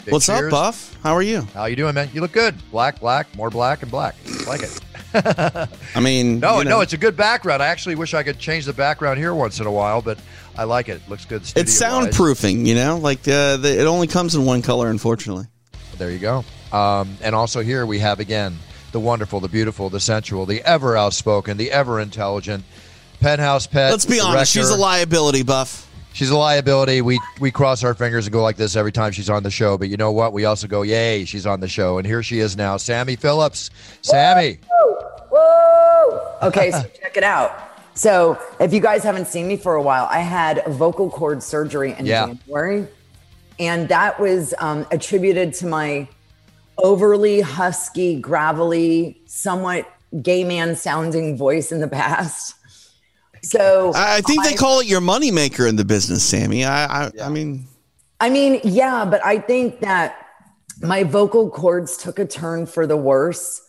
big 0.05 0.11
What's 0.13 0.25
cheers. 0.25 0.45
up, 0.45 0.51
Buff? 0.51 0.97
How 1.03 1.13
are 1.13 1.21
you? 1.21 1.41
How 1.53 1.65
you 1.65 1.75
doing, 1.75 1.95
man? 1.95 2.09
You 2.13 2.21
look 2.21 2.31
good. 2.31 2.55
Black, 2.71 2.99
black, 2.99 3.35
more 3.35 3.49
black, 3.49 3.81
and 3.81 3.91
black. 3.91 4.15
like 4.47 4.61
it. 4.63 4.79
I 5.95 5.99
mean, 5.99 6.39
No, 6.39 6.59
you 6.59 6.65
know, 6.65 6.69
no, 6.69 6.81
it's 6.81 6.93
a 6.93 6.97
good 6.97 7.17
background. 7.17 7.63
I 7.63 7.67
actually 7.67 7.95
wish 7.95 8.13
I 8.13 8.23
could 8.23 8.37
change 8.37 8.65
the 8.65 8.73
background 8.73 9.19
here 9.19 9.33
once 9.33 9.59
in 9.59 9.65
a 9.65 9.71
while, 9.71 10.01
but 10.01 10.19
I 10.57 10.65
like 10.65 10.89
it. 10.89 11.01
Looks 11.09 11.25
good. 11.25 11.41
it's 11.55 11.81
soundproofing. 11.81 12.65
You 12.65 12.75
know, 12.75 12.97
like 12.97 13.27
uh, 13.27 13.57
the, 13.57 13.79
it 13.79 13.85
only 13.85 14.07
comes 14.07 14.35
in 14.35 14.45
one 14.45 14.61
color, 14.61 14.89
unfortunately. 14.89 15.45
There 15.97 16.11
you 16.11 16.19
go. 16.19 16.45
Um, 16.71 17.17
and 17.21 17.33
also 17.33 17.61
here 17.61 17.85
we 17.85 17.99
have 17.99 18.19
again 18.19 18.57
the 18.91 18.99
wonderful, 18.99 19.39
the 19.39 19.47
beautiful, 19.47 19.89
the 19.89 19.99
sensual, 19.99 20.45
the 20.45 20.61
ever 20.63 20.95
outspoken, 20.95 21.57
the 21.57 21.71
ever 21.71 21.99
intelligent 21.99 22.63
penthouse 23.19 23.67
pet. 23.67 23.91
Let's 23.91 24.05
be 24.05 24.19
honest, 24.19 24.51
she's 24.51 24.69
a 24.69 24.77
liability, 24.77 25.43
Buff. 25.43 25.88
She's 26.19 26.31
a 26.31 26.37
liability. 26.37 27.01
We 27.01 27.17
we 27.39 27.49
cross 27.49 27.81
our 27.81 27.93
fingers 27.93 28.25
and 28.25 28.33
go 28.33 28.41
like 28.43 28.57
this 28.57 28.75
every 28.75 28.91
time 28.91 29.13
she's 29.13 29.29
on 29.29 29.41
the 29.41 29.49
show. 29.49 29.77
But 29.77 29.87
you 29.87 29.95
know 29.95 30.11
what? 30.11 30.33
We 30.33 30.43
also 30.43 30.67
go, 30.67 30.81
yay, 30.81 31.23
she's 31.23 31.45
on 31.45 31.61
the 31.61 31.67
show. 31.69 31.97
And 31.97 32.05
here 32.05 32.21
she 32.21 32.39
is 32.39 32.57
now, 32.57 32.75
Sammy 32.75 33.15
Phillips. 33.15 33.69
Sammy. 34.01 34.59
Whoa! 35.31 36.37
Okay, 36.41 36.71
so 36.71 36.83
check 37.01 37.15
it 37.15 37.23
out. 37.23 37.57
So, 37.93 38.37
if 38.59 38.73
you 38.73 38.81
guys 38.81 39.01
haven't 39.01 39.29
seen 39.29 39.47
me 39.47 39.55
for 39.55 39.75
a 39.75 39.81
while, 39.81 40.09
I 40.11 40.19
had 40.19 40.61
vocal 40.67 41.09
cord 41.09 41.41
surgery 41.41 41.95
in 41.97 42.05
Yeah. 42.05 42.25
January, 42.25 42.85
and 43.57 43.87
that 43.87 44.19
was 44.19 44.53
um, 44.59 44.85
attributed 44.91 45.53
to 45.53 45.67
my 45.67 46.05
overly 46.77 47.39
husky, 47.39 48.19
gravelly, 48.19 49.21
somewhat 49.25 49.89
gay 50.21 50.43
man 50.43 50.75
sounding 50.75 51.37
voice 51.37 51.71
in 51.71 51.79
the 51.79 51.87
past. 51.87 52.55
So, 53.43 53.91
I, 53.93 54.17
I 54.17 54.21
think 54.21 54.43
they 54.43 54.53
I- 54.53 54.57
call 54.57 54.79
it 54.79 54.87
your 54.87 55.01
moneymaker 55.01 55.67
in 55.67 55.75
the 55.75 55.85
business, 55.85 56.23
Sammy. 56.23 56.65
I, 56.65 57.05
I, 57.05 57.11
I 57.23 57.29
mean, 57.29 57.65
I 58.19 58.29
mean, 58.29 58.59
yeah, 58.63 59.05
but 59.05 59.23
I 59.25 59.39
think 59.39 59.79
that 59.79 60.25
my 60.81 61.03
vocal 61.03 61.49
cords 61.49 61.97
took 61.97 62.19
a 62.19 62.25
turn 62.25 62.65
for 62.65 62.85
the 62.87 62.97
worse. 62.97 63.61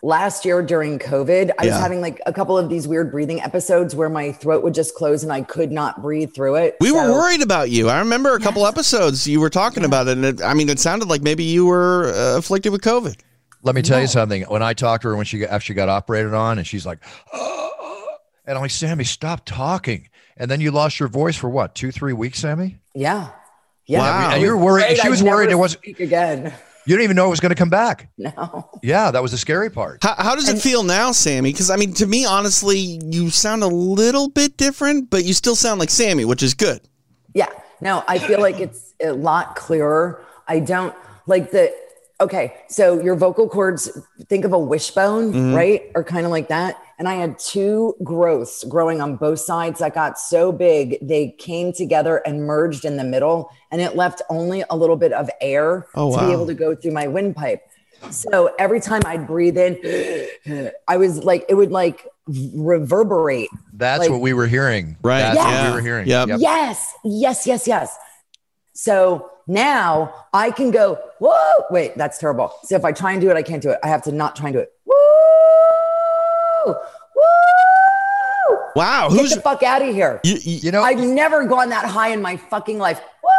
Last 0.00 0.44
year 0.44 0.62
during 0.62 1.00
COVID, 1.00 1.50
I 1.58 1.66
was 1.66 1.74
having 1.74 2.00
like 2.00 2.20
a 2.24 2.32
couple 2.32 2.56
of 2.56 2.68
these 2.68 2.86
weird 2.86 3.10
breathing 3.10 3.40
episodes 3.42 3.96
where 3.96 4.08
my 4.08 4.30
throat 4.30 4.62
would 4.62 4.72
just 4.72 4.94
close 4.94 5.24
and 5.24 5.32
I 5.32 5.42
could 5.42 5.72
not 5.72 6.00
breathe 6.02 6.32
through 6.32 6.54
it. 6.54 6.76
we 6.80 6.92
were 6.92 7.10
worried 7.12 7.42
about 7.42 7.70
you. 7.70 7.88
I 7.88 7.98
remember 7.98 8.34
a 8.36 8.38
couple 8.38 8.64
episodes 8.64 9.26
you 9.26 9.40
were 9.40 9.50
talking 9.50 9.84
about 9.84 10.06
it, 10.06 10.12
and 10.12 10.24
it, 10.24 10.42
I 10.42 10.54
mean, 10.54 10.68
it 10.68 10.78
sounded 10.78 11.08
like 11.08 11.22
maybe 11.22 11.42
you 11.42 11.66
were 11.66 12.12
uh, 12.14 12.38
afflicted 12.38 12.70
with 12.70 12.82
COVID. 12.82 13.18
Let 13.64 13.74
me 13.74 13.82
tell 13.82 14.00
you 14.00 14.06
something. 14.06 14.42
When 14.44 14.62
I 14.62 14.72
talked 14.72 15.02
to 15.02 15.08
her 15.08 15.16
when 15.16 15.24
she 15.26 15.40
got- 15.40 15.50
after 15.50 15.64
she 15.66 15.74
got 15.74 15.88
operated 15.88 16.32
on, 16.32 16.58
and 16.58 16.66
she's 16.66 16.86
like, 16.86 16.98
and 18.48 18.56
I'm 18.56 18.62
like, 18.62 18.70
Sammy, 18.72 19.04
stop 19.04 19.44
talking. 19.44 20.08
And 20.36 20.50
then 20.50 20.60
you 20.60 20.70
lost 20.70 20.98
your 20.98 21.08
voice 21.08 21.36
for 21.36 21.48
what? 21.50 21.74
Two, 21.74 21.92
three 21.92 22.12
weeks, 22.12 22.40
Sammy? 22.40 22.78
Yeah. 22.94 23.28
Yeah. 23.86 24.00
Wow. 24.00 24.30
And 24.32 24.42
you 24.42 24.48
were 24.48 24.56
worried- 24.56 24.96
she 24.98 25.08
was 25.08 25.22
worried 25.22 25.50
it 25.50 25.54
wasn't- 25.56 25.82
speak 25.82 26.00
again. 26.00 26.52
You 26.86 26.94
didn't 26.96 27.04
even 27.04 27.16
know 27.16 27.26
it 27.26 27.30
was 27.30 27.40
going 27.40 27.50
to 27.50 27.54
come 27.56 27.68
back. 27.68 28.08
No. 28.16 28.70
Yeah, 28.82 29.10
that 29.10 29.20
was 29.22 29.32
the 29.32 29.36
scary 29.38 29.68
part. 29.68 30.02
How, 30.02 30.14
how 30.16 30.34
does 30.34 30.48
it 30.48 30.58
feel 30.58 30.82
now, 30.82 31.12
Sammy? 31.12 31.52
Because 31.52 31.68
I 31.70 31.76
mean, 31.76 31.92
to 31.94 32.06
me, 32.06 32.24
honestly, 32.24 32.78
you 33.04 33.28
sound 33.28 33.62
a 33.62 33.66
little 33.68 34.30
bit 34.30 34.56
different, 34.56 35.10
but 35.10 35.24
you 35.24 35.34
still 35.34 35.54
sound 35.54 35.80
like 35.80 35.90
Sammy, 35.90 36.24
which 36.24 36.42
is 36.42 36.54
good. 36.54 36.80
Yeah. 37.34 37.48
No, 37.82 38.02
I 38.08 38.18
feel 38.18 38.40
like 38.40 38.58
it's 38.60 38.94
a 39.04 39.12
lot 39.12 39.54
clearer. 39.54 40.24
I 40.48 40.60
don't 40.60 40.94
like 41.26 41.50
the 41.50 41.72
okay, 42.20 42.54
so 42.68 43.00
your 43.00 43.14
vocal 43.14 43.48
cords, 43.48 43.90
think 44.26 44.44
of 44.44 44.52
a 44.52 44.58
wishbone, 44.58 45.32
mm-hmm. 45.32 45.54
right? 45.54 45.90
Or 45.94 46.02
kind 46.02 46.24
of 46.26 46.32
like 46.32 46.48
that. 46.48 46.76
And 46.98 47.08
I 47.08 47.14
had 47.14 47.38
two 47.38 47.94
growths 48.02 48.64
growing 48.64 49.00
on 49.00 49.16
both 49.16 49.38
sides 49.38 49.78
that 49.78 49.94
got 49.94 50.18
so 50.18 50.50
big, 50.50 50.98
they 51.00 51.30
came 51.38 51.72
together 51.72 52.16
and 52.26 52.44
merged 52.44 52.84
in 52.84 52.96
the 52.96 53.04
middle, 53.04 53.50
and 53.70 53.80
it 53.80 53.94
left 53.94 54.20
only 54.30 54.64
a 54.68 54.76
little 54.76 54.96
bit 54.96 55.12
of 55.12 55.30
air 55.40 55.86
Oh, 55.94 56.10
to 56.10 56.16
wow. 56.16 56.26
be 56.26 56.32
able 56.32 56.46
to 56.46 56.54
go 56.54 56.74
through 56.74 56.92
my 56.92 57.06
windpipe. 57.06 57.62
So 58.10 58.52
every 58.58 58.80
time 58.80 59.02
I'd 59.06 59.26
breathe 59.26 59.56
in, 59.56 60.70
I 60.88 60.96
was 60.96 61.22
like, 61.22 61.44
it 61.48 61.54
would 61.54 61.70
like 61.70 62.06
reverberate. 62.26 63.48
That's 63.72 64.00
Like- 64.00 64.10
what 64.10 64.20
we 64.20 64.32
were 64.32 64.46
hearing. 64.46 64.96
Right. 65.02 65.20
That's 65.20 65.36
Yeah. 65.36 65.62
what 65.62 65.70
we 65.70 65.74
were 65.76 65.82
hearing. 65.82 66.06
Yep. 66.08 66.28
Yes, 66.38 66.94
yes, 67.04 67.46
yes, 67.46 67.66
yes. 67.66 67.96
So 68.80 69.30
now 69.48 70.14
I 70.32 70.52
can 70.52 70.70
go, 70.70 71.00
whoa, 71.18 71.64
wait, 71.68 71.96
that's 71.96 72.16
terrible. 72.18 72.52
So 72.62 72.76
if 72.76 72.84
I 72.84 72.92
try 72.92 73.10
and 73.10 73.20
do 73.20 73.28
it, 73.28 73.36
I 73.36 73.42
can't 73.42 73.60
do 73.60 73.70
it. 73.70 73.78
I 73.82 73.88
have 73.88 74.02
to 74.04 74.12
not 74.12 74.36
try 74.36 74.50
and 74.50 74.54
do 74.54 74.60
it. 74.60 74.70
Woo, 74.86 76.74
woo, 77.16 78.58
Wow, 78.76 79.08
get 79.08 79.18
who's 79.18 79.34
the 79.34 79.40
fuck 79.40 79.64
out 79.64 79.82
of 79.82 79.92
here. 79.92 80.20
you, 80.22 80.36
you- 80.42 80.60
You 80.62 80.70
know, 80.70 80.82
I've 80.84 81.00
never 81.00 81.44
gone 81.44 81.70
that 81.70 81.86
high 81.86 82.10
in 82.10 82.22
my 82.22 82.36
fucking 82.36 82.78
life. 82.78 83.00
Woo! 83.24 83.30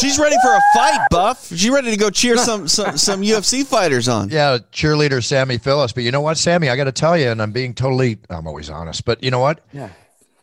She's 0.00 0.18
ready 0.18 0.36
for 0.42 0.52
a 0.54 0.60
fight, 0.74 1.00
Buff. 1.10 1.46
She's 1.48 1.70
ready 1.70 1.90
to 1.90 1.96
go 1.96 2.10
cheer 2.10 2.36
some 2.36 2.68
some, 2.68 2.98
some 2.98 3.22
UFC 3.22 3.64
fighters 3.64 4.06
on. 4.06 4.28
yeah, 4.30 4.58
cheerleader 4.70 5.24
Sammy 5.24 5.56
Phillips. 5.56 5.94
But 5.94 6.02
you 6.04 6.10
know 6.10 6.20
what, 6.20 6.36
Sammy, 6.36 6.68
I 6.68 6.76
got 6.76 6.84
to 6.84 6.92
tell 6.92 7.16
you, 7.16 7.28
and 7.30 7.40
I'm 7.40 7.52
being 7.52 7.72
totally, 7.72 8.18
I'm 8.28 8.46
always 8.46 8.68
honest, 8.68 9.06
but 9.06 9.22
you 9.24 9.30
know 9.30 9.40
what? 9.40 9.64
Yeah. 9.72 9.88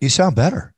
You 0.02 0.10
sound 0.10 0.36
better. 0.36 0.74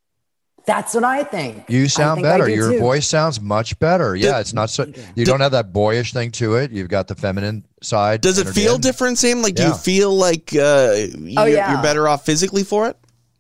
That's 0.67 0.93
what 0.93 1.05
I 1.05 1.23
think. 1.23 1.63
You 1.69 1.87
sound 1.87 2.17
think 2.17 2.25
better. 2.25 2.49
Your 2.49 2.73
too. 2.73 2.79
voice 2.79 3.07
sounds 3.07 3.39
much 3.39 3.79
better. 3.79 4.17
Yeah, 4.17 4.39
it's 4.39 4.53
not 4.53 4.69
so. 4.69 4.85
You 5.15 5.23
don't 5.23 5.39
have 5.39 5.53
that 5.53 5.71
boyish 5.71 6.11
thing 6.11 6.29
to 6.33 6.55
it. 6.55 6.71
You've 6.71 6.89
got 6.89 7.07
the 7.07 7.15
feminine 7.15 7.63
side. 7.81 8.19
Does 8.19 8.37
it 8.37 8.49
feel 8.49 8.75
in. 8.75 8.81
different, 8.81 9.17
Sam? 9.17 9.41
Like, 9.41 9.55
do 9.55 9.63
you 9.63 9.73
feel 9.73 10.13
like 10.13 10.53
uh, 10.53 11.07
you're, 11.17 11.39
Oh, 11.41 11.45
yeah. 11.45 11.71
you're 11.71 11.81
better 11.81 12.09
off 12.09 12.25
physically 12.25 12.65
for 12.65 12.89
it? 12.89 12.97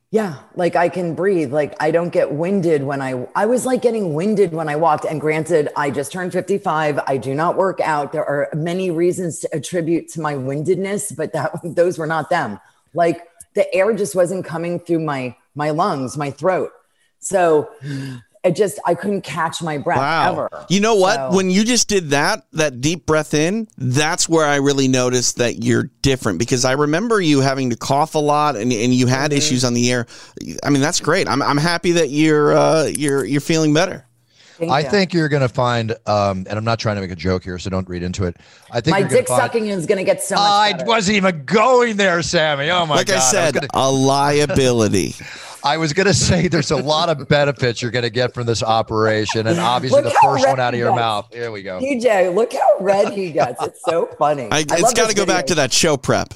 Yeah, 0.09 0.35
like 0.55 0.77
I 0.77 0.87
can 0.87 1.15
breathe. 1.15 1.51
Like 1.51 1.75
I 1.81 1.91
don't 1.91 2.11
get 2.13 2.31
winded 2.31 2.81
when 2.81 3.01
I 3.01 3.27
I 3.35 3.45
was 3.45 3.65
like 3.65 3.81
getting 3.81 4.13
winded 4.13 4.53
when 4.53 4.69
I 4.69 4.77
walked. 4.77 5.03
And 5.03 5.19
granted, 5.19 5.67
I 5.75 5.91
just 5.91 6.13
turned 6.13 6.31
55. 6.31 6.97
I 7.05 7.17
do 7.17 7.35
not 7.35 7.57
work 7.57 7.81
out. 7.81 8.13
There 8.13 8.23
are 8.23 8.47
many 8.55 8.89
reasons 8.89 9.39
to 9.41 9.49
attribute 9.53 10.07
to 10.13 10.21
my 10.21 10.37
windedness, 10.37 11.11
but 11.11 11.33
that 11.33 11.51
those 11.63 11.97
were 11.97 12.07
not 12.07 12.29
them. 12.29 12.57
Like 12.93 13.27
the 13.53 13.71
air 13.75 13.91
just 13.91 14.15
wasn't 14.15 14.45
coming 14.45 14.79
through 14.79 14.99
my 14.99 15.35
my 15.55 15.71
lungs, 15.71 16.15
my 16.17 16.31
throat. 16.31 16.71
So 17.19 17.69
it 18.43 18.55
just 18.55 18.79
I 18.85 18.93
couldn't 18.95 19.21
catch 19.23 19.61
my 19.61 19.77
breath 19.77 19.97
Wow. 19.97 20.31
ever. 20.31 20.65
You 20.69 20.79
know 20.79 20.95
what? 20.95 21.15
So- 21.15 21.35
When 21.35 21.49
you 21.49 21.63
just 21.65 21.87
did 21.89 22.11
that, 22.11 22.45
that 22.53 22.79
deep 22.81 23.05
breath 23.05 23.33
in, 23.33 23.67
that's 23.77 24.29
where 24.29 24.45
I 24.45 24.57
really 24.57 24.87
noticed 24.87 25.37
that 25.37 25.63
you're 25.63 25.89
different 26.01 26.39
because 26.39 26.63
I 26.63 26.73
remember 26.73 27.19
you 27.19 27.41
having 27.41 27.69
to 27.71 27.75
cough 27.75 28.15
a 28.15 28.19
lot 28.19 28.55
and, 28.55 28.71
and 28.71 28.93
you 28.93 29.07
had 29.07 29.31
Mm-hmm. 29.31 29.37
issues 29.37 29.65
on 29.65 29.73
the 29.73 29.91
air. 29.91 30.05
I 30.63 30.69
mean, 30.69 30.81
that's 30.81 30.99
great. 31.01 31.27
I'm, 31.27 31.41
I'm 31.41 31.57
happy 31.57 31.91
that 31.93 32.09
you're 32.11 32.55
uh, 32.55 32.85
you're 32.85 33.25
you're 33.25 33.41
feeling 33.41 33.73
better. 33.73 34.05
Thank 34.57 34.71
I 34.71 34.79
you. 34.79 34.89
think 34.89 35.13
you're 35.13 35.29
going 35.29 35.43
to 35.43 35.49
find, 35.53 35.91
um, 36.07 36.47
and 36.49 36.53
I'm 36.53 36.63
not 36.63 36.79
trying 36.79 36.95
to 36.95 37.01
make 37.03 37.11
a 37.11 37.15
joke 37.15 37.43
here, 37.43 37.59
so 37.59 37.69
don't 37.69 37.87
read 37.87 38.01
into 38.01 38.23
it. 38.23 38.37
I 38.71 38.81
think 38.81 38.91
my 38.95 38.99
you're 39.01 39.07
dick 39.09 39.27
find- 39.27 39.39
sucking 39.39 39.67
is 39.67 39.85
going 39.85 39.99
to 39.99 40.03
get 40.03 40.23
so 40.23 40.33
much 40.33 40.43
I 40.43 40.71
better. 40.71 40.85
wasn't 40.85 41.17
even 41.17 41.45
going 41.45 41.95
there, 41.97 42.23
Sammy. 42.23 42.71
Oh 42.71 42.83
my 42.87 42.95
like 42.95 43.05
god! 43.05 43.13
Like 43.13 43.21
I 43.23 43.31
said, 43.31 43.53
was 43.55 43.67
gonna, 43.71 43.85
a 43.87 43.91
liability. 43.91 45.13
I 45.63 45.77
was 45.77 45.93
gonna 45.93 46.13
say 46.29 46.47
there's 46.47 46.71
a 46.71 46.77
lot 46.77 47.09
of 47.09 47.27
benefits 47.27 47.81
you're 47.81 47.91
gonna 47.91 48.09
get 48.09 48.33
from 48.33 48.45
this 48.45 48.63
operation, 48.63 49.47
and 49.47 49.59
obviously 49.59 50.01
Look 50.01 50.13
the 50.13 50.19
first 50.23 50.47
one 50.47 50.59
out 50.59 50.73
of 50.73 50.79
your 50.79 50.91
gets. 50.91 50.99
mouth. 50.99 51.27
Here 51.33 51.51
we 51.51 51.63
go. 51.63 51.79
TJ, 51.79 52.33
look 52.33 52.53
how 52.53 52.75
red 52.79 53.13
he 53.13 53.31
gets. 53.31 53.61
It's 53.63 53.81
so 53.85 54.07
funny. 54.17 54.47
I, 54.51 54.57
I 54.57 54.59
it's 54.61 54.71
love 54.81 54.95
got 54.95 55.09
to 55.09 55.15
this 55.15 55.15
go 55.15 55.25
back 55.25 55.45
to 55.47 55.55
that 55.55 55.73
show 55.73 55.97
prep. 55.97 56.33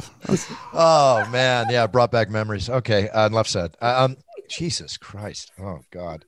Oh 0.73 1.25
man, 1.31 1.68
yeah, 1.69 1.88
brought 1.88 2.12
back 2.12 2.29
memories. 2.29 2.69
Okay, 2.69 3.09
uh, 3.09 3.27
enough 3.27 3.47
said. 3.47 3.75
Uh, 3.81 4.06
Um, 4.06 4.18
Jesus 4.50 4.97
Christ. 4.97 5.51
Oh 5.62 5.79
God. 5.91 6.25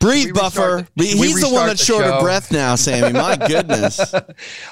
Breathe, 0.00 0.32
buffer. 0.32 0.86
the- 0.94 1.04
He's 1.04 1.40
the 1.40 1.48
one 1.52 1.66
that's 1.66 1.80
the 1.80 1.86
short 1.86 2.04
of 2.04 2.22
breath 2.22 2.52
now, 2.52 2.76
Sammy. 2.76 3.12
My 3.12 3.36
goodness. 3.48 4.14
All 4.14 4.22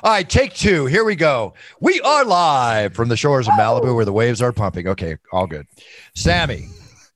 right, 0.04 0.28
take 0.28 0.54
two. 0.54 0.86
Here 0.86 1.02
we 1.04 1.16
go. 1.16 1.54
We 1.80 2.00
are 2.02 2.24
live 2.24 2.94
from 2.94 3.08
the 3.08 3.16
shores 3.16 3.48
of 3.48 3.54
Malibu 3.54 3.92
where 3.92 4.04
the 4.04 4.12
waves 4.12 4.40
are 4.40 4.52
pumping. 4.52 4.86
Okay, 4.86 5.16
all 5.32 5.48
good. 5.48 5.66
Sammy, 6.14 6.68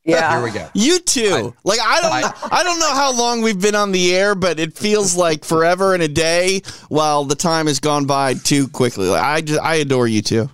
Yeah. 0.04 0.34
here 0.36 0.44
we 0.44 0.50
go. 0.50 0.68
You 0.74 0.98
too. 1.00 1.54
like 1.64 1.80
I 1.82 2.00
don't, 2.02 2.20
know, 2.20 2.48
I 2.52 2.62
don't 2.62 2.78
know 2.78 2.94
how 2.94 3.16
long 3.16 3.40
we've 3.40 3.60
been 3.60 3.74
on 3.74 3.90
the 3.92 4.14
air, 4.14 4.34
but 4.34 4.60
it 4.60 4.76
feels 4.76 5.16
like 5.16 5.44
forever 5.44 5.94
and 5.94 6.02
a 6.02 6.08
day. 6.08 6.60
While 6.88 7.24
the 7.24 7.34
time 7.34 7.66
has 7.66 7.80
gone 7.80 8.04
by 8.04 8.34
too 8.34 8.68
quickly. 8.68 9.08
Like, 9.08 9.22
I 9.22 9.40
just, 9.40 9.60
I 9.60 9.76
adore 9.76 10.06
you 10.06 10.20
too. 10.22 10.50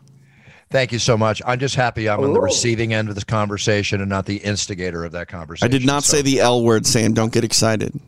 Thank 0.70 0.92
you 0.92 1.00
so 1.00 1.18
much. 1.18 1.42
I'm 1.44 1.58
just 1.58 1.74
happy 1.74 2.08
I'm 2.08 2.20
on 2.20 2.32
the 2.32 2.40
receiving 2.40 2.94
end 2.94 3.08
of 3.08 3.16
this 3.16 3.24
conversation 3.24 4.00
and 4.00 4.08
not 4.08 4.24
the 4.26 4.36
instigator 4.36 5.04
of 5.04 5.10
that 5.12 5.26
conversation. 5.26 5.66
I 5.74 5.76
did 5.76 5.84
not 5.84 6.04
So- 6.04 6.18
say 6.18 6.22
the 6.22 6.38
L 6.40 6.62
word, 6.62 6.86
Sam. 6.86 7.12
Don't 7.12 7.32
get 7.32 7.42
excited. 7.42 7.98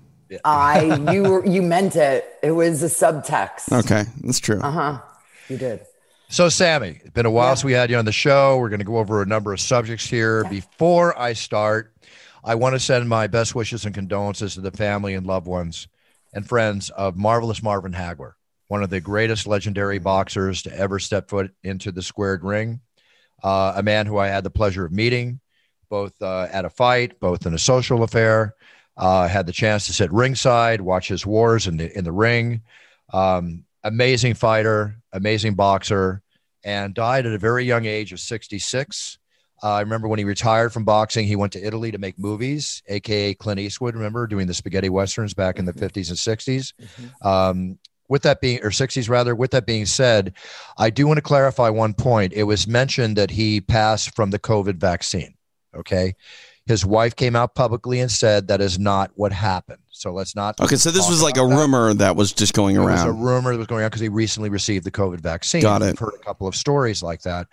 I 0.44 1.12
you 1.12 1.42
you 1.44 1.60
meant 1.60 1.94
it. 1.96 2.24
It 2.42 2.52
was 2.52 2.82
a 2.82 2.86
subtext. 2.86 3.70
Okay, 3.80 4.04
that's 4.22 4.38
true. 4.38 4.60
Uh 4.60 4.70
huh. 4.70 5.00
You 5.48 5.58
did. 5.58 5.80
So, 6.32 6.48
Sammy, 6.48 6.98
it's 7.02 7.10
been 7.10 7.26
a 7.26 7.30
while 7.30 7.54
since 7.54 7.62
we 7.62 7.74
had 7.74 7.90
you 7.90 7.98
on 7.98 8.06
the 8.06 8.10
show. 8.10 8.56
We're 8.56 8.70
going 8.70 8.78
to 8.78 8.86
go 8.86 8.96
over 8.96 9.20
a 9.20 9.26
number 9.26 9.52
of 9.52 9.60
subjects 9.60 10.06
here. 10.06 10.44
Before 10.44 11.16
I 11.18 11.34
start, 11.34 11.92
I 12.42 12.54
want 12.54 12.74
to 12.74 12.80
send 12.80 13.06
my 13.06 13.26
best 13.26 13.54
wishes 13.54 13.84
and 13.84 13.94
condolences 13.94 14.54
to 14.54 14.62
the 14.62 14.70
family 14.70 15.12
and 15.12 15.26
loved 15.26 15.46
ones 15.46 15.88
and 16.32 16.48
friends 16.48 16.88
of 16.88 17.18
marvelous 17.18 17.62
Marvin 17.62 17.92
Hagler, 17.92 18.32
one 18.68 18.82
of 18.82 18.88
the 18.88 18.98
greatest 18.98 19.46
legendary 19.46 19.98
boxers 19.98 20.62
to 20.62 20.74
ever 20.74 20.98
step 20.98 21.28
foot 21.28 21.52
into 21.64 21.92
the 21.92 22.00
squared 22.00 22.44
ring. 22.44 22.80
Uh, 23.42 23.74
a 23.76 23.82
man 23.82 24.06
who 24.06 24.16
I 24.16 24.28
had 24.28 24.42
the 24.42 24.48
pleasure 24.48 24.86
of 24.86 24.92
meeting, 24.92 25.38
both 25.90 26.14
uh, 26.22 26.48
at 26.50 26.64
a 26.64 26.70
fight, 26.70 27.20
both 27.20 27.44
in 27.44 27.52
a 27.52 27.58
social 27.58 28.04
affair. 28.04 28.54
Uh, 28.96 29.28
had 29.28 29.44
the 29.44 29.52
chance 29.52 29.84
to 29.84 29.92
sit 29.92 30.10
ringside, 30.10 30.80
watch 30.80 31.08
his 31.08 31.26
wars 31.26 31.66
in 31.66 31.76
the 31.76 31.94
in 31.94 32.04
the 32.04 32.12
ring. 32.12 32.62
Um, 33.12 33.64
amazing 33.84 34.32
fighter, 34.32 34.96
amazing 35.12 35.54
boxer, 35.54 36.21
and 36.64 36.94
died 36.94 37.26
at 37.26 37.32
a 37.32 37.38
very 37.38 37.64
young 37.64 37.84
age 37.84 38.12
of 38.12 38.20
66. 38.20 39.18
Uh, 39.62 39.74
I 39.74 39.80
remember 39.80 40.08
when 40.08 40.18
he 40.18 40.24
retired 40.24 40.72
from 40.72 40.84
boxing, 40.84 41.26
he 41.26 41.36
went 41.36 41.52
to 41.52 41.64
Italy 41.64 41.92
to 41.92 41.98
make 41.98 42.18
movies, 42.18 42.82
aka 42.88 43.34
Clint 43.34 43.60
Eastwood. 43.60 43.94
Remember 43.94 44.26
doing 44.26 44.46
the 44.46 44.54
spaghetti 44.54 44.88
westerns 44.88 45.34
back 45.34 45.58
in 45.58 45.64
the 45.64 45.72
50s 45.72 46.08
and 46.08 46.18
60s. 46.18 46.72
Um, 47.24 47.78
with 48.08 48.22
that 48.22 48.40
being, 48.40 48.62
or 48.62 48.70
60s 48.70 49.08
rather, 49.08 49.34
with 49.34 49.52
that 49.52 49.64
being 49.64 49.86
said, 49.86 50.34
I 50.76 50.90
do 50.90 51.06
want 51.06 51.18
to 51.18 51.22
clarify 51.22 51.68
one 51.68 51.94
point. 51.94 52.32
It 52.32 52.42
was 52.42 52.66
mentioned 52.66 53.16
that 53.16 53.30
he 53.30 53.60
passed 53.60 54.14
from 54.14 54.30
the 54.30 54.38
COVID 54.38 54.76
vaccine. 54.76 55.34
Okay. 55.74 56.14
His 56.66 56.86
wife 56.86 57.16
came 57.16 57.34
out 57.34 57.54
publicly 57.54 58.00
and 58.00 58.10
said 58.10 58.48
that 58.48 58.60
is 58.60 58.78
not 58.78 59.10
what 59.14 59.32
happened. 59.32 59.82
So 59.90 60.12
let's 60.12 60.36
not. 60.36 60.60
Okay, 60.60 60.76
so 60.76 60.90
this 60.90 61.08
was 61.08 61.22
like 61.22 61.36
a 61.36 61.40
that. 61.40 61.56
rumor 61.56 61.92
that 61.94 62.14
was 62.14 62.32
just 62.32 62.54
going 62.54 62.76
It 62.76 62.80
was 62.80 63.02
a 63.04 63.12
rumor 63.12 63.52
that 63.52 63.58
was 63.58 63.66
going 63.66 63.82
on 63.82 63.88
because 63.88 64.00
he 64.00 64.08
recently 64.08 64.48
received 64.48 64.84
the 64.84 64.90
COVID 64.90 65.20
vaccine. 65.20 65.62
Got 65.62 65.82
it. 65.82 65.86
I've 65.86 65.98
heard 65.98 66.14
a 66.14 66.24
couple 66.24 66.46
of 66.46 66.54
stories 66.54 67.02
like 67.02 67.22
that. 67.22 67.48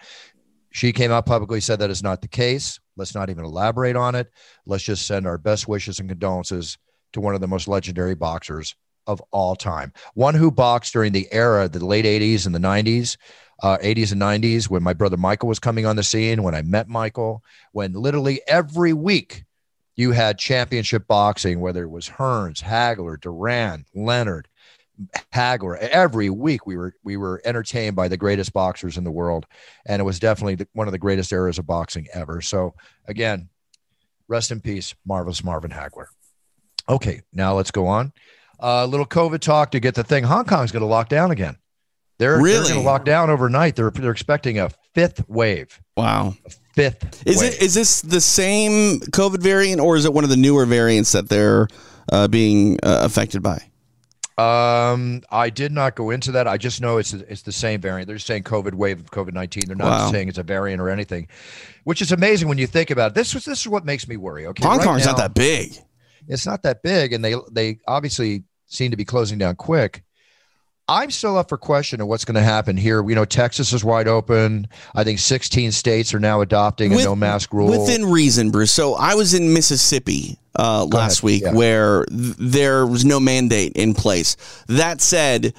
She 0.71 0.91
came 0.91 1.11
out 1.11 1.25
publicly, 1.25 1.59
said 1.59 1.79
that 1.79 1.89
is 1.89 2.03
not 2.03 2.21
the 2.21 2.27
case. 2.27 2.79
Let's 2.95 3.15
not 3.15 3.31
even 3.31 3.45
elaborate 3.45 3.95
on 3.95 4.13
it. 4.13 4.31
Let's 4.67 4.83
just 4.83 5.07
send 5.07 5.25
our 5.25 5.39
best 5.39 5.67
wishes 5.67 5.99
and 5.99 6.07
condolences 6.07 6.77
to 7.13 7.21
one 7.21 7.33
of 7.33 7.41
the 7.41 7.47
most 7.47 7.67
legendary 7.67 8.13
boxers 8.13 8.75
of 9.09 9.21
all 9.31 9.55
time. 9.55 9.91
One 10.13 10.35
who 10.35 10.51
boxed 10.51 10.93
during 10.93 11.13
the 11.13 11.27
era, 11.31 11.67
the 11.67 11.83
late 11.83 12.05
80s 12.05 12.45
and 12.45 12.53
the 12.53 12.59
90s, 12.59 13.17
uh, 13.63 13.79
80s 13.79 14.11
and 14.11 14.21
90s, 14.21 14.69
when 14.69 14.83
my 14.83 14.93
brother 14.93 15.17
Michael 15.17 15.49
was 15.49 15.57
coming 15.57 15.87
on 15.87 15.95
the 15.95 16.03
scene, 16.03 16.43
when 16.43 16.53
I 16.53 16.61
met 16.61 16.87
Michael, 16.87 17.43
when 17.71 17.93
literally 17.93 18.39
every 18.47 18.93
week 18.93 19.45
you 19.95 20.11
had 20.11 20.37
championship 20.37 21.07
boxing, 21.07 21.59
whether 21.59 21.83
it 21.83 21.89
was 21.89 22.07
Hearns, 22.07 22.61
Hagler, 22.61 23.19
Duran, 23.19 23.83
Leonard, 23.95 24.47
Hagler. 25.33 25.77
Every 25.77 26.29
week 26.29 26.67
we 26.67 26.77
were 26.77 26.93
we 27.03 27.17
were 27.17 27.41
entertained 27.43 27.95
by 27.95 28.09
the 28.09 28.17
greatest 28.17 28.53
boxers 28.53 28.97
in 28.97 29.03
the 29.03 29.11
world, 29.11 29.47
and 29.87 29.99
it 29.99 30.05
was 30.05 30.19
definitely 30.19 30.55
the, 30.55 30.67
one 30.73 30.87
of 30.87 30.91
the 30.91 30.99
greatest 30.99 31.31
eras 31.33 31.57
of 31.57 31.65
boxing 31.65 32.07
ever. 32.13 32.41
So 32.41 32.75
again, 33.07 33.49
rest 34.27 34.51
in 34.51 34.61
peace, 34.61 34.93
marvelous 35.05 35.43
Marvin 35.43 35.71
Hagler. 35.71 36.05
Okay, 36.87 37.21
now 37.33 37.55
let's 37.55 37.71
go 37.71 37.87
on. 37.87 38.13
A 38.59 38.85
little 38.87 39.05
COVID 39.05 39.39
talk 39.39 39.71
to 39.71 39.79
get 39.79 39.95
the 39.95 40.03
thing. 40.03 40.23
Hong 40.23 40.45
Kong's 40.45 40.71
going 40.71 40.81
to 40.81 40.87
lock 40.87 41.09
down 41.09 41.31
again. 41.31 41.57
They're, 42.17 42.33
they're 42.33 42.41
Really? 42.43 42.69
going 42.69 42.81
to 42.81 42.85
lock 42.85 43.05
down 43.05 43.29
overnight. 43.29 43.75
They're 43.77 43.91
they're 43.91 44.11
expecting 44.11 44.59
a 44.59 44.69
fifth 44.93 45.23
wave. 45.29 45.79
Wow. 45.95 46.35
Fifth. 46.75 47.25
Is 47.25 47.37
wave. 47.39 47.53
it 47.53 47.61
is 47.61 47.73
this 47.73 48.01
the 48.01 48.19
same 48.21 48.99
COVID 48.99 49.41
variant 49.41 49.79
or 49.79 49.95
is 49.95 50.03
it 50.05 50.13
one 50.13 50.23
of 50.25 50.29
the 50.29 50.35
newer 50.37 50.65
variants 50.65 51.13
that 51.13 51.29
they're 51.29 51.67
uh, 52.11 52.27
being 52.27 52.77
uh, 52.83 52.99
affected 53.03 53.41
by? 53.41 53.61
Um, 54.37 55.21
I 55.31 55.49
did 55.49 55.71
not 55.73 55.95
go 55.95 56.11
into 56.11 56.31
that. 56.33 56.47
I 56.47 56.57
just 56.57 56.79
know 56.79 56.97
it's 56.97 57.13
it's 57.13 57.41
the 57.41 57.51
same 57.51 57.81
variant. 57.81 58.07
They're 58.07 58.15
just 58.15 58.27
saying 58.27 58.43
COVID 58.43 58.73
wave 58.73 58.99
of 58.99 59.11
COVID 59.11 59.33
nineteen. 59.33 59.63
They're 59.67 59.75
not 59.75 59.87
Wow. 59.89 60.11
saying 60.11 60.29
it's 60.29 60.37
a 60.37 60.43
variant 60.43 60.81
or 60.81 60.89
anything, 60.89 61.27
which 61.83 62.01
is 62.01 62.13
amazing 62.13 62.47
when 62.47 62.57
you 62.57 62.65
think 62.67 62.89
about 62.89 63.11
it. 63.11 63.15
This 63.15 63.33
was 63.33 63.43
this 63.43 63.59
is 63.59 63.67
what 63.67 63.83
makes 63.83 64.07
me 64.07 64.15
worry. 64.15 64.45
Okay, 64.47 64.63
Hong 64.65 64.77
right 64.77 64.85
Kong's 64.85 65.05
not 65.05 65.17
that 65.17 65.33
big. 65.33 65.73
It's 66.29 66.45
not 66.45 66.63
that 66.63 66.83
big, 66.83 67.11
and 67.11 67.23
they 67.23 67.35
they 67.51 67.79
obviously 67.85 68.43
seem 68.69 68.91
to 68.91 68.97
be 68.97 69.05
closing 69.05 69.37
down 69.37 69.55
quick. 69.55 70.03
I'm 70.87 71.11
still 71.11 71.37
up 71.37 71.49
for 71.49 71.57
question 71.57 72.01
of 72.01 72.07
what's 72.07 72.25
going 72.25 72.33
to 72.35 72.41
happen 72.41 72.75
here. 72.75 73.07
You 73.07 73.13
know, 73.13 73.25
Texas 73.25 73.73
is 73.73 73.83
wide 73.83 74.07
open. 74.07 74.67
I 74.95 75.03
think 75.03 75.19
16 75.19 75.71
states 75.71 76.15
are 76.15 76.19
now 76.19 76.41
adopting 76.41 76.89
With- 76.91 77.01
a 77.01 77.03
no 77.05 77.15
mask 77.15 77.53
rule. 77.53 77.69
Within 77.69 78.05
reason, 78.05 78.49
Bruce. 78.49 78.71
So 78.73 78.95
I 78.95 79.13
was 79.13 79.35
in 79.35 79.53
Mississippi 79.53 80.39
uh, 80.57 80.85
last 80.85 81.19
ahead. 81.19 81.23
week 81.23 81.43
Yeah. 81.43 81.53
where 81.53 82.05
th- 82.05 82.35
there 82.39 82.87
was 82.87 83.05
no 83.05 83.19
mandate 83.19 83.73
in 83.75 83.93
place. 83.93 84.35
That 84.67 84.99
said, 84.99 85.53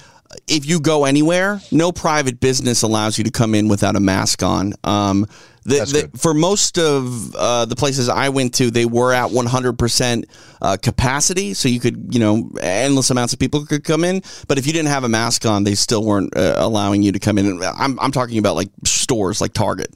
if 0.49 0.65
you 0.65 0.81
go 0.81 1.05
anywhere, 1.05 1.61
no 1.71 1.93
private 1.93 2.41
business 2.41 2.81
allows 2.81 3.17
you 3.17 3.23
to 3.23 3.31
come 3.31 3.55
in 3.55 3.69
without 3.69 3.95
a 3.95 4.01
mask 4.01 4.43
on. 4.43 4.73
Um, 4.83 5.27
the, 5.63 6.09
the, 6.11 6.17
for 6.17 6.33
most 6.33 6.77
of 6.79 7.35
uh, 7.35 7.65
the 7.65 7.75
places 7.75 8.09
I 8.09 8.29
went 8.29 8.55
to, 8.55 8.71
they 8.71 8.85
were 8.85 9.13
at 9.13 9.29
100% 9.29 10.23
uh, 10.61 10.77
capacity, 10.81 11.53
so 11.53 11.69
you 11.69 11.79
could, 11.79 12.13
you 12.13 12.19
know, 12.19 12.49
endless 12.61 13.09
amounts 13.09 13.33
of 13.33 13.39
people 13.39 13.65
could 13.65 13.83
come 13.83 14.03
in. 14.03 14.23
But 14.47 14.57
if 14.57 14.65
you 14.65 14.73
didn't 14.73 14.89
have 14.89 15.03
a 15.03 15.09
mask 15.09 15.45
on, 15.45 15.63
they 15.63 15.75
still 15.75 16.03
weren't 16.03 16.35
uh, 16.35 16.55
allowing 16.57 17.03
you 17.03 17.11
to 17.11 17.19
come 17.19 17.37
in. 17.37 17.61
I'm, 17.63 17.99
I'm 17.99 18.11
talking 18.11 18.37
about 18.37 18.55
like 18.55 18.69
stores 18.85 19.39
like 19.39 19.53
Target. 19.53 19.93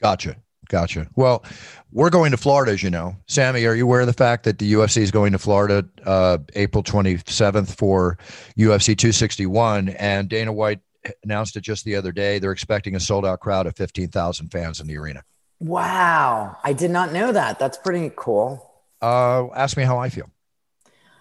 Gotcha. 0.00 0.36
Gotcha. 0.68 1.06
Well, 1.16 1.44
we're 1.92 2.08
going 2.08 2.30
to 2.30 2.38
Florida, 2.38 2.72
as 2.72 2.82
you 2.82 2.88
know. 2.88 3.14
Sammy, 3.26 3.66
are 3.66 3.74
you 3.74 3.84
aware 3.84 4.00
of 4.00 4.06
the 4.06 4.14
fact 4.14 4.44
that 4.44 4.58
the 4.58 4.72
UFC 4.72 4.98
is 4.98 5.10
going 5.10 5.32
to 5.32 5.38
Florida 5.38 5.86
uh, 6.06 6.38
April 6.54 6.82
27th 6.82 7.76
for 7.76 8.16
UFC 8.56 8.96
261? 8.96 9.90
And 9.90 10.30
Dana 10.30 10.50
White 10.50 10.80
announced 11.24 11.56
it 11.56 11.62
just 11.62 11.84
the 11.84 11.96
other 11.96 12.12
day. 12.12 12.38
They're 12.38 12.52
expecting 12.52 12.94
a 12.94 13.00
sold 13.00 13.24
out 13.26 13.40
crowd 13.40 13.66
of 13.66 13.76
15,000 13.76 14.48
fans 14.48 14.80
in 14.80 14.86
the 14.86 14.96
arena. 14.98 15.22
Wow. 15.60 16.56
I 16.64 16.72
did 16.72 16.90
not 16.90 17.12
know 17.12 17.32
that. 17.32 17.58
That's 17.58 17.78
pretty 17.78 18.10
cool. 18.16 18.68
Uh, 19.00 19.48
ask 19.54 19.76
me 19.76 19.82
how 19.84 19.98
I 19.98 20.08
feel. 20.08 20.30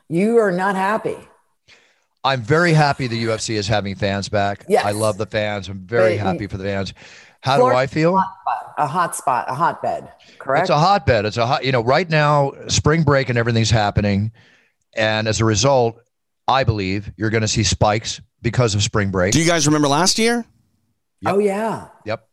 You 0.10 0.38
are 0.38 0.52
not 0.52 0.76
happy. 0.76 1.18
I'm 2.24 2.42
very 2.42 2.74
happy 2.74 3.08
the 3.08 3.24
UFC 3.24 3.56
is 3.56 3.68
having 3.68 3.96
fans 3.96 4.30
back. 4.30 4.66
Yes. 4.68 4.86
I 4.86 4.92
love 4.92 5.18
the 5.18 5.26
fans. 5.26 5.68
I'm 5.68 5.80
very 5.80 6.18
But- 6.18 6.24
happy 6.26 6.48
for 6.48 6.58
the 6.58 6.64
fans. 6.66 6.94
How 7.42 7.58
do 7.58 7.66
I 7.66 7.88
feel? 7.88 8.22
A 8.78 8.86
hot 8.86 9.16
spot, 9.16 9.46
a 9.50 9.56
hotbed, 9.56 10.08
correct? 10.38 10.62
It's 10.62 10.70
a 10.70 10.78
hotbed. 10.78 11.26
It's 11.26 11.38
a 11.38 11.46
hot, 11.48 11.66
you 11.66 11.72
know, 11.72 11.82
right 11.84 12.08
now, 12.08 12.52
spring 12.68 13.02
break 13.02 13.30
and 13.30 13.38
everything's 13.38 13.72
happening. 13.72 14.32
And 14.96 15.28
as 15.28 15.42
a 15.42 15.46
result, 15.46 16.00
I 16.48 16.64
believe 16.64 17.12
you're 17.18 17.30
going 17.30 17.42
to 17.42 17.48
see 17.48 17.64
spikes 17.64 18.22
because 18.42 18.76
of 18.76 18.84
spring 18.84 19.12
break. 19.12 19.34
Do 19.34 19.40
you 19.40 19.48
guys 19.48 19.66
remember 19.68 19.88
last 19.88 20.20
year? 20.20 20.46
Oh, 21.26 21.40
yeah. 21.40 21.90
Yep. 22.06 22.28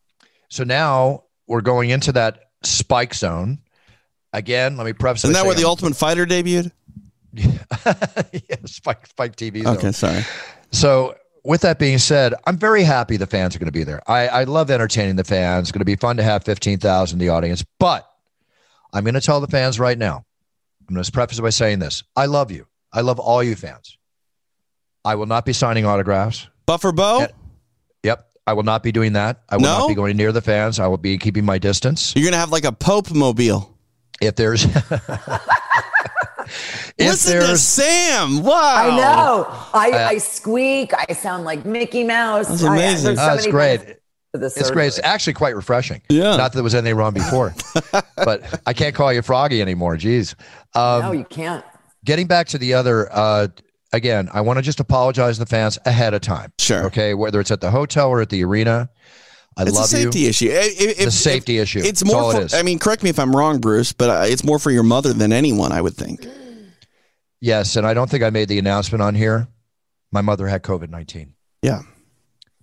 So 0.49 0.65
now 0.65 1.25
we're 1.47 1.61
going 1.61 1.91
into 1.91 2.13
that 2.13 2.51
spike 2.63 3.15
zone. 3.15 3.59
again, 4.33 4.77
let 4.77 4.87
me 4.87 4.93
preface. 4.93 5.25
Isn't 5.25 5.35
that 5.35 5.45
where 5.45 5.55
saying 5.55 5.63
the 5.63 5.69
Ultimate 5.69 5.97
Fighter 5.97 6.27
debuted? 6.27 6.73
yeah, 7.35 8.57
Spike 8.65 9.07
Spike 9.07 9.37
TV. 9.37 9.65
Okay, 9.67 9.93
sorry. 9.93 10.23
So 10.73 11.15
with 11.45 11.61
that 11.61 11.79
being 11.79 11.99
said, 11.99 12.35
I'm 12.47 12.57
very 12.57 12.83
happy 12.83 13.17
the 13.17 13.27
fans 13.27 13.55
are 13.55 13.59
going 13.59 13.67
to 13.67 13.73
be 13.73 13.85
there. 13.85 14.03
I, 14.11 14.29
I 14.29 14.45
love 14.45 14.71
entertaining 14.71 15.17
the 15.17 15.25
fans. 15.25 15.65
It's 15.69 15.73
going 15.73 15.81
to 15.81 15.85
be 15.85 15.97
fun 15.97 16.17
to 16.17 16.23
have 16.23 16.45
15,000 16.45 17.15
in 17.15 17.19
the 17.19 17.31
audience. 17.33 17.65
But 17.79 18.09
I'm 18.93 19.05
going 19.05 19.15
to 19.15 19.21
tell 19.21 19.41
the 19.41 19.47
fans 19.47 19.79
right 19.79 19.97
now. 19.97 20.25
I'm 20.89 20.95
going 20.95 21.05
to 21.05 21.13
preface 21.13 21.39
it 21.39 21.43
by 21.43 21.51
saying 21.51 21.79
this. 21.81 22.03
I 22.17 22.27
love 22.27 22.51
you. 22.51 22.67
I 22.93 23.03
love 23.03 23.19
all 23.19 23.43
you 23.43 23.55
fans. 23.55 23.98
I 25.09 25.15
will 25.15 25.27
not 25.27 25.45
be 25.47 25.53
signing 25.55 25.87
autographs. 25.87 26.49
Buffer 26.67 26.93
Bo? 26.93 27.21
Yeah. 27.21 27.27
Yep. 28.05 28.29
I 28.47 28.53
will 28.53 28.63
not 28.63 28.83
be 28.83 28.93
doing 28.93 29.15
that. 29.15 29.43
I 29.49 29.57
will 29.57 29.63
No? 29.63 29.79
not 29.79 29.89
be 29.89 29.95
going 29.95 30.17
near 30.19 30.33
the 30.33 30.43
fans. 30.43 30.79
I 30.79 30.87
will 30.87 30.99
be 30.99 31.17
keeping 31.17 31.45
my 31.47 31.57
distance. 31.59 32.13
You're 32.15 32.25
going 32.25 32.33
to 32.33 32.39
have 32.39 32.51
like 32.53 32.65
a 32.65 32.73
Pope 32.73 33.11
mobile. 33.15 33.75
If 34.21 34.35
there's 34.37 34.65
if 34.67 34.81
Listen 36.99 37.41
to 37.41 37.57
Sam. 37.57 38.43
Wow. 38.43 38.53
I 38.55 38.97
know. 38.97 39.47
I, 39.73 39.91
Uh, 39.93 40.09
I 40.09 40.19
squeak. 40.19 40.93
I 41.09 41.13
sound 41.15 41.45
like 41.45 41.65
Mickey 41.65 42.05
Mouse. 42.05 42.49
That's 42.49 42.63
amazing. 42.63 43.15
there's 43.15 43.19
so 43.19 43.29
Oh, 43.31 43.35
it's 43.35 43.47
great. 43.47 43.79
benefits 44.33 44.57
It's 44.59 44.71
great. 44.71 44.89
It's 44.89 45.01
actually 45.03 45.33
quite 45.35 45.57
refreshing. 45.57 46.03
Yeah. 46.09 46.37
Not 46.37 46.53
that 46.53 46.55
there 46.55 46.63
was 46.63 46.75
anything 46.75 46.97
wrong 46.97 47.15
before, 47.15 47.55
but 48.17 48.61
I 48.67 48.73
can't 48.75 48.95
call 48.95 49.13
you 49.13 49.23
Froggy 49.23 49.63
anymore. 49.63 49.97
Jeez. 49.97 50.35
Um, 50.75 51.01
no, 51.03 51.13
you 51.13 51.25
can't. 51.25 51.65
getting 52.05 52.27
back 52.27 52.49
to 52.49 52.59
the 52.59 52.75
other, 52.75 53.09
uh, 53.11 53.49
again, 53.93 54.29
I 54.33 54.41
want 54.43 54.59
to 54.59 54.63
just 54.63 54.81
apologize 54.81 55.37
to 55.37 55.41
the 55.41 55.47
fans 55.47 55.79
ahead 55.85 56.15
of 56.15 56.21
time. 56.21 56.53
Sure. 56.59 56.85
Okay. 56.87 57.15
Whether 57.15 57.41
it's 57.41 57.51
at 57.51 57.61
the 57.61 57.71
hotel 57.71 58.09
or 58.09 58.21
at 58.21 58.29
the 58.31 58.45
arena, 58.45 58.89
I 59.57 59.63
It's 59.63 59.73
a 59.73 59.75
love 59.75 59.87
safety 59.87 60.21
you. 60.21 60.29
issue. 60.29 60.49
If- 60.51 60.99
a 60.99 61.03
if- 61.05 61.13
safety 61.13 61.59
issue. 61.59 61.81
It's 61.83 62.05
more. 62.05 62.17
all 62.23 62.33
for, 62.33 62.41
it 62.41 62.45
is. 62.47 62.55
I 62.55 62.63
mean, 62.63 62.79
correct 62.79 63.03
me 63.03 63.11
if 63.11 63.19
I'm 63.19 63.35
wrong, 63.35 63.59
Bruce, 63.61 63.93
but 63.93 64.11
uh, 64.11 64.25
it's 64.27 64.45
more 64.45 64.59
for 64.59 64.71
your 64.71 64.83
mother 64.85 65.13
than 65.13 65.33
anyone, 65.33 65.73
I 65.73 65.81
would 65.81 65.95
think. 65.95 66.27
Yes. 67.41 67.77
And 67.77 67.87
I 67.87 67.95
don't 67.95 68.09
think 68.11 68.23
I 68.23 68.31
made 68.31 68.49
the 68.49 68.59
announcement 68.59 69.03
on 69.03 69.15
here. 69.15 69.49
My 70.13 70.21
mother 70.21 70.47
had 70.47 70.63
COVID 70.63 70.89
19. 70.91 71.35
Yeah. 71.63 71.81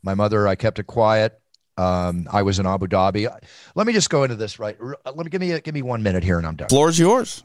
My 0.03 0.13
mother, 0.15 0.48
I 0.48 0.55
kept 0.55 0.79
it 0.79 0.88
quiet. 0.88 1.39
Um, 1.77 2.27
I 2.32 2.44
was 2.44 2.58
in 2.60 2.65
Abu 2.65 2.88
Dhabi. 2.88 3.27
Let 3.75 3.88
me 3.88 3.91
just 3.91 4.10
go 4.10 4.24
into 4.24 4.36
this 4.36 4.60
right. 4.60 4.77
Let 5.05 5.17
me 5.17 5.29
give 5.29 5.41
me 5.41 5.60
give 5.60 5.74
me 5.74 5.82
one 5.82 6.01
minute 6.03 6.24
here, 6.24 6.38
and 6.38 6.48
I'm 6.48 6.55
done. 6.55 6.70
Floor's 6.70 6.98
yours. 6.98 7.44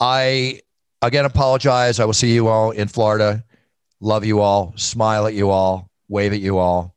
I 0.00 0.60
again 1.02 1.24
apologize. 1.24 2.00
I 2.00 2.04
will 2.04 2.12
see 2.12 2.32
you 2.34 2.48
all 2.48 2.70
in 2.70 2.88
Florida. 2.88 3.44
Love 4.00 4.24
you 4.24 4.40
all. 4.40 4.72
Smile 4.76 5.26
at 5.26 5.34
you 5.34 5.50
all. 5.50 5.90
Wave 6.08 6.32
at 6.32 6.40
you 6.40 6.58
all. 6.58 6.94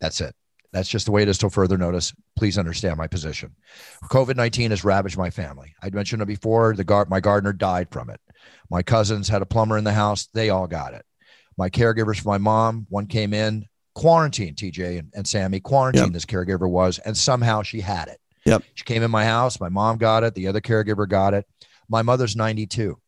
That's 0.00 0.20
it. 0.20 0.34
That's 0.72 0.88
just 0.88 1.06
the 1.06 1.12
way 1.12 1.22
it 1.22 1.28
is 1.28 1.38
till 1.38 1.50
further 1.50 1.78
notice. 1.78 2.12
Please 2.36 2.58
understand 2.58 2.96
my 2.96 3.06
position. 3.06 3.54
COVID 4.04 4.34
19 4.36 4.70
has 4.72 4.84
ravaged 4.84 5.16
my 5.16 5.30
family. 5.30 5.72
I'd 5.82 5.94
mentioned 5.94 6.20
it 6.20 6.26
before. 6.26 6.74
The 6.74 6.82
gar- 6.84 7.06
my 7.08 7.20
gardener 7.20 7.52
died 7.52 7.88
from 7.92 8.10
it. 8.10 8.20
My 8.70 8.82
cousins 8.82 9.28
had 9.28 9.40
a 9.42 9.46
plumber 9.46 9.78
in 9.78 9.84
the 9.84 9.92
house. 9.92 10.28
They 10.34 10.50
all 10.50 10.66
got 10.66 10.94
it. 10.94 11.04
My 11.56 11.70
caregivers 11.70 12.20
for 12.20 12.28
my 12.30 12.38
mom, 12.38 12.86
one 12.88 13.06
came 13.06 13.32
in, 13.32 13.66
quarantined, 13.94 14.56
TJ 14.56 14.98
and, 14.98 15.12
and 15.14 15.26
Sammy, 15.26 15.60
quarantined 15.60 16.06
Yep. 16.06 16.12
this 16.12 16.24
caregiver 16.24 16.68
was, 16.68 16.98
and 16.98 17.16
somehow 17.16 17.62
she 17.62 17.80
had 17.80 18.08
it. 18.08 18.18
Yep. 18.44 18.64
She 18.74 18.82
came 18.84 19.04
in 19.04 19.12
my 19.12 19.24
house. 19.24 19.60
My 19.60 19.68
mom 19.68 19.96
got 19.98 20.24
it. 20.24 20.34
The 20.34 20.48
other 20.48 20.60
caregiver 20.60 21.08
got 21.08 21.34
it. 21.34 21.46
My 21.88 22.02
mother's 22.02 22.34
92. 22.34 22.98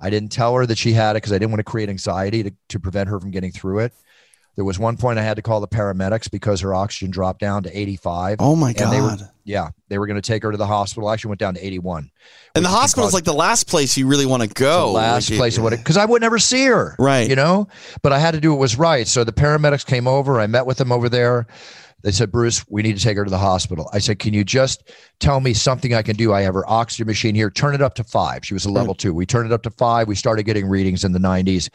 I 0.00 0.10
didn't 0.10 0.30
tell 0.30 0.54
her 0.54 0.66
that 0.66 0.78
she 0.78 0.92
had 0.92 1.12
it 1.12 1.18
because 1.22 1.32
I 1.32 1.36
didn't 1.38 1.50
want 1.50 1.60
to 1.60 1.64
create 1.64 1.88
anxiety 1.88 2.42
to, 2.44 2.50
to 2.68 2.80
prevent 2.80 3.08
her 3.08 3.18
from 3.20 3.30
getting 3.30 3.52
through 3.52 3.80
it. 3.80 3.92
There 4.56 4.64
was 4.64 4.78
one 4.78 4.96
point 4.96 5.18
I 5.18 5.22
had 5.22 5.36
to 5.36 5.42
call 5.42 5.60
the 5.60 5.68
paramedics 5.68 6.30
because 6.30 6.60
her 6.62 6.74
oxygen 6.74 7.10
dropped 7.10 7.40
down 7.40 7.62
to 7.64 7.78
85. 7.78 8.36
Oh 8.40 8.56
my 8.56 8.70
And 8.78 8.90
they 8.92 9.00
were- 9.02 9.08
God. 9.08 9.30
Yeah, 9.44 9.68
they 9.88 9.98
were 9.98 10.06
going 10.08 10.20
to 10.20 10.26
take 10.26 10.42
her 10.42 10.50
to 10.50 10.56
the 10.56 10.66
hospital. 10.66 11.08
Actually, 11.08 11.28
went 11.28 11.38
down 11.40 11.54
to 11.54 11.64
81. 11.64 12.10
and 12.56 12.64
the 12.64 12.68
hospital 12.68 13.06
is 13.06 13.14
like 13.14 13.22
the 13.24 13.32
last 13.34 13.68
place 13.68 13.96
you 13.96 14.08
really 14.08 14.26
want 14.26 14.42
to 14.42 14.48
the 14.48 14.54
go. 14.54 14.90
last 14.90 15.30
Like, 15.30 15.38
place 15.38 15.56
I 15.58 15.62
would 15.62 15.70
because 15.70 15.96
I 15.96 16.04
would 16.04 16.20
never 16.20 16.38
see 16.40 16.64
her. 16.64 16.96
Right. 16.98 17.28
You 17.30 17.36
know, 17.36 17.68
but 18.02 18.12
I 18.12 18.18
had 18.18 18.32
to 18.32 18.40
do 18.40 18.50
what 18.50 18.58
was 18.58 18.76
right. 18.76 19.06
So 19.06 19.22
the 19.22 19.32
paramedics 19.32 19.86
came 19.86 20.08
over. 20.08 20.40
I 20.40 20.46
met 20.48 20.66
with 20.66 20.78
them 20.78 20.90
over 20.90 21.08
there. 21.08 21.46
They 22.02 22.12
said, 22.12 22.30
Bruce, 22.30 22.64
we 22.68 22.82
need 22.82 22.96
to 22.96 23.02
take 23.02 23.16
her 23.16 23.24
to 23.24 23.30
the 23.30 23.38
hospital. 23.38 23.88
I 23.92 23.98
said, 23.98 24.18
Can 24.18 24.32
you 24.34 24.44
just 24.44 24.90
tell 25.18 25.40
me 25.40 25.52
something 25.54 25.94
I 25.94 26.02
can 26.02 26.14
do? 26.16 26.32
I 26.32 26.42
have 26.42 26.54
her 26.54 26.68
oxygen 26.70 27.06
machine 27.06 27.34
here. 27.34 27.50
Turn 27.50 27.74
it 27.74 27.82
up 27.82 27.94
to 27.94 28.04
five. 28.04 28.44
She 28.44 28.54
was 28.54 28.64
a 28.64 28.70
level 28.70 28.94
two. 28.94 29.12
We 29.12 29.26
turned 29.26 29.46
it 29.46 29.52
up 29.52 29.62
to 29.62 29.70
five. 29.70 30.06
We 30.06 30.14
started 30.14 30.44
getting 30.44 30.68
readings 30.68 31.04
in 31.04 31.12
the 31.12 31.18
90s. 31.18 31.68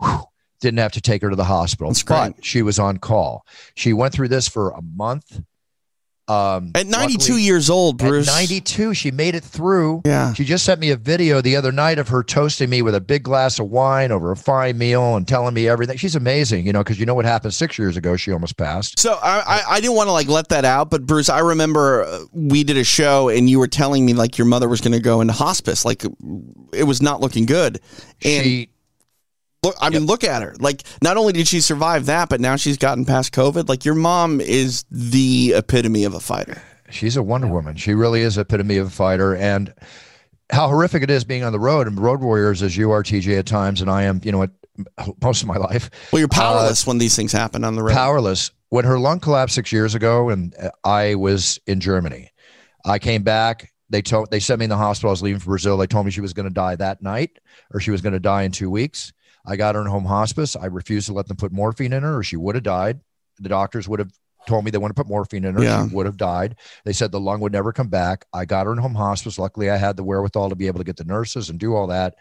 Whew. 0.00 0.20
Didn't 0.60 0.78
have 0.78 0.92
to 0.92 1.00
take 1.00 1.20
her 1.22 1.28
to 1.30 1.36
the 1.36 1.44
hospital, 1.44 1.90
That's 1.90 2.02
but 2.04 2.32
great. 2.34 2.44
she 2.44 2.62
was 2.62 2.78
on 2.78 2.98
call. 2.98 3.44
She 3.74 3.92
went 3.92 4.14
through 4.14 4.28
this 4.28 4.48
for 4.48 4.70
a 4.70 4.80
month. 4.80 5.40
Um, 6.26 6.70
At 6.74 6.86
92 6.86 7.18
luckily- 7.18 7.42
years 7.42 7.68
old, 7.68 7.98
Bruce. 7.98 8.28
at 8.28 8.34
92, 8.34 8.94
she 8.94 9.10
made 9.10 9.34
it 9.34 9.44
through. 9.44 10.00
Yeah. 10.06 10.32
She 10.32 10.44
just 10.44 10.64
sent 10.64 10.80
me 10.80 10.90
a 10.90 10.96
video 10.96 11.42
the 11.42 11.54
other 11.56 11.70
night 11.70 11.98
of 11.98 12.08
her 12.08 12.22
toasting 12.22 12.70
me 12.70 12.80
with 12.80 12.94
a 12.94 13.00
big 13.00 13.22
glass 13.24 13.58
of 13.58 13.66
wine 13.66 14.10
over 14.10 14.30
a 14.32 14.36
fine 14.36 14.78
meal 14.78 15.16
and 15.16 15.28
telling 15.28 15.52
me 15.52 15.68
everything. 15.68 15.98
She's 15.98 16.16
amazing, 16.16 16.64
you 16.66 16.72
know, 16.72 16.82
because 16.82 16.98
you 16.98 17.04
know 17.04 17.14
what 17.14 17.26
happened 17.26 17.52
six 17.52 17.78
years 17.78 17.98
ago? 17.98 18.16
She 18.16 18.32
almost 18.32 18.56
passed. 18.56 18.98
So 18.98 19.18
I, 19.22 19.40
I, 19.46 19.62
I 19.72 19.80
didn't 19.80 19.96
want 19.96 20.08
to 20.08 20.12
like 20.12 20.28
let 20.28 20.48
that 20.48 20.64
out, 20.64 20.88
but 20.90 21.04
Bruce, 21.04 21.28
I 21.28 21.40
remember 21.40 22.04
uh, 22.04 22.20
we 22.32 22.64
did 22.64 22.78
a 22.78 22.84
show 22.84 23.28
and 23.28 23.50
you 23.50 23.58
were 23.58 23.68
telling 23.68 24.06
me 24.06 24.14
like 24.14 24.38
your 24.38 24.46
mother 24.46 24.68
was 24.68 24.80
going 24.80 24.92
to 24.92 25.00
go 25.00 25.20
into 25.20 25.34
hospice, 25.34 25.84
like 25.84 26.04
it 26.72 26.84
was 26.84 27.02
not 27.02 27.20
looking 27.20 27.44
good. 27.44 27.80
And 28.24 28.44
she, 28.44 28.70
look, 29.64 29.76
I 29.80 29.90
mean, 29.90 30.06
look 30.06 30.24
at 30.24 30.42
her. 30.42 30.54
Like, 30.58 30.82
not 31.02 31.16
only 31.16 31.32
did 31.32 31.48
she 31.48 31.60
survive 31.60 32.06
that, 32.06 32.28
but 32.28 32.40
now 32.40 32.56
she's 32.56 32.78
gotten 32.78 33.04
past 33.04 33.32
COVID. 33.32 33.68
Like, 33.68 33.84
your 33.84 33.94
mom 33.94 34.40
is 34.40 34.84
the 34.90 35.54
epitome 35.56 36.04
of 36.04 36.14
a 36.14 36.20
fighter. 36.20 36.62
she's 36.90 37.16
a 37.16 37.22
Wonder 37.22 37.48
Woman. 37.48 37.76
She 37.76 37.94
really 37.94 38.20
is 38.20 38.38
epitome 38.38 38.76
of 38.76 38.88
a 38.88 38.90
fighter. 38.90 39.34
And 39.34 39.74
how 40.50 40.68
horrific 40.68 41.02
it 41.02 41.10
is 41.10 41.24
being 41.24 41.42
on 41.42 41.52
the 41.52 41.60
road 41.60 41.86
and 41.86 41.98
road 41.98 42.20
warriors 42.20 42.62
as 42.62 42.76
you 42.76 42.90
are, 42.90 43.02
TJ, 43.02 43.38
at 43.38 43.46
times, 43.46 43.80
and 43.80 43.90
I 43.90 44.02
am, 44.04 44.20
you 44.22 44.32
know, 44.32 44.38
what 44.38 44.50
most 45.22 45.42
of 45.42 45.48
my 45.48 45.56
life. 45.56 45.90
Well, 46.12 46.20
you're 46.20 46.28
powerless 46.28 46.86
when 46.86 46.98
these 46.98 47.16
things 47.16 47.32
happen 47.32 47.64
on 47.64 47.74
the 47.74 47.82
road. 47.82 47.92
powerless. 47.94 48.50
When 48.70 48.84
her 48.84 48.98
lung 48.98 49.20
collapsed 49.20 49.54
six 49.54 49.70
years 49.72 49.94
ago, 49.94 50.30
and 50.30 50.54
uh, 50.60 50.70
I 50.82 51.14
was 51.14 51.60
in 51.66 51.80
Germany, 51.80 52.32
I 52.84 52.98
came 52.98 53.22
back. 53.22 53.72
They 53.90 54.02
told 54.02 54.30
they 54.30 54.40
sent 54.40 54.58
me 54.58 54.64
in 54.64 54.70
the 54.70 54.76
hospital. 54.76 55.10
I 55.10 55.12
was 55.12 55.22
leaving 55.22 55.38
for 55.38 55.50
Brazil. 55.50 55.76
They 55.76 55.86
told 55.86 56.06
me 56.06 56.10
she 56.10 56.20
was 56.20 56.32
going 56.32 56.48
to 56.48 56.54
die 56.54 56.74
that 56.76 57.02
night, 57.02 57.38
or 57.72 57.78
she 57.78 57.90
was 57.92 58.00
going 58.00 58.14
to 58.14 58.20
die 58.20 58.42
in 58.42 58.50
two 58.50 58.70
weeks. 58.70 59.12
I 59.46 59.56
got 59.56 59.74
her 59.74 59.80
in 59.80 59.86
home 59.86 60.04
hospice. 60.04 60.56
I 60.56 60.66
refused 60.66 61.06
to 61.08 61.12
let 61.12 61.28
them 61.28 61.36
put 61.36 61.52
morphine 61.52 61.92
in 61.92 62.02
her, 62.02 62.18
or 62.18 62.22
she 62.22 62.36
would 62.36 62.54
have 62.54 62.64
died. 62.64 63.00
The 63.40 63.48
doctors 63.48 63.88
would 63.88 63.98
have 63.98 64.12
told 64.46 64.64
me 64.64 64.70
they 64.70 64.78
want 64.78 64.94
to 64.94 65.00
put 65.00 65.08
morphine 65.08 65.44
in 65.44 65.54
her. 65.54 65.62
Yeah. 65.62 65.86
She 65.86 65.94
would 65.94 66.06
have 66.06 66.16
died. 66.16 66.56
They 66.84 66.92
said 66.92 67.12
the 67.12 67.20
lung 67.20 67.40
would 67.40 67.52
never 67.52 67.72
come 67.72 67.88
back. 67.88 68.26
I 68.32 68.44
got 68.44 68.66
her 68.66 68.72
in 68.72 68.78
home 68.78 68.94
hospice. 68.94 69.38
Luckily, 69.38 69.70
I 69.70 69.76
had 69.76 69.96
the 69.96 70.04
wherewithal 70.04 70.50
to 70.50 70.54
be 70.54 70.66
able 70.66 70.78
to 70.78 70.84
get 70.84 70.96
the 70.96 71.04
nurses 71.04 71.50
and 71.50 71.58
do 71.58 71.74
all 71.74 71.86
that. 71.88 72.16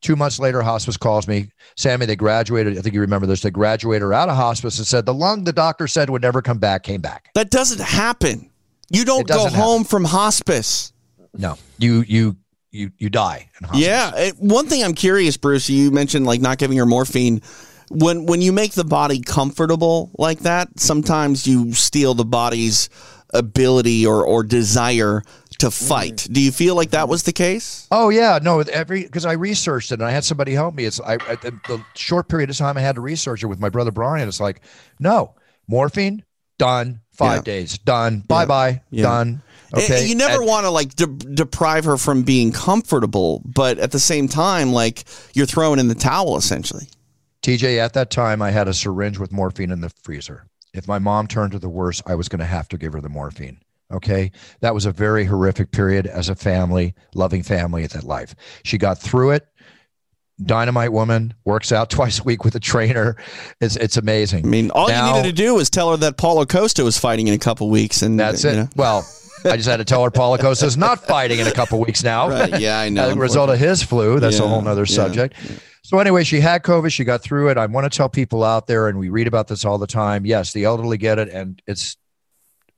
Two 0.00 0.16
months 0.16 0.38
later, 0.38 0.60
hospice 0.60 0.96
calls 0.96 1.26
me. 1.26 1.50
Sammy, 1.76 2.04
they 2.06 2.16
graduated. 2.16 2.76
I 2.76 2.82
think 2.82 2.94
you 2.94 3.00
remember 3.00 3.26
this. 3.26 3.40
They 3.40 3.50
graduated 3.50 4.02
her 4.02 4.12
out 4.12 4.28
of 4.28 4.36
hospice 4.36 4.78
and 4.78 4.86
said 4.86 5.06
the 5.06 5.14
lung 5.14 5.44
the 5.44 5.52
doctor 5.52 5.86
said 5.86 6.10
would 6.10 6.22
never 6.22 6.42
come 6.42 6.58
back 6.58 6.82
came 6.82 7.00
back. 7.00 7.30
That 7.34 7.50
doesn't 7.50 7.80
happen. 7.80 8.50
You 8.90 9.04
don't 9.04 9.26
go 9.26 9.48
home 9.48 9.84
from 9.84 10.04
hospice. 10.04 10.92
No, 11.32 11.56
you 11.78 12.04
you 12.06 12.36
you 12.74 12.90
you 12.98 13.08
die. 13.10 13.48
In. 13.62 13.68
Yeah. 13.80 14.30
One 14.38 14.66
thing 14.66 14.82
I'm 14.82 14.94
curious, 14.94 15.36
Bruce, 15.36 15.70
you 15.70 15.90
mentioned 15.90 16.26
like 16.26 16.40
not 16.40 16.58
giving 16.58 16.76
her 16.78 16.86
morphine. 16.86 17.40
When 17.90 18.26
when 18.26 18.40
you 18.42 18.52
make 18.52 18.72
the 18.72 18.84
body 18.84 19.20
comfortable 19.20 20.10
like 20.18 20.40
that, 20.40 20.80
sometimes 20.80 21.46
you 21.46 21.72
steal 21.72 22.14
the 22.14 22.24
body's 22.24 22.88
ability 23.32 24.06
or, 24.06 24.24
or 24.24 24.42
desire 24.42 25.22
to 25.58 25.70
fight. 25.70 26.14
Mm-hmm. 26.16 26.32
Do 26.32 26.40
you 26.40 26.52
feel 26.52 26.74
like 26.74 26.90
that 26.90 27.08
was 27.08 27.22
the 27.24 27.32
case? 27.32 27.86
Oh 27.90 28.08
yeah, 28.08 28.38
no. 28.42 28.60
Every 28.60 29.04
because 29.04 29.26
I 29.26 29.32
researched 29.32 29.92
it 29.92 29.94
and 29.94 30.04
I 30.04 30.10
had 30.10 30.24
somebody 30.24 30.52
help 30.52 30.74
me. 30.74 30.84
It's 30.84 31.00
I 31.00 31.14
at 31.14 31.42
the, 31.42 31.50
the 31.68 31.84
short 31.94 32.28
period 32.28 32.50
of 32.50 32.56
time 32.56 32.76
I 32.76 32.80
had 32.80 32.94
to 32.96 33.00
research 33.00 33.42
it 33.42 33.46
with 33.46 33.60
my 33.60 33.68
brother 33.68 33.90
Brian. 33.90 34.28
It's 34.28 34.40
like 34.40 34.60
no 34.98 35.34
morphine 35.68 36.24
done 36.58 37.00
five 37.12 37.38
Yeah. 37.38 37.42
days 37.42 37.78
done 37.78 38.20
bye 38.26 38.46
bye 38.46 38.82
Yeah. 38.90 39.02
done. 39.04 39.42
Eh, 39.76 39.82
Okay, 39.84 40.06
You 40.06 40.14
never 40.14 40.42
want 40.42 40.64
to 40.64 40.70
like 40.70 40.94
de- 40.94 41.06
deprive 41.06 41.84
her 41.84 41.96
from 41.96 42.22
being 42.22 42.52
comfortable, 42.52 43.42
but 43.44 43.78
at 43.78 43.90
the 43.92 43.98
same 44.00 44.28
time, 44.28 44.72
like 44.72 45.04
you're 45.34 45.46
throwing 45.46 45.78
in 45.78 45.88
the 45.88 45.94
towel 45.94 46.36
essentially. 46.36 46.88
TJ, 47.42 47.78
at 47.78 47.92
that 47.92 48.10
time, 48.10 48.40
I 48.40 48.50
had 48.50 48.68
a 48.68 48.74
syringe 48.74 49.18
with 49.18 49.30
morphine 49.32 49.70
in 49.70 49.80
the 49.80 49.90
freezer. 50.02 50.46
If 50.72 50.88
my 50.88 50.98
mom 50.98 51.26
turned 51.26 51.52
to 51.52 51.58
the 51.58 51.68
worst, 51.68 52.02
I 52.06 52.14
was 52.14 52.28
going 52.28 52.40
to 52.40 52.46
have 52.46 52.68
to 52.70 52.78
give 52.78 52.94
her 52.94 53.00
the 53.00 53.08
morphine. 53.10 53.58
Okay. 53.92 54.32
That 54.60 54.74
was 54.74 54.86
a 54.86 54.92
very 54.92 55.24
horrific 55.26 55.70
period 55.70 56.06
as 56.06 56.28
a 56.30 56.34
family, 56.34 56.94
loving 57.14 57.42
family 57.42 57.84
at 57.84 57.90
that 57.90 58.04
life. 58.04 58.34
She 58.64 58.78
got 58.78 58.98
through 58.98 59.32
it. 59.32 59.46
Dynamite 60.44 60.92
woman 60.92 61.34
works 61.44 61.70
out 61.70 61.90
twice 61.96 62.18
a 62.18 62.22
week 62.24 62.44
with 62.44 62.54
a 62.56 62.60
trainer. 62.60 63.16
It's 63.60 63.76
it's 63.76 63.96
amazing. 63.96 64.44
I 64.44 64.48
mean, 64.48 64.70
all 64.72 64.88
Now- 64.88 65.10
you 65.10 65.16
needed 65.22 65.36
to 65.36 65.42
do 65.42 65.54
was 65.54 65.70
tell 65.70 65.90
her 65.92 65.96
that 65.98 66.16
Paulo 66.16 66.44
Costa 66.46 66.82
was 66.82 66.98
fighting 66.98 67.28
in 67.28 67.34
a 67.34 67.38
couple 67.38 67.70
weeks, 67.70 68.02
and 68.02 68.18
That's 68.18 68.42
you 68.42 68.50
it. 68.50 68.54
know. 68.56 68.68
Well, 68.74 69.06
I 69.44 69.56
just 69.56 69.68
had 69.68 69.76
to 69.76 69.84
tell 69.84 70.02
her 70.04 70.10
Paulo 70.10 70.36
Costa's 70.38 70.76
not 70.76 71.04
fighting 71.04 71.38
in 71.38 71.46
a 71.46 71.52
couple 71.52 71.78
weeks 71.80 72.02
now. 72.02 72.28
Right, 72.28 72.60
yeah, 72.60 72.78
I 72.80 72.88
know, 72.88 73.08
As 73.10 73.16
a 73.16 73.18
result 73.18 73.50
of 73.50 73.58
his 73.58 73.82
flu. 73.82 74.20
That's 74.20 74.38
a 74.38 74.42
Yeah, 74.42 74.48
whole 74.48 74.62
nother 74.62 74.82
yeah, 74.82 74.94
subject. 74.96 75.36
So 75.82 75.98
anyway, 75.98 76.24
she 76.24 76.40
had 76.40 76.62
COVID. 76.62 76.90
She 76.90 77.04
got 77.04 77.22
through 77.22 77.50
it. 77.50 77.58
I 77.58 77.66
want 77.66 77.90
to 77.90 77.94
tell 77.94 78.08
people 78.08 78.42
out 78.42 78.66
there, 78.66 78.88
and 78.88 78.98
we 78.98 79.10
read 79.10 79.26
about 79.26 79.48
this 79.48 79.64
all 79.64 79.76
the 79.78 79.86
time. 79.86 80.24
Yes, 80.24 80.52
the 80.52 80.64
elderly 80.64 80.96
get 80.96 81.18
it, 81.18 81.28
and 81.28 81.60
it's 81.66 81.96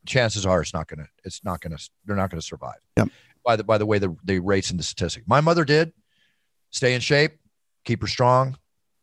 chances 0.06 0.44
are 0.44 0.60
it's 0.60 0.74
not 0.74 0.88
gonna. 0.88 1.06
It's 1.24 1.44
not 1.44 1.60
gonna. 1.60 1.78
They're 2.04 2.16
not 2.16 2.30
gonna 2.30 2.42
survive. 2.42 2.78
Yep. 2.96 3.08
by 3.44 3.56
the 3.56 3.64
by 3.64 3.78
the 3.78 3.86
way 3.86 3.98
the 3.98 4.16
the 4.24 4.40
rates 4.40 4.70
and 4.70 4.78
the 4.80 4.84
statistic. 4.84 5.22
My 5.26 5.40
mother 5.40 5.64
did 5.64 5.92
stay 6.70 6.94
in 6.94 7.00
shape, 7.00 7.38
keep 7.84 8.00
her 8.00 8.08
strong. 8.08 8.58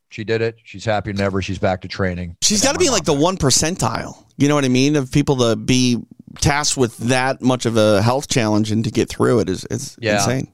She 0.10 0.24
did 0.24 0.42
it. 0.42 0.58
She's 0.64 0.86
happier 0.86 1.14
never. 1.14 1.42
She's 1.42 1.58
back 1.58 1.82
to 1.82 1.88
training. 1.88 2.38
She's 2.44 2.62
got 2.62 2.74
to 2.74 2.80
be 2.80 2.92
like 2.92 3.04
the 3.04 3.14
one 3.14 3.36
percentile. 3.36 4.24
You 4.38 4.48
know 4.48 4.54
what 4.54 4.64
I 4.64 4.68
mean? 4.70 4.96
Of 4.96 5.12
people 5.12 5.38
to 5.38 5.56
be 5.56 5.98
tasked 6.42 6.78
with 6.78 6.98
that 6.98 7.42
much 7.42 7.66
of 7.66 7.78
a 7.78 8.02
health 8.02 8.28
challenge 8.28 8.72
and 8.72 8.84
to 8.84 8.92
get 8.92 9.10
through 9.10 9.40
it 9.40 9.50
is 9.50 9.66
it's 9.70 9.96
Yeah. 10.00 10.16
insane. 10.16 10.50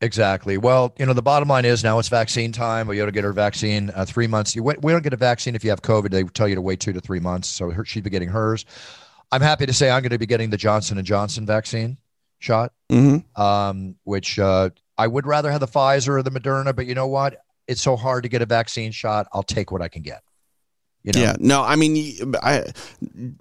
Exactly. 0.00 0.58
Well, 0.58 0.92
you 0.98 1.06
know, 1.06 1.14
the 1.14 1.22
bottom 1.22 1.48
line 1.48 1.64
is 1.64 1.82
now 1.82 1.98
it's 1.98 2.08
vaccine 2.08 2.52
time. 2.52 2.86
We 2.88 3.00
ought 3.00 3.06
to 3.06 3.12
get 3.12 3.24
her 3.24 3.32
vaccine 3.32 3.90
uh, 3.94 4.04
three 4.04 4.26
months. 4.26 4.54
You 4.54 4.62
we 4.62 4.74
don't 4.92 5.02
get 5.02 5.12
a 5.14 5.16
vaccine 5.16 5.54
if 5.54 5.64
you 5.64 5.70
have 5.70 5.80
COVID. 5.82 6.10
They 6.10 6.24
tell 6.24 6.46
you 6.46 6.56
to 6.56 6.60
wait 6.60 6.80
two 6.80 6.92
to 6.92 7.00
three 7.00 7.20
months. 7.20 7.48
So 7.48 7.70
her, 7.70 7.84
she'd 7.86 8.04
be 8.04 8.10
getting 8.10 8.28
hers. 8.28 8.66
I'm 9.32 9.40
happy 9.40 9.64
to 9.66 9.72
say 9.72 9.90
I'm 9.90 10.02
going 10.02 10.10
to 10.10 10.18
be 10.18 10.26
getting 10.26 10.50
the 10.50 10.56
Johnson 10.58 10.98
and 10.98 11.06
Johnson 11.06 11.46
vaccine 11.46 11.96
shot, 12.38 12.72
hmm 12.90 13.18
um, 13.36 13.94
which 14.04 14.38
uh, 14.38 14.70
I 14.98 15.06
would 15.06 15.26
rather 15.26 15.50
have 15.50 15.60
the 15.60 15.66
Pfizer 15.68 16.10
or 16.18 16.22
the 16.22 16.30
Moderna. 16.30 16.76
But 16.76 16.86
you 16.86 16.94
know 16.94 17.06
what? 17.06 17.38
It's 17.66 17.80
so 17.80 17.96
hard 17.96 18.24
to 18.24 18.28
get 18.28 18.42
a 18.42 18.46
vaccine 18.46 18.92
shot. 18.92 19.26
I'll 19.32 19.42
take 19.42 19.72
what 19.72 19.80
I 19.80 19.88
can 19.88 20.02
get. 20.02 20.22
You 21.04 21.12
know? 21.12 21.20
Yeah, 21.20 21.36
no, 21.38 21.62
I 21.62 21.76
mean, 21.76 21.92
y- 21.94 22.38
I 22.42 22.64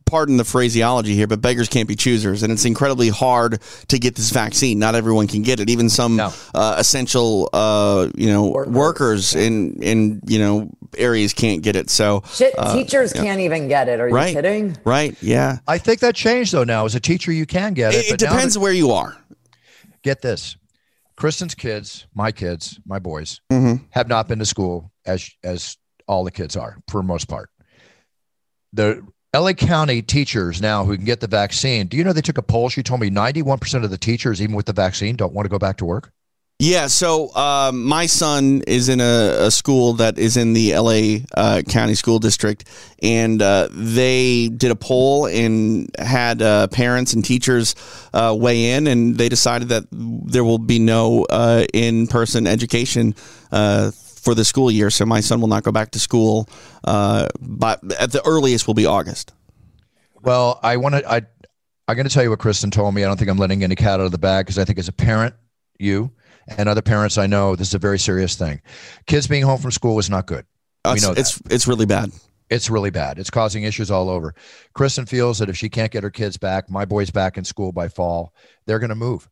pardon 0.05 0.35
the 0.35 0.43
phraseology 0.43 1.15
here, 1.15 1.27
but 1.27 1.39
beggars 1.39 1.69
can't 1.69 1.87
be 1.87 1.95
choosers, 1.95 2.43
and 2.43 2.51
it's 2.51 2.65
incredibly 2.65 3.07
hard 3.07 3.61
to 3.87 3.97
get 3.97 4.15
this 4.15 4.31
vaccine. 4.31 4.79
Not 4.79 4.95
everyone 4.95 5.27
can 5.27 5.43
get 5.43 5.61
it. 5.61 5.69
Even 5.69 5.89
some 5.89 6.17
No. 6.17 6.33
uh, 6.53 6.75
essential, 6.77 7.49
uh, 7.53 8.09
you 8.15 8.27
know, 8.27 8.47
Workers. 8.49 8.73
workers 8.73 9.35
in 9.35 9.81
in 9.81 10.21
you 10.27 10.39
know 10.39 10.69
areas 10.97 11.33
can't 11.33 11.61
get 11.63 11.77
it. 11.77 11.89
So, 11.89 12.21
Shit, 12.33 12.53
uh, 12.57 12.73
teachers 12.75 13.13
can't 13.13 13.39
even 13.39 13.69
get 13.69 13.87
it. 13.87 14.01
Are 14.01 14.09
you 14.09 14.13
Right. 14.13 14.35
kidding? 14.35 14.75
right, 14.83 15.15
yeah, 15.21 15.59
I 15.65 15.77
think 15.77 16.01
that 16.01 16.15
changed 16.15 16.51
though. 16.51 16.65
Now, 16.65 16.83
as 16.83 16.95
a 16.95 16.99
teacher, 16.99 17.31
you 17.31 17.45
can 17.45 17.73
get 17.73 17.93
it. 17.93 17.97
it, 17.97 18.05
it 18.07 18.09
but 18.11 18.21
now 18.25 18.33
depends 18.33 18.55
that- 18.55 18.59
where 18.59 18.73
you 18.73 18.91
are. 18.91 19.15
get 20.03 20.21
this 20.21 20.57
kristen's 21.15 21.55
kids 21.55 22.07
my 22.13 22.29
kids 22.31 22.77
my 22.85 22.99
boys 22.99 23.39
Mhm. 23.51 23.79
have 23.91 24.09
not 24.09 24.27
been 24.27 24.39
to 24.39 24.45
school 24.45 24.91
as 25.05 25.29
as 25.43 25.77
all 26.07 26.23
the 26.25 26.31
kids 26.31 26.57
are 26.57 26.75
for 26.89 26.99
the 27.01 27.07
most 27.07 27.27
part 27.29 27.49
the 28.73 29.01
la 29.35 29.53
county 29.53 30.01
teachers 30.01 30.61
now 30.61 30.83
who 30.83 30.95
can 30.95 31.05
get 31.05 31.19
the 31.19 31.27
vaccine 31.27 31.87
do 31.87 31.97
you 31.97 32.03
know 32.03 32.13
they 32.13 32.21
took 32.21 32.37
a 32.37 32.43
poll 32.43 32.69
she 32.69 32.83
told 32.83 32.99
me 32.99 33.09
91% 33.09 33.83
of 33.83 33.89
the 33.89 33.97
teachers 33.97 34.41
even 34.41 34.55
with 34.55 34.65
the 34.65 34.73
vaccine 34.73 35.15
don't 35.15 35.33
want 35.33 35.45
to 35.45 35.49
go 35.49 35.59
back 35.59 35.77
to 35.77 35.85
work 35.85 36.11
Yeah, 36.59 36.87
so 36.87 37.27
uh, 37.35 37.71
my 37.73 38.05
son 38.05 38.61
is 38.67 38.87
in 38.87 39.01
a, 39.01 39.47
a 39.47 39.51
school 39.51 39.93
that 39.93 40.17
is 40.17 40.37
in 40.37 40.53
the 40.53 40.77
LA 40.77 41.25
uh, 41.35 41.61
County 41.67 41.93
School 41.95 42.19
District, 42.19 42.63
and 43.01 43.41
uh, 43.41 43.67
they 43.71 44.47
did 44.47 44.71
a 44.71 44.75
poll 44.75 45.25
and 45.25 45.89
had 45.99 46.41
uh, 46.41 46.67
parents 46.67 47.13
and 47.13 47.25
teachers 47.25 47.75
uh, 48.13 48.33
weigh 48.39 48.71
in, 48.71 48.87
and 48.87 49.17
they 49.17 49.27
decided 49.27 49.69
that 49.69 49.83
there 49.91 50.45
will 50.45 50.59
be 50.59 50.79
no 50.79 51.25
uh, 51.25 51.65
in 51.73 52.07
person 52.07 52.47
education. 52.47 53.13
For 54.23 54.33
the 54.35 54.45
school 54.45 54.71
year, 54.71 54.89
so 54.89 55.05
my 55.05 55.19
son 55.19 55.41
will 55.41 55.49
not 55.49 55.63
go 55.63 55.71
back 55.71 55.91
to 55.91 55.99
school. 55.99 56.47
Uh, 56.83 57.27
but 57.39 57.79
at 57.99 58.11
the 58.11 58.25
earliest, 58.25 58.67
will 58.67 58.73
be 58.73 58.85
August. 58.85 59.33
well 60.21 60.59
i 60.63 60.77
want 60.77 60.95
to 60.95 61.11
i 61.11 61.17
i'm 61.87 61.95
going 61.95 62.07
to 62.07 62.13
tell 62.13 62.23
you 62.23 62.29
what 62.29 62.39
kristen 62.39 62.71
told 62.71 62.93
me 62.95 63.03
i 63.03 63.07
don't 63.07 63.17
think 63.17 63.29
i'm 63.29 63.37
letting 63.37 63.63
any 63.63 63.75
cat 63.75 63.99
out 63.99 64.05
of 64.05 64.11
the 64.11 64.17
bag 64.17 64.45
because 64.45 64.57
i 64.57 64.63
think 64.63 64.79
as 64.79 64.87
a 64.87 64.93
parent 64.93 65.35
you 65.79 66.09
and 66.57 66.69
other 66.69 66.81
parents 66.81 67.17
i 67.17 67.27
know 67.27 67.55
this 67.55 67.67
is 67.69 67.73
a 67.73 67.79
very 67.79 67.99
serious 67.99 68.35
thing 68.35 68.61
kids 69.05 69.27
being 69.27 69.43
home 69.43 69.59
from 69.59 69.71
school 69.71 69.99
is 69.99 70.09
not 70.09 70.25
good 70.25 70.45
Uh, 70.85 70.93
We 70.95 71.01
know 71.01 71.13
it's 71.17 71.41
it's 71.49 71.67
really 71.67 71.85
bad. 71.85 72.11
It's 72.49 72.69
really 72.69 72.91
bad. 72.91 73.17
It's 73.17 73.29
causing 73.31 73.63
issues 73.63 73.89
all 73.89 74.09
over. 74.09 74.35
Kristen 74.73 75.05
feels 75.07 75.39
that 75.39 75.49
if 75.49 75.57
she 75.57 75.69
can't 75.69 75.91
get 75.91 76.03
her 76.03 76.11
kids 76.11 76.37
back, 76.37 76.69
my 76.69 76.85
boys 76.85 77.09
back 77.09 77.37
in 77.37 77.43
school 77.45 77.71
by 77.71 77.87
fall, 77.87 78.31
they're 78.65 78.79
going 78.79 78.89
to 78.89 78.95
move 79.07 79.27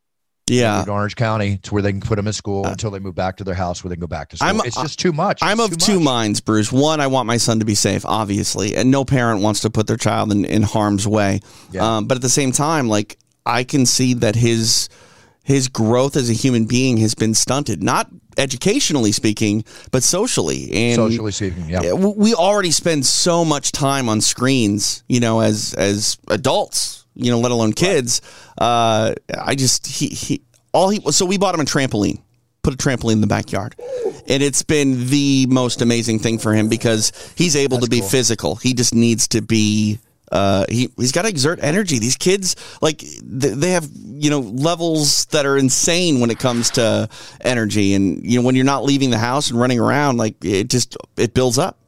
Yeah, 0.51 0.83
Orange 0.87 1.15
County 1.15 1.57
to 1.63 1.73
where 1.73 1.81
they 1.81 1.91
can 1.91 2.01
put 2.01 2.15
them 2.17 2.27
in 2.27 2.33
school 2.33 2.65
until 2.65 2.91
they 2.91 2.99
move 2.99 3.15
back 3.15 3.37
to 3.37 3.43
their 3.43 3.55
house 3.55 3.83
where 3.83 3.89
they 3.89 3.95
can 3.95 4.01
go 4.01 4.07
back 4.07 4.29
to 4.29 4.37
school. 4.37 4.47
I'm- 4.47 4.61
it's 4.65 4.75
just 4.81 4.99
too 4.99 5.13
much. 5.13 5.39
I'm 5.41 5.59
It's 5.59 5.73
of 5.73 5.77
too 5.79 5.85
two 5.93 5.99
much. 5.99 6.03
minds, 6.05 6.41
Bruce. 6.41 6.71
One, 6.71 6.99
I 6.99 7.07
want 7.07 7.27
my 7.27 7.37
son 7.37 7.59
to 7.59 7.65
be 7.65 7.75
safe, 7.75 8.05
obviously, 8.05 8.75
and 8.75 8.91
no 8.91 9.05
parent 9.05 9.41
wants 9.41 9.61
to 9.61 9.69
put 9.69 9.87
their 9.87 9.97
child 9.97 10.31
in, 10.31 10.45
in 10.45 10.61
harm's 10.61 11.07
way. 11.07 11.39
Yeah. 11.71 11.97
Um, 11.97 12.05
but 12.05 12.15
at 12.17 12.21
the 12.21 12.29
same 12.29 12.51
time, 12.51 12.87
like 12.89 13.17
I 13.45 13.63
can 13.63 13.85
see 13.85 14.13
that 14.15 14.35
his 14.35 14.89
his 15.43 15.67
growth 15.67 16.15
as 16.15 16.29
a 16.29 16.33
human 16.33 16.65
being 16.65 16.97
has 16.97 17.15
been 17.15 17.33
stunted, 17.33 17.81
not 17.81 18.07
educationally 18.37 19.11
speaking, 19.11 19.63
but 19.91 20.03
socially. 20.03 20.71
And 20.71 20.95
Socially 20.95 21.31
speaking, 21.31 21.67
yeah. 21.69 21.81
yeah, 21.81 21.93
we 21.93 22.33
already 22.35 22.71
spend 22.71 23.05
so 23.05 23.43
much 23.43 23.71
time 23.71 24.07
on 24.09 24.21
screens, 24.21 25.03
you 25.09 25.19
know, 25.19 25.39
as 25.41 25.73
as 25.73 26.17
adults, 26.27 27.00
you 27.15 27.31
know, 27.31 27.39
let 27.39 27.51
alone 27.51 27.73
kids. 27.73 28.21
Uh, 28.57 29.13
I 29.39 29.55
just 29.55 29.87
he 29.87 30.07
he 30.07 30.41
all 30.73 30.89
he 30.89 30.99
so 31.11 31.25
we 31.25 31.37
bought 31.37 31.55
him 31.55 31.61
a 31.61 31.65
trampoline, 31.65 32.21
put 32.63 32.73
a 32.73 32.77
trampoline 32.77 33.13
in 33.13 33.21
the 33.21 33.27
backyard, 33.27 33.75
and 34.27 34.41
it's 34.43 34.63
been 34.63 35.07
the 35.09 35.45
most 35.49 35.81
amazing 35.81 36.19
thing 36.19 36.37
for 36.37 36.53
him 36.53 36.69
because 36.69 37.11
he's 37.35 37.55
able 37.55 37.79
to 37.79 37.89
be 37.89 38.01
physical. 38.01 38.55
He 38.55 38.73
just 38.73 38.93
needs 38.93 39.27
to 39.29 39.41
be. 39.41 39.99
Uh, 40.31 40.65
he 40.69 40.89
he's 40.95 41.11
got 41.11 41.23
to 41.23 41.27
exert 41.27 41.59
energy. 41.61 41.99
These 41.99 42.15
kids, 42.15 42.55
like 42.81 42.99
th- 42.99 43.19
they 43.55 43.71
have, 43.71 43.89
you 43.93 44.29
know, 44.29 44.39
levels 44.39 45.25
that 45.25 45.45
are 45.45 45.57
insane 45.57 46.21
when 46.21 46.29
it 46.29 46.39
comes 46.39 46.69
to 46.71 47.09
energy. 47.41 47.93
And 47.95 48.25
you 48.25 48.39
know, 48.39 48.45
when 48.45 48.55
you're 48.55 48.63
not 48.63 48.85
leaving 48.85 49.09
the 49.09 49.17
house 49.17 49.51
and 49.51 49.59
running 49.59 49.81
around, 49.81 50.15
like 50.15 50.35
it 50.45 50.69
just 50.69 50.95
it 51.17 51.33
builds 51.33 51.57
up. 51.57 51.80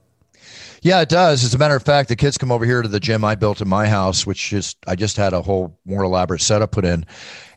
Yeah, 0.83 0.99
it 0.99 1.07
does. 1.07 1.45
As 1.45 1.53
a 1.53 1.57
matter 1.57 1.77
of 1.77 1.83
fact, 1.83 2.09
the 2.09 2.15
kids 2.17 2.37
come 2.37 2.51
over 2.51 2.65
here 2.65 2.81
to 2.81 2.89
the 2.89 2.99
gym 2.99 3.23
I 3.23 3.35
built 3.35 3.61
in 3.61 3.69
my 3.69 3.87
house, 3.87 4.25
which 4.25 4.51
is 4.51 4.75
I 4.85 4.95
just 4.95 5.15
had 5.15 5.31
a 5.31 5.41
whole 5.41 5.79
more 5.85 6.03
elaborate 6.03 6.41
setup 6.41 6.73
put 6.73 6.83
in. 6.83 7.05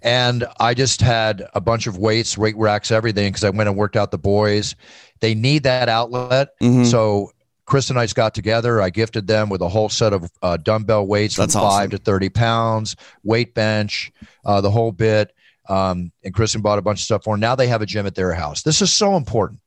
And 0.00 0.46
I 0.60 0.74
just 0.74 1.00
had 1.00 1.42
a 1.52 1.60
bunch 1.60 1.88
of 1.88 1.98
weights, 1.98 2.38
weight 2.38 2.56
racks, 2.56 2.92
everything, 2.92 3.32
because 3.32 3.42
I 3.42 3.50
went 3.50 3.68
and 3.68 3.76
worked 3.76 3.96
out 3.96 4.12
the 4.12 4.18
boys. 4.18 4.76
They 5.18 5.34
need 5.34 5.64
that 5.64 5.88
outlet. 5.88 6.50
Mhm. 6.62 6.86
So 6.88 7.32
Chris 7.64 7.90
and 7.90 7.98
I 7.98 8.04
just 8.04 8.14
got 8.14 8.32
together. 8.32 8.80
I 8.80 8.90
gifted 8.90 9.26
them 9.26 9.48
with 9.48 9.60
a 9.60 9.68
whole 9.68 9.88
set 9.88 10.12
of 10.12 10.30
uh, 10.40 10.56
dumbbell 10.58 11.08
weights 11.08 11.34
from 11.34 11.42
That's 11.42 11.54
five 11.54 11.90
to 11.90 11.98
30 11.98 12.28
pounds, 12.28 12.94
weight 13.24 13.54
bench, 13.56 14.12
uh, 14.44 14.60
the 14.60 14.70
whole 14.70 14.92
bit. 14.92 15.32
Um, 15.68 16.12
and 16.22 16.32
Kristen 16.32 16.60
bought 16.60 16.78
a 16.78 16.82
bunch 16.82 17.00
of 17.00 17.04
stuff 17.04 17.24
for 17.24 17.34
them. 17.34 17.40
Now 17.40 17.56
they 17.56 17.66
have 17.66 17.82
a 17.82 17.86
gym 17.86 18.06
at 18.06 18.14
their 18.14 18.32
house. 18.32 18.62
This 18.62 18.80
is 18.80 18.92
so 18.92 19.16
important 19.16 19.58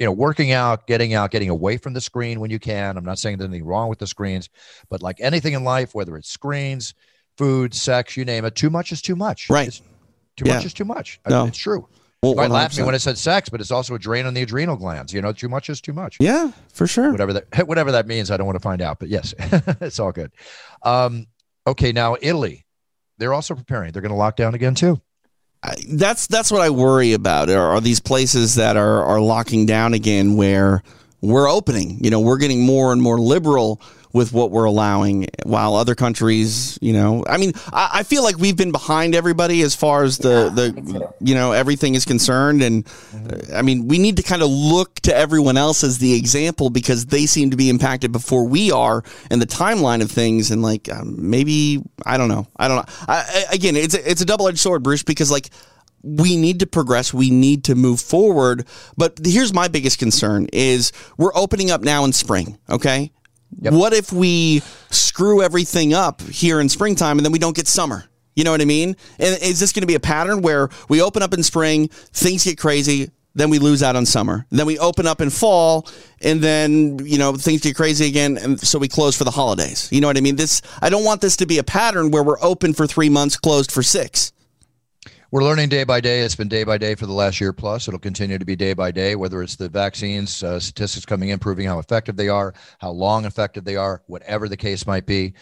you 0.00 0.06
know 0.06 0.12
working 0.12 0.52
out 0.52 0.86
getting 0.86 1.14
out 1.14 1.30
getting 1.30 1.50
away 1.50 1.76
from 1.76 1.92
the 1.92 2.00
screen 2.00 2.40
when 2.40 2.50
you 2.50 2.58
can. 2.58 2.96
I'm 2.96 3.04
not 3.04 3.18
saying 3.18 3.38
there's 3.38 3.48
anything 3.48 3.66
wrong 3.66 3.88
with 3.88 3.98
the 3.98 4.06
screens 4.06 4.48
but 4.90 5.02
like 5.02 5.20
anything 5.20 5.52
in 5.54 5.64
life 5.64 5.94
whether 5.94 6.16
it's 6.16 6.28
screens 6.30 6.94
food 7.38 7.74
sex 7.74 8.16
you 8.16 8.24
name 8.24 8.44
it 8.44 8.54
too 8.54 8.70
much 8.70 8.92
is 8.92 9.00
too 9.02 9.16
much. 9.16 9.48
Right. 9.50 9.68
It's- 9.68 9.82
too 10.36 10.44
Yeah. 10.48 10.54
much 10.56 10.64
is 10.66 10.74
too 10.74 10.84
much. 10.84 11.20
I 11.24 11.30
No. 11.30 11.38
mean, 11.40 11.48
it's 11.48 11.58
true. 11.58 11.86
Well, 12.22 12.32
you 12.32 12.36
might 12.36 12.50
laugh 12.50 12.72
at 12.72 12.76
me 12.78 12.82
when 12.84 12.94
i 12.94 12.98
said 12.98 13.18
sex 13.18 13.48
but 13.50 13.60
it's 13.60 13.70
also 13.70 13.94
a 13.94 13.98
drain 13.98 14.24
on 14.26 14.32
the 14.34 14.42
adrenal 14.42 14.76
glands 14.76 15.12
you 15.12 15.20
know 15.22 15.32
too 15.32 15.48
much 15.48 15.68
is 15.70 15.80
too 15.80 15.92
much. 15.92 16.16
Yeah, 16.18 16.50
for 16.72 16.86
sure. 16.86 17.12
whatever 17.12 17.34
that 17.34 17.66
whatever 17.68 17.92
that 17.92 18.06
means 18.08 18.30
i 18.30 18.36
don't 18.36 18.46
want 18.46 18.56
to 18.56 18.62
find 18.62 18.80
out 18.82 18.98
but 18.98 19.08
yes 19.08 19.34
it's 19.80 19.98
all 20.00 20.10
good. 20.10 20.32
Um 20.82 21.26
okay 21.66 21.92
now 21.92 22.16
italy. 22.20 22.62
They're 23.18 23.32
also 23.34 23.54
preparing. 23.54 23.92
They're 23.92 24.02
going 24.02 24.10
to 24.10 24.16
lock 24.18 24.34
down 24.34 24.54
again 24.56 24.74
too. 24.74 24.94
I- 24.94 25.03
that's 25.88 26.26
that's 26.26 26.50
what 26.50 26.60
I 26.60 26.70
worry 26.70 27.12
about. 27.12 27.50
Are, 27.50 27.76
are 27.76 27.80
these 27.80 28.00
places 28.00 28.54
that 28.56 28.76
are 28.76 29.02
are 29.04 29.20
locking 29.20 29.66
down 29.66 29.94
again, 29.94 30.36
where 30.36 30.82
we're 31.20 31.48
opening? 31.48 31.98
You 32.02 32.10
know, 32.10 32.20
we're 32.20 32.38
getting 32.38 32.64
more 32.64 32.92
and 32.92 33.00
more 33.00 33.18
liberal 33.18 33.80
with 34.14 34.32
what 34.32 34.52
we're 34.52 34.64
allowing, 34.64 35.26
while 35.42 35.74
other 35.74 35.96
countries, 35.96 36.78
you 36.80 36.92
know, 36.92 37.24
I 37.28 37.36
mean, 37.36 37.52
I, 37.72 37.90
I 37.94 38.02
feel 38.04 38.22
like 38.22 38.38
we've 38.38 38.56
been 38.56 38.70
behind 38.70 39.12
everybody 39.12 39.60
as 39.62 39.74
far 39.74 40.04
as 40.04 40.18
the 40.18 40.50
the 40.54 41.12
you 41.20 41.34
know 41.34 41.50
everything 41.50 41.96
is 41.96 42.04
concerned, 42.04 42.62
and 42.62 42.86
uh, 43.12 43.56
I 43.56 43.62
mean, 43.62 43.88
we 43.88 43.98
need 43.98 44.16
to 44.18 44.22
kind 44.22 44.40
of 44.40 44.48
look 44.48 44.94
to 45.00 45.14
everyone 45.14 45.56
else 45.56 45.82
as 45.82 45.98
the 45.98 46.14
example 46.14 46.70
because 46.70 47.06
they 47.06 47.26
seem 47.26 47.50
to 47.50 47.56
be 47.56 47.68
impacted 47.68 48.12
before 48.12 48.46
we 48.46 48.70
are, 48.70 49.02
and 49.30 49.42
the 49.42 49.46
timeline 49.46 50.00
of 50.00 50.12
things, 50.12 50.52
and 50.52 50.62
like 50.62 50.90
um, 50.92 51.16
maybe 51.18 51.82
I 52.06 52.16
don't 52.16 52.28
know, 52.28 52.46
I 52.56 52.68
don't 52.68 52.76
know. 52.76 52.94
I, 53.08 53.46
I, 53.50 53.54
again, 53.54 53.74
it's 53.74 53.94
a, 53.94 54.10
it's 54.10 54.20
a 54.20 54.24
double 54.24 54.46
edged 54.46 54.60
sword, 54.60 54.84
Bruce, 54.84 55.02
because 55.02 55.28
like 55.32 55.50
we 56.04 56.36
need 56.36 56.60
to 56.60 56.66
progress. 56.66 57.12
We 57.12 57.30
need 57.30 57.64
to 57.64 57.74
move 57.74 58.00
forward. 58.00 58.64
But 58.96 59.18
here's 59.24 59.52
my 59.52 59.66
biggest 59.66 59.98
concern 59.98 60.46
is 60.52 60.92
we're 61.16 61.34
opening 61.34 61.72
up 61.72 61.80
now 61.80 62.04
in 62.04 62.12
spring 62.12 62.58
okay 62.70 63.10
what 63.50 63.92
if 63.92 64.12
we 64.12 64.62
screw 64.90 65.42
everything 65.42 65.94
up 65.94 66.20
here 66.22 66.60
in 66.60 66.68
springtime 66.68 67.18
and 67.18 67.24
then 67.24 67.32
we 67.32 67.38
don't 67.38 67.56
get 67.56 67.68
summer? 67.68 68.04
You 68.34 68.42
know 68.42 68.50
what 68.50 68.60
i 68.60 68.64
mean? 68.64 68.96
And 69.18 69.42
is 69.42 69.60
this 69.60 69.72
going 69.72 69.82
to 69.82 69.86
be 69.86 69.94
a 69.94 70.00
pattern 70.00 70.42
where 70.42 70.68
we 70.88 71.00
open 71.00 71.22
up 71.22 71.32
in 71.34 71.42
spring 71.42 71.88
things 71.88 72.44
get 72.44 72.58
crazy 72.58 73.10
then 73.34 73.50
we 73.50 73.58
lose 73.58 73.82
out 73.82 73.96
on 73.96 74.06
summer. 74.06 74.46
Then 74.50 74.64
we 74.64 74.78
open 74.78 75.06
up 75.06 75.20
in 75.20 75.28
fall 75.28 75.88
and 76.22 76.40
then 76.40 76.98
you 77.04 77.18
know 77.18 77.32
things 77.34 77.62
get 77.62 77.76
crazy 77.76 78.06
again 78.06 78.38
and 78.38 78.60
so 78.60 78.78
we 78.78 78.88
close 78.88 79.16
for 79.16 79.24
the 79.24 79.30
holidays. 79.30 79.88
You 79.90 80.00
know 80.00 80.06
what 80.06 80.16
i 80.16 80.20
mean? 80.20 80.36
This 80.36 80.62
i 80.80 80.88
don't 80.88 81.04
want 81.04 81.20
this 81.20 81.36
to 81.38 81.46
be 81.46 81.58
a 81.58 81.64
pattern 81.64 82.10
where 82.10 82.22
we're 82.22 82.40
open 82.40 82.74
for 82.74 82.86
three 82.86 83.08
months 83.08 83.36
closed 83.36 83.72
for 83.72 83.82
six 83.82 84.32
We're 85.34 85.42
learning 85.42 85.70
day 85.70 85.82
by 85.82 86.00
day. 86.00 86.20
It's 86.20 86.36
been 86.36 86.46
day 86.46 86.62
by 86.62 86.78
day 86.78 86.94
for 86.94 87.06
the 87.06 87.12
last 87.12 87.40
year 87.40 87.52
plus. 87.52 87.88
It'll 87.88 87.98
continue 87.98 88.38
to 88.38 88.44
be 88.44 88.54
day 88.54 88.72
by 88.72 88.92
day, 88.92 89.16
whether 89.16 89.42
it's 89.42 89.56
the 89.56 89.68
vaccines, 89.68 90.44
uh, 90.44 90.60
statistics 90.60 91.04
coming 91.04 91.30
in, 91.30 91.40
proving 91.40 91.66
how 91.66 91.80
effective 91.80 92.14
they 92.14 92.28
are, 92.28 92.54
how 92.78 92.92
long 92.92 93.24
effective 93.24 93.64
they 93.64 93.74
are, 93.74 94.00
whatever 94.06 94.48
the 94.48 94.56
case 94.56 94.86
might 94.86 95.06
be. 95.06 95.34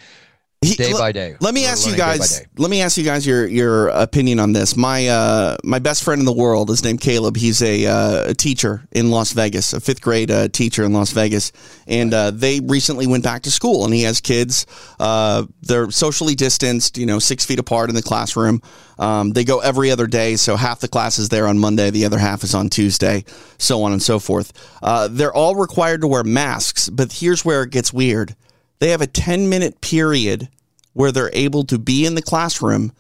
He- 0.63 0.75
day 0.77 0.93
by 0.93 1.11
day. 1.13 1.37
Let 1.41 1.55
me 1.55 1.63
We're 1.63 1.71
ask 1.71 1.87
you 1.87 1.93
day 1.93 1.99
guys. 1.99 2.39
day. 2.39 2.47
Let 2.57 2.71
me 2.71 2.83
ask 2.83 2.97
you 2.97 3.05
guys 3.05 3.27
your 3.27 3.47
your 3.47 3.89
opinion 3.89 4.39
on 4.39 4.53
this. 4.53 4.77
My 4.77 5.09
uh, 5.09 5.57
my 5.65 5.81
best 5.81 6.05
friend 6.05 6.21
in 6.21 6.25
the 6.25 6.33
world 6.33 6.71
is 6.71 6.85
named 6.85 7.01
Caleb. 7.01 7.37
He's 7.37 7.61
a, 7.63 7.87
uh, 7.87 8.31
a 8.31 8.35
teacher 8.35 8.87
in 8.93 9.11
Las 9.11 9.33
Vegas, 9.33 9.73
a 9.73 9.81
fifth 9.81 10.01
grade 10.01 10.31
uh, 10.31 10.49
teacher 10.49 10.85
in 10.85 10.93
Las 10.93 11.11
Vegas, 11.11 11.51
and 11.89 12.15
uh, 12.15 12.31
they 12.31 12.61
recently 12.61 13.09
went 13.09 13.25
back 13.25 13.43
to 13.43 13.51
school. 13.51 13.85
And 13.85 13.93
he 13.93 14.03
has 14.03 14.21
kids. 14.21 14.67
Uh, 15.01 15.47
they're 15.63 15.91
socially 15.91 16.37
distanced, 16.37 16.97
you 16.97 17.07
know, 17.07 17.19
six 17.19 17.45
feet 17.45 17.59
apart 17.59 17.89
in 17.89 17.97
the 17.97 18.03
classroom. 18.03 18.63
Um, 18.99 19.33
they 19.33 19.43
go 19.43 19.59
every 19.59 19.91
other 19.91 20.07
day, 20.07 20.37
so 20.37 20.55
half 20.55 20.79
the 20.79 20.87
class 20.87 21.19
is 21.19 21.29
there 21.29 21.49
on 21.49 21.59
Monday, 21.59 21.91
the 21.91 22.05
other 22.05 22.19
half 22.19 22.45
is 22.45 22.55
on 22.55 22.69
Tuesday, 22.69 23.25
so 23.59 23.83
on 23.83 23.93
and 23.93 24.03
so 24.03 24.21
forth. 24.21 24.53
Uh, 24.81 25.09
they're 25.11 25.35
all 25.35 25.57
required 25.57 26.03
to 26.03 26.07
wear 26.07 26.23
masks, 26.23 26.89
but 26.89 27.13
here's 27.13 27.45
where 27.45 27.65
it 27.65 27.71
gets 27.71 27.93
weird 27.93 28.37
they 28.83 28.91
have 28.91 29.01
a 29.01 29.07
10 29.07 29.49
minute 29.49 29.81
period 29.81 30.49
where 30.93 31.13
they're 31.13 31.31
able 31.33 31.63
to 31.65 31.79
be 31.79 32.05
in 32.05 32.15
the 32.17 32.23
classroom 32.23 32.93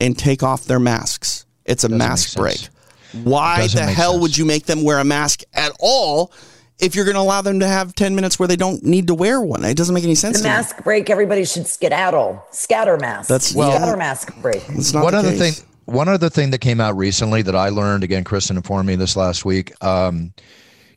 and 0.00 0.18
take 0.18 0.42
off 0.42 0.64
their 0.64 0.80
masks. 0.80 1.44
It's 1.66 1.84
a 1.84 1.88
Doesn't 1.88 1.98
mask 1.98 2.36
break. 2.36 2.68
Why 3.22 3.58
Doesn't 3.58 3.84
the 3.86 3.92
hell 3.92 4.12
sense. 4.12 4.22
would 4.22 4.36
you 4.38 4.44
make 4.46 4.64
them 4.66 4.82
wear 4.82 4.98
a 4.98 5.04
mask 5.04 5.42
at 5.52 5.72
all 5.78 6.32
if 6.78 6.94
you're 6.94 7.04
going 7.04 7.16
to 7.16 7.20
allow 7.20 7.42
them 7.42 7.60
to 7.60 7.66
have 7.66 7.94
10 7.94 8.14
minutes 8.14 8.38
where 8.38 8.48
they 8.48 8.56
don't 8.56 8.82
need 8.82 9.08
to 9.08 9.14
wear 9.14 9.40
one? 9.40 9.62
It 9.64 9.76
doesn't 9.76 9.94
make 9.94 10.04
any 10.04 10.14
sense 10.14 10.38
The 10.38 10.44
to 10.44 10.48
me. 10.48 10.54
mask 10.54 10.82
break, 10.82 11.10
everybody 11.10 11.44
should 11.44 11.66
skedaddle. 11.66 12.42
Scatter 12.50 12.96
mask. 12.96 13.28
That's- 13.28 13.52
Well- 13.54 13.76
scatter 13.76 13.96
mask 13.98 14.34
break. 14.40 14.62
It's 14.70 14.94
not 14.94 15.04
one 15.04 15.12
the 15.12 15.18
other 15.18 15.32
case. 15.36 15.58
thing 15.58 15.66
one 15.86 16.08
other 16.08 16.30
thing 16.30 16.50
that 16.52 16.60
came 16.60 16.80
out 16.80 16.96
recently 16.96 17.42
that 17.42 17.56
i 17.56 17.68
learned 17.68 18.04
again 18.04 18.22
kristen 18.22 18.56
informed 18.56 18.86
me 18.86 18.94
this 18.94 19.16
last 19.16 19.44
week 19.44 19.72
um, 19.82 20.32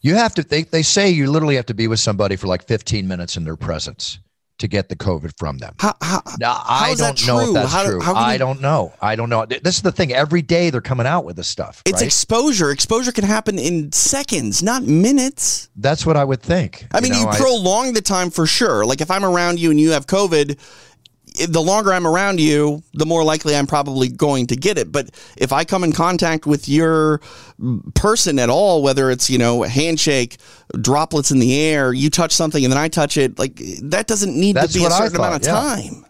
you 0.03 0.15
have 0.15 0.35
to 0.35 0.43
they, 0.43 0.63
they 0.63 0.83
say 0.83 1.09
you 1.09 1.31
literally 1.31 1.55
have 1.55 1.65
to 1.65 1.73
be 1.73 1.87
with 1.87 1.99
somebody 1.99 2.35
for 2.35 2.45
like 2.47 2.67
15 2.67 3.07
minutes 3.07 3.35
in 3.37 3.43
their 3.43 3.55
presence 3.55 4.19
to 4.59 4.67
get 4.67 4.87
the 4.87 4.95
covid 4.95 5.31
from 5.39 5.57
them 5.57 5.73
How, 5.79 5.95
how, 6.01 6.21
now, 6.39 6.61
I 6.63 6.93
don't 6.95 7.25
know 7.25 7.39
if 7.47 7.53
that's 7.53 7.71
How- 7.73 7.85
true. 7.85 7.99
how 8.01 8.13
I 8.13 8.33
you- 8.33 8.39
don't 8.39 8.61
know. 8.61 8.93
I 9.01 9.15
don't 9.15 9.29
know. 9.29 9.45
This 9.47 9.75
is 9.77 9.81
the 9.81 9.91
thing. 9.91 10.13
Every 10.13 10.43
day 10.43 10.69
they're 10.69 10.79
coming 10.79 11.07
out 11.07 11.25
with 11.25 11.35
this 11.37 11.47
stuff. 11.47 11.81
it's 11.85 11.93
right? 12.01 12.05
exposure. 12.05 12.69
Exposure 12.69 13.11
can 13.11 13.23
happen 13.23 13.57
in 13.57 13.91
seconds, 13.91 14.61
not 14.61 14.83
minutes. 14.83 15.69
That's 15.75 16.05
what 16.05 16.17
I 16.17 16.23
would 16.23 16.41
think. 16.41 16.85
I 16.93 17.01
mean, 17.01 17.13
you, 17.13 17.23
know, 17.23 17.29
I- 17.29 17.37
prolong 17.37 17.93
the 17.93 18.01
time 18.01 18.29
for 18.29 18.45
sure. 18.45 18.85
Like 18.85 19.01
if 19.01 19.09
I'm 19.09 19.25
around 19.25 19.59
you 19.59 19.71
and 19.71 19.79
you 19.79 19.91
have 19.91 20.05
COVID, 20.05 20.51
i- 20.51 20.55
the 21.47 21.61
longer 21.61 21.93
I'm 21.93 22.07
around 22.07 22.39
you, 22.39 22.83
the 22.93 23.05
more 23.05 23.23
likely 23.23 23.55
I'm 23.55 23.67
probably 23.67 24.09
going 24.09 24.47
to 24.47 24.55
get 24.55 24.77
it. 24.77 24.91
But 24.91 25.09
if 25.37 25.51
I 25.51 25.63
come 25.63 25.83
in 25.83 25.91
contact 25.91 26.45
with 26.45 26.69
your 26.69 27.21
person 27.95 28.39
at 28.39 28.49
all, 28.49 28.83
whether 28.83 29.09
it's, 29.09 29.29
you 29.29 29.37
know, 29.37 29.63
a 29.63 29.67
handshake, 29.67 30.37
droplets 30.79 31.31
in 31.31 31.39
the 31.39 31.59
air, 31.59 31.93
you 31.93 32.09
touch 32.09 32.31
something 32.31 32.63
and 32.63 32.71
then 32.71 32.79
I 32.79 32.87
touch 32.87 33.17
it, 33.17 33.39
like 33.39 33.55
that 33.83 34.07
doesn't 34.07 34.35
need 34.35 34.55
That's 34.55 34.73
to 34.73 34.79
be 34.79 34.85
a 34.85 34.91
certain 34.91 35.15
amount 35.15 35.35
of 35.35 35.43
yeah. 35.43 35.53
time. 35.53 36.05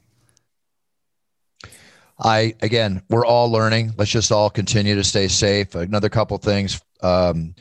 I 2.19 2.55
again, 2.62 3.01
we're 3.09 3.25
all 3.25 3.51
learning. 3.51 3.93
Let's 3.97 4.12
just 4.12 4.31
all 4.31 4.49
continue 4.49 4.95
to 4.95 5.03
stay 5.03 5.27
safe. 5.27 5.75
Another 5.75 6.09
couple 6.09 6.38
things. 6.38 6.81
Um, 7.01 7.55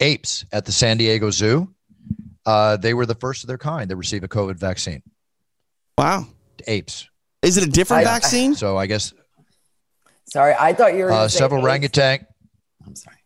apes 0.00 0.44
at 0.52 0.64
the 0.64 0.72
San 0.72 0.96
Diego 0.96 1.30
Zoo. 1.30 1.72
Uh, 2.44 2.76
they 2.76 2.92
were 2.92 3.06
the 3.06 3.14
first 3.14 3.44
of 3.44 3.48
their 3.48 3.56
kind 3.56 3.88
to 3.88 3.96
receive 3.96 4.22
a 4.24 4.28
COVID 4.28 4.56
vaccine. 4.56 5.02
Wow. 5.96 6.26
Apes. 6.66 7.08
Is 7.42 7.56
it 7.56 7.64
a 7.64 7.70
different 7.70 8.02
I- 8.02 8.04
vaccine? 8.04 8.54
So 8.54 8.76
I 8.76 8.86
guess 8.86 9.12
Sorry, 10.26 10.54
I 10.58 10.72
thought 10.72 10.94
you 10.94 11.04
were 11.04 11.12
uh, 11.12 11.28
several 11.28 11.60
AIDS. 11.60 11.64
orangutan. 11.66 12.26
I'm 12.86 12.96
sorry. 12.96 13.16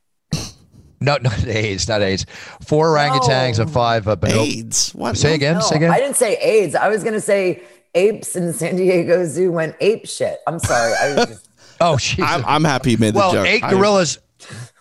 No, 1.00 1.16
not 1.22 1.46
AIDS, 1.46 1.88
not 1.88 2.02
AIDS. 2.02 2.26
Four 2.66 2.96
orangutans 2.96 3.58
and 3.60 3.70
five 3.70 4.08
uh. 4.08 4.16
AIDS. 4.24 4.90
What? 4.94 5.16
Say 5.16 5.34
again. 5.34 5.54
No, 5.54 5.60
say 5.60 5.76
again. 5.76 5.90
I 5.90 5.98
didn't 5.98 6.16
say 6.16 6.36
AIDS. 6.36 6.74
I 6.74 6.88
was 6.88 7.04
gonna 7.04 7.20
say 7.20 7.62
apes 7.94 8.36
in 8.36 8.52
San 8.52 8.76
Diego 8.76 9.24
Zoo 9.24 9.52
went 9.52 9.76
ape 9.80 10.06
shit. 10.06 10.38
I'm 10.46 10.58
sorry. 10.58 10.92
I 11.00 11.14
was 11.14 11.26
just, 11.28 11.48
oh, 11.80 11.98
I'm, 12.22 12.44
I'm 12.44 12.64
happy 12.64 12.92
you 12.92 12.98
made 12.98 13.14
the 13.14 13.18
well, 13.18 13.32
joke. 13.32 13.46
eight 13.46 13.62
I- 13.62 13.70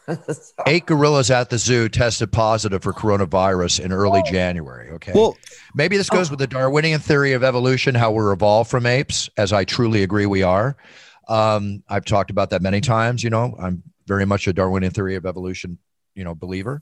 gorillas. 0.16 0.54
Eight 0.66 0.86
gorillas 0.86 1.32
at 1.32 1.50
the 1.50 1.58
zoo 1.58 1.90
tested 1.90 2.32
positive 2.32 2.82
for 2.82 2.94
coronavirus 2.94 3.82
in 3.82 3.92
early 3.92 4.24
January. 4.24 4.92
Okay. 4.92 5.12
Well- 5.14 5.38
maybe 5.76 5.98
this 5.98 6.10
goes 6.10 6.30
with 6.30 6.40
the 6.40 6.48
Darwinian 6.48 7.00
theory 7.00 7.34
of 7.34 7.44
evolution, 7.44 7.96
how 7.96 8.12
we're 8.12 8.32
evolved 8.32 8.70
from 8.70 8.86
apes, 8.86 9.30
as 9.38 9.54
I 9.54 9.64
truly 9.64 10.04
agree 10.04 10.26
we 10.26 10.44
are. 10.44 10.78
Um, 11.28 11.84
I've 11.90 12.06
talked 12.06 12.32
about 12.32 12.52
that 12.52 12.62
many 12.62 12.80
times. 12.82 13.24
You 13.24 13.30
know, 13.30 13.56
I'm 13.60 13.84
very 14.08 14.26
much 14.26 14.48
a 14.48 14.54
Darwinian 14.54 14.94
theory 14.94 15.16
of 15.16 15.26
evolution, 15.26 15.78
you 16.16 16.24
know, 16.24 16.34
believer. 16.34 16.82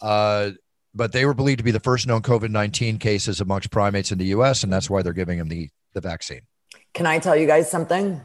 Uh, 0.00 0.50
but 0.94 1.12
they 1.12 1.24
were 1.24 1.34
believed 1.34 1.58
to 1.58 1.64
be 1.64 1.70
the 1.70 1.80
first 1.80 2.06
known 2.06 2.22
COVID 2.22 2.50
19 2.50 2.98
cases 2.98 3.40
amongst 3.40 3.70
primates 3.70 4.12
in 4.12 4.18
the 4.18 4.26
US, 4.26 4.62
and 4.62 4.72
that's 4.72 4.90
why 4.90 5.02
they're 5.02 5.12
giving 5.12 5.38
them 5.38 5.48
the, 5.48 5.70
the 5.94 6.00
vaccine. 6.00 6.42
can 6.92 7.06
I 7.06 7.18
tell 7.18 7.36
you 7.36 7.46
guys 7.46 7.70
something? 7.70 8.20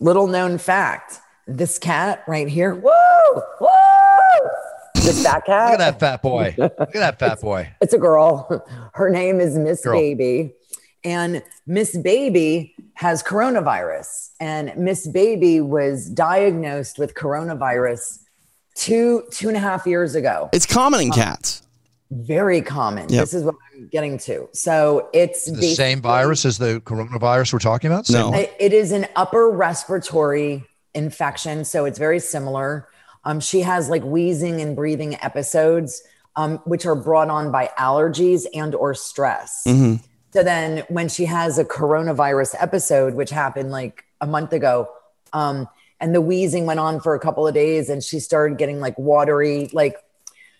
Little 0.00 0.26
known 0.26 0.58
fact. 0.58 1.20
This 1.46 1.78
cat 1.78 2.24
right 2.26 2.48
here. 2.48 2.74
Whoa! 2.74 3.42
Whoa! 3.60 4.48
This 4.94 5.22
fat 5.22 5.44
cat. 5.44 5.72
Look 5.72 5.80
at 5.80 5.98
that 5.98 6.00
fat 6.00 6.22
boy. 6.22 6.54
Look 6.58 6.72
at 6.80 6.92
that 6.94 7.18
fat 7.18 7.40
boy. 7.40 7.70
It's 7.82 7.92
a 7.92 7.98
girl. 7.98 8.66
Her 8.94 9.10
name 9.10 9.40
is 9.40 9.56
Miss 9.58 9.82
Girl. 9.84 9.98
Baby. 9.98 10.54
And 11.04 11.42
Miss 11.66 11.96
Baby 11.98 12.74
has 12.94 13.22
coronavirus. 13.22 14.30
And 14.40 14.74
Miss 14.78 15.06
Baby 15.06 15.60
was 15.60 16.08
diagnosed 16.08 16.98
with 16.98 17.14
coronavirus 17.14 18.20
two, 18.74 19.24
two 19.30 19.48
and 19.48 19.56
a 19.56 19.60
half 19.60 19.86
years 19.86 20.14
ago. 20.14 20.48
It's 20.54 20.64
common 20.66 21.00
in 21.00 21.10
um, 21.10 21.12
cats. 21.14 21.62
Very 22.10 22.62
common. 22.62 23.10
Yep. 23.10 23.20
This 23.20 23.34
is 23.34 23.42
what 23.44 23.56
I'm 23.74 23.88
getting 23.88 24.16
to. 24.20 24.48
So 24.54 25.10
it's 25.12 25.50
The 25.50 25.74
same 25.74 26.00
virus 26.00 26.46
as 26.46 26.56
the 26.56 26.80
coronavirus 26.80 27.52
we're 27.52 27.58
talking 27.58 27.90
about? 27.90 28.06
Same 28.06 28.20
No. 28.20 28.30
one? 28.30 28.38
It- 28.38 28.54
it 28.58 28.72
is 28.72 28.92
an 28.92 29.06
upper 29.16 29.50
respiratory 29.50 30.64
infection, 30.94 31.64
so 31.64 31.84
it's 31.84 31.98
very 31.98 32.20
similar. 32.20 32.88
Um, 33.24 33.40
she 33.40 33.60
has 33.60 33.88
like 33.88 34.02
wheezing 34.02 34.60
and 34.60 34.76
breathing 34.76 35.16
episodes, 35.22 36.02
um, 36.36 36.58
which 36.64 36.86
are 36.86 36.94
brought 36.94 37.30
on 37.30 37.50
by 37.50 37.70
allergies 37.78 38.44
and 38.54 38.74
or 38.74 38.94
stress. 38.94 39.62
Mm-hmm. 39.66 40.04
So 40.32 40.42
then, 40.42 40.84
when 40.88 41.08
she 41.08 41.26
has 41.26 41.58
a 41.58 41.64
coronavirus 41.64 42.56
episode, 42.58 43.14
which 43.14 43.30
happened 43.30 43.70
like 43.70 44.04
a 44.20 44.26
month 44.26 44.52
ago, 44.52 44.88
um, 45.32 45.68
and 46.00 46.14
the 46.14 46.20
wheezing 46.20 46.66
went 46.66 46.80
on 46.80 47.00
for 47.00 47.14
a 47.14 47.20
couple 47.20 47.46
of 47.46 47.54
days, 47.54 47.88
and 47.88 48.02
she 48.02 48.18
started 48.18 48.58
getting 48.58 48.80
like 48.80 48.98
watery, 48.98 49.70
like. 49.72 49.96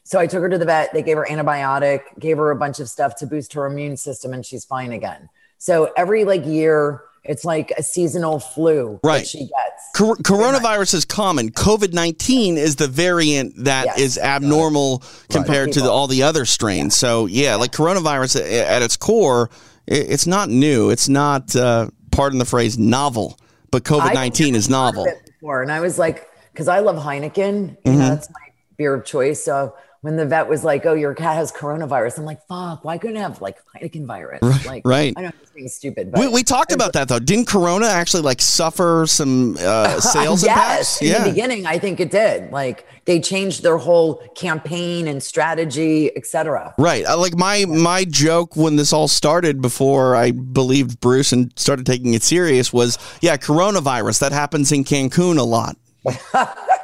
So 0.07 0.19
I 0.19 0.27
took 0.27 0.43
her 0.43 0.51
to 0.51 0.59
the 0.59 0.67
vet. 0.67 0.93
They 0.93 1.03
gave 1.03 1.17
her 1.17 1.27
antibiotic, 1.29 2.03
gave 2.19 2.37
her 2.37 2.51
a 2.51 2.57
bunch 2.57 2.79
of 2.79 2.91
stuff 2.91 3.17
to 3.17 3.27
boost 3.27 3.55
her 3.55 3.65
immune 3.65 3.97
system, 3.97 4.35
and 4.35 4.45
she's 4.45 4.63
fine 4.63 4.93
again. 4.93 5.31
So 5.57 5.95
every 5.97 6.25
like 6.25 6.45
year, 6.45 7.01
it's 7.25 7.45
like 7.45 7.73
a 7.79 7.83
seasonal 7.83 8.39
flu 8.39 9.01
Right. 9.03 9.19
that 9.21 9.27
she 9.27 9.39
gets. 9.41 9.51
Cor- 9.97 10.17
coronavirus 10.17 10.95
is 10.95 11.05
common. 11.05 11.51
COVID 11.51 11.93
nineteen 11.93 12.59
is 12.59 12.77
the 12.77 12.89
variant 12.89 13.65
that 13.65 13.99
is 13.99 14.17
Yes. 14.17 14.25
abnormal 14.25 15.03
compared 15.31 15.73
to 15.73 15.81
the, 15.81 15.91
all 15.91 16.07
the 16.07 16.23
other 16.23 16.45
strains. 16.45 16.97
So 16.97 17.27
yeah, 17.27 17.55
like 17.57 17.73
coronavirus 17.73 18.41
at 18.67 18.83
its 18.83 18.97
core, 18.97 19.51
it's 19.87 20.27
not 20.27 20.49
new. 20.49 20.91
It's 20.91 21.09
not, 21.09 21.55
uh, 21.57 21.89
pardon 22.11 22.39
the 22.39 22.45
phrase, 22.45 22.79
novel. 22.79 23.39
But 23.71 23.85
COVID 23.85 24.15
nineteen 24.15 24.55
is 24.55 24.69
novel. 24.69 25.05
Heard 25.05 25.13
of 25.15 25.19
it 25.19 25.31
Before, 25.41 25.63
and 25.63 25.73
I 25.73 25.81
was 25.81 25.99
like, 25.99 26.29
because 26.53 26.69
I 26.69 26.79
love 26.81 26.97
Heineken, 26.97 27.77
you 27.85 27.93
know, 27.93 27.99
that's 28.11 28.29
my 28.31 28.41
beer 28.77 28.95
of 28.95 29.05
choice. 29.05 29.43
So 29.45 29.75
when 30.05 30.17
the 30.17 30.27
vet 30.27 30.47
was 30.47 30.63
like, 30.65 30.85
"Oh, 30.85 30.93
your 30.93 31.15
cat 31.15 31.35
has 31.37 31.51
coronavirus," 31.51 32.19
I'm 32.19 32.25
like, 32.27 32.47
"Fuck, 32.47 32.85
why 32.85 32.99
couldn't 32.99 33.17
it 33.17 33.21
have 33.21 33.41
like 33.41 33.57
Heineken 33.75 34.05
virus?" 34.05 34.43
like, 34.67 34.83
right. 34.85 35.15
I 35.17 35.23
know 35.23 35.31
it's 35.43 35.51
being 35.53 35.67
stupid, 35.69 36.13
but 36.13 36.21
We, 36.21 36.29
we 36.29 36.43
talked 36.43 36.73
about 36.73 36.93
that 36.93 37.09
though. 37.09 37.19
Didn't 37.19 37.47
Corona 37.47 37.87
actually 37.87 38.23
like 38.23 38.43
suffer 38.43 39.07
some 39.09 39.57
uh, 39.59 39.99
sales 40.15 40.43
impacts? 40.45 41.01
yes, 41.01 41.17
in 41.17 41.23
the 41.25 41.31
beginning, 41.31 41.65
I 41.65 41.79
think 41.79 42.01
it 42.01 42.11
did. 42.11 42.53
Like 42.53 42.87
they 43.07 43.19
changed 43.19 43.63
their 43.63 43.79
whole 43.79 44.17
campaign 44.37 45.09
and 45.09 45.23
strategy, 45.23 46.15
etc. 46.17 46.75
Right. 46.77 47.07
Uh, 47.07 47.17
Like 47.17 47.37
my 47.39 47.65
my 47.65 48.05
joke 48.05 48.57
when 48.57 48.77
this 48.77 48.93
all 48.93 49.09
started 49.09 49.63
before 49.63 50.17
I 50.17 50.33
believed 50.33 51.01
Bruce 51.01 51.33
and 51.33 51.51
started 51.57 51.87
taking 51.87 52.13
it 52.13 52.23
serious 52.23 52.75
was, 52.75 52.99
yeah, 53.23 53.39
coronavirus. 53.39 54.19
That 54.21 54.33
happens 54.33 54.71
in 54.71 54.85
Cancun 54.85 55.39
a 55.39 55.43
lot. 55.45 55.79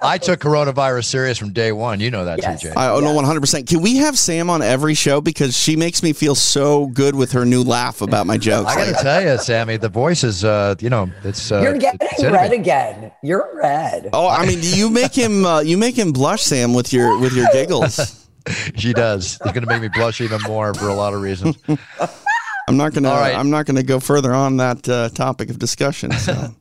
I 0.00 0.18
took 0.18 0.40
coronavirus 0.40 1.04
serious 1.06 1.38
from 1.38 1.52
day 1.52 1.72
one. 1.72 1.98
You 2.00 2.10
know 2.10 2.24
that, 2.24 2.40
Yes. 2.40 2.62
TJ. 2.62 2.76
I 2.76 2.88
oh, 2.90 3.00
no, 3.00 3.12
one 3.14 3.24
hundred 3.24 3.40
percent. 3.40 3.66
Can 3.68 3.82
we 3.82 3.96
have 3.96 4.18
Sam 4.18 4.48
on 4.50 4.62
every 4.62 4.94
show 4.94 5.20
because 5.20 5.56
she 5.56 5.74
makes 5.76 6.02
me 6.02 6.12
feel 6.12 6.34
so 6.34 6.86
good 6.86 7.14
with 7.14 7.32
her 7.32 7.44
new 7.44 7.62
laugh 7.62 8.00
about 8.00 8.26
my 8.26 8.38
jokes? 8.48 8.70
I 8.70 8.74
got 8.76 8.86
Like, 8.86 8.96
to 8.96 9.02
tell 9.02 9.22
you, 9.22 9.38
Sammy, 9.38 9.76
the 9.76 9.88
voice 9.88 10.22
is, 10.24 10.44
uh, 10.44 10.74
you 10.80 10.90
know, 10.90 11.10
it's. 11.24 11.50
Uh, 11.50 11.60
You're 11.62 11.78
getting 11.78 12.06
in 12.18 12.32
red 12.32 12.50
me. 12.52 12.56
again. 12.58 13.10
You're 13.22 13.50
red. 13.54 14.10
oh, 14.12 14.28
I 14.28 14.46
mean, 14.46 14.60
you 14.62 14.90
make 14.90 15.14
him 15.14 15.44
uh, 15.44 15.60
you 15.60 15.76
make 15.78 15.96
him 15.98 16.12
blush, 16.12 16.42
Sam, 16.42 16.74
with 16.74 16.92
your 16.92 17.18
with 17.18 17.32
your 17.34 17.46
giggles. 17.52 18.24
She 18.76 18.94
does. 18.94 19.34
It's 19.42 19.52
going 19.52 19.60
to 19.60 19.66
make 19.66 19.82
me 19.82 19.88
blush 19.92 20.22
even 20.22 20.40
more 20.46 20.72
for 20.72 20.88
a 20.88 20.94
lot 20.94 21.12
of 21.12 21.20
reasons. 21.20 21.58
I'm 22.66 22.78
not 22.78 22.94
gonna 22.94 23.10
All 23.10 23.16
right. 23.20 23.34
I'm 23.36 23.50
not 23.50 23.66
gonna 23.66 23.82
go 23.82 24.00
further 24.00 24.32
on 24.32 24.56
that 24.56 24.88
uh, 24.88 25.10
topic 25.10 25.50
of 25.50 25.58
discussion. 25.58 26.12
So. 26.12 26.54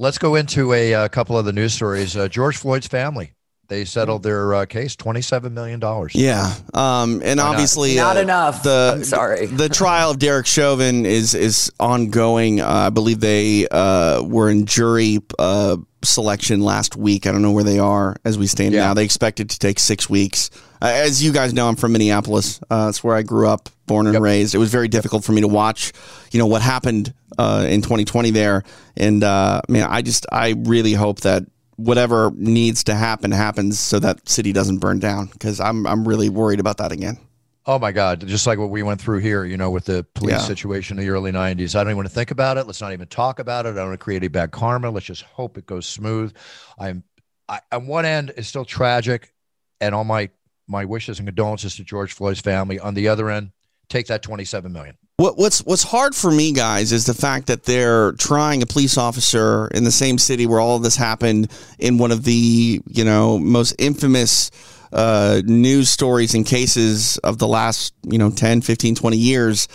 Let's 0.00 0.16
go 0.16 0.34
into 0.34 0.72
a, 0.72 0.94
uh 0.94 1.08
couple 1.08 1.36
of 1.36 1.44
the 1.44 1.52
news 1.52 1.74
stories. 1.74 2.16
Uh, 2.16 2.26
George 2.26 2.56
Floyd's 2.56 2.86
family 2.86 3.34
they 3.68 3.84
settled 3.84 4.24
their 4.24 4.52
uh, 4.54 4.66
case, 4.66 4.96
twenty-seven 4.96 5.54
million 5.54 5.78
dollars. 5.78 6.12
Yeah, 6.14 6.52
um, 6.74 7.20
and 7.24 7.36
not? 7.36 7.50
obviously 7.52 7.96
Not 7.96 8.16
uh, 8.16 8.20
enough. 8.20 8.62
The 8.64 8.94
I'm 8.96 9.04
sorry. 9.04 9.46
the 9.46 9.68
trial 9.68 10.10
of 10.10 10.18
Derek 10.18 10.46
Chauvin 10.46 11.06
is 11.06 11.34
is 11.34 11.70
ongoing. 11.78 12.60
Uh, 12.60 12.66
I 12.66 12.90
believe 12.90 13.20
they 13.20 13.68
uh, 13.68 14.22
were 14.22 14.50
in 14.50 14.66
jury 14.66 15.18
uh, 15.38 15.76
selection 16.02 16.62
last 16.62 16.96
week. 16.96 17.26
I 17.26 17.32
don't 17.32 17.42
know 17.42 17.52
where 17.52 17.62
they 17.62 17.78
are 17.78 18.16
as 18.24 18.36
we 18.36 18.46
stand 18.48 18.74
Yeah. 18.74 18.86
now. 18.86 18.94
They 18.94 19.04
expect 19.04 19.38
it 19.38 19.50
to 19.50 19.58
take 19.58 19.78
six 19.78 20.10
weeks. 20.10 20.50
Uh, 20.82 20.86
as 20.86 21.22
you 21.22 21.32
guys 21.32 21.52
know, 21.52 21.68
I'm 21.68 21.76
from 21.76 21.92
Minneapolis. 21.92 22.60
Uh, 22.70 22.86
that's 22.86 23.04
where 23.04 23.14
I 23.14 23.22
grew 23.22 23.48
up, 23.48 23.68
born 23.86 24.06
and 24.06 24.20
raised. 24.20 24.54
It 24.54 24.58
was 24.58 24.70
very 24.70 24.88
difficult 24.88 25.24
for 25.24 25.32
me 25.32 25.42
to 25.42 25.48
watch, 25.48 25.92
you 26.32 26.38
know, 26.38 26.46
what 26.46 26.62
happened 26.62 27.12
uh, 27.38 27.66
in 27.68 27.82
2020 27.82 28.30
there. 28.30 28.62
And 28.96 29.22
uh, 29.22 29.60
man, 29.68 29.86
I 29.90 30.02
just 30.02 30.26
I 30.32 30.54
really 30.58 30.94
hope 30.94 31.20
that 31.20 31.44
whatever 31.76 32.30
needs 32.34 32.84
to 32.84 32.94
happen 32.94 33.30
happens 33.30 33.78
so 33.78 33.98
that 33.98 34.28
city 34.28 34.52
doesn't 34.52 34.78
burn 34.78 34.98
down 34.98 35.26
because 35.26 35.60
I'm 35.60 35.86
I'm 35.86 36.06
really 36.06 36.28
worried 36.28 36.60
about 36.60 36.78
that 36.78 36.92
again. 36.92 37.18
Oh 37.66 37.78
my 37.78 37.92
God! 37.92 38.26
Just 38.26 38.46
like 38.46 38.58
what 38.58 38.70
we 38.70 38.82
went 38.82 39.02
through 39.02 39.18
here, 39.18 39.44
you 39.44 39.58
know, 39.58 39.70
with 39.70 39.84
the 39.84 40.04
police 40.14 40.32
Yeah. 40.32 40.38
situation 40.38 40.98
in 40.98 41.04
the 41.04 41.10
early 41.10 41.30
'90s. 41.30 41.74
I 41.74 41.80
don't 41.84 41.88
even 41.88 41.96
want 41.98 42.08
to 42.08 42.14
think 42.14 42.30
about 42.30 42.56
it. 42.56 42.66
Let's 42.66 42.80
not 42.80 42.94
even 42.94 43.06
talk 43.06 43.38
about 43.38 43.66
it. 43.66 43.70
I 43.70 43.72
don't 43.74 43.88
want 43.88 44.00
to 44.00 44.04
create 44.04 44.22
any 44.22 44.28
bad 44.28 44.50
karma. 44.50 44.90
Let's 44.90 45.04
just 45.06 45.22
hope 45.22 45.58
it 45.58 45.66
goes 45.66 45.84
smooth. 45.86 46.34
I'm, 46.78 47.04
I, 47.50 47.60
on 47.70 47.86
one 47.86 48.06
end, 48.06 48.32
it's 48.36 48.48
still 48.48 48.64
tragic, 48.64 49.34
and 49.80 49.94
all 49.94 50.04
my 50.04 50.30
my 50.70 50.84
wishes 50.84 51.18
and 51.18 51.26
condolences 51.26 51.76
to 51.76 51.84
George 51.84 52.12
Floyd's 52.12 52.40
family. 52.40 52.78
On 52.78 52.94
the 52.94 53.08
other 53.08 53.28
end, 53.28 53.50
take 53.88 54.06
that 54.06 54.22
27 54.22 54.72
million. 54.72 54.96
What, 55.16 55.36
what's 55.36 55.62
what's 55.64 55.82
hard 55.82 56.14
for 56.14 56.30
me, 56.30 56.52
guys, 56.52 56.92
is 56.92 57.04
the 57.04 57.12
fact 57.12 57.48
that 57.48 57.64
they're 57.64 58.12
trying 58.12 58.62
a 58.62 58.66
police 58.66 58.96
officer 58.96 59.68
in 59.68 59.84
the 59.84 59.90
same 59.90 60.16
city 60.16 60.46
where 60.46 60.60
all 60.60 60.78
this 60.78 60.96
happened 60.96 61.50
in 61.78 61.98
one 61.98 62.10
of 62.10 62.24
the 62.24 62.80
you 62.86 63.04
know 63.04 63.38
most 63.38 63.74
infamous 63.78 64.50
uh, 64.94 65.42
news 65.44 65.90
stories 65.90 66.34
and 66.34 66.46
cases 66.46 67.18
of 67.18 67.36
the 67.36 67.46
last 67.46 67.92
you 68.02 68.16
know 68.16 68.30
10, 68.30 68.62
15, 68.62 68.94
20 68.94 69.16
years. 69.18 69.68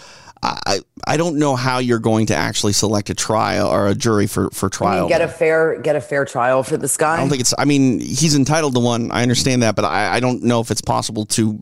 I, 0.66 0.80
I 1.08 1.18
don't 1.18 1.38
know 1.38 1.56
how 1.56 1.80
you're 1.80 2.00
going 2.00 2.26
to 2.28 2.36
actually 2.36 2.74
select 2.74 3.10
a 3.10 3.14
trial 3.14 3.68
or 3.68 3.88
a 3.88 3.96
jury 3.96 4.28
for, 4.28 4.50
for 4.52 4.68
I 4.68 4.70
trial. 4.70 5.00
mean, 5.02 5.10
get 5.10 5.22
a 5.22 5.28
fair 5.28 5.80
get 5.82 5.96
a 5.96 6.02
fair 6.02 6.26
trial 6.26 6.64
for 6.64 6.78
this 6.78 6.98
guy. 6.98 7.16
I 7.16 7.18
don't 7.18 7.30
think 7.30 7.42
it's. 7.42 7.54
I 7.58 7.66
mean, 7.66 8.00
he's 8.00 8.36
entitled 8.36 8.74
to 8.76 8.80
one. 8.80 9.12
I 9.12 9.22
understand 9.22 9.64
that, 9.64 9.76
but 9.76 9.86
I, 9.86 10.16
I 10.16 10.20
don't 10.20 10.44
know 10.44 10.60
if 10.62 10.72
it's 10.72 10.82
possible 10.82 11.26
to 11.28 11.62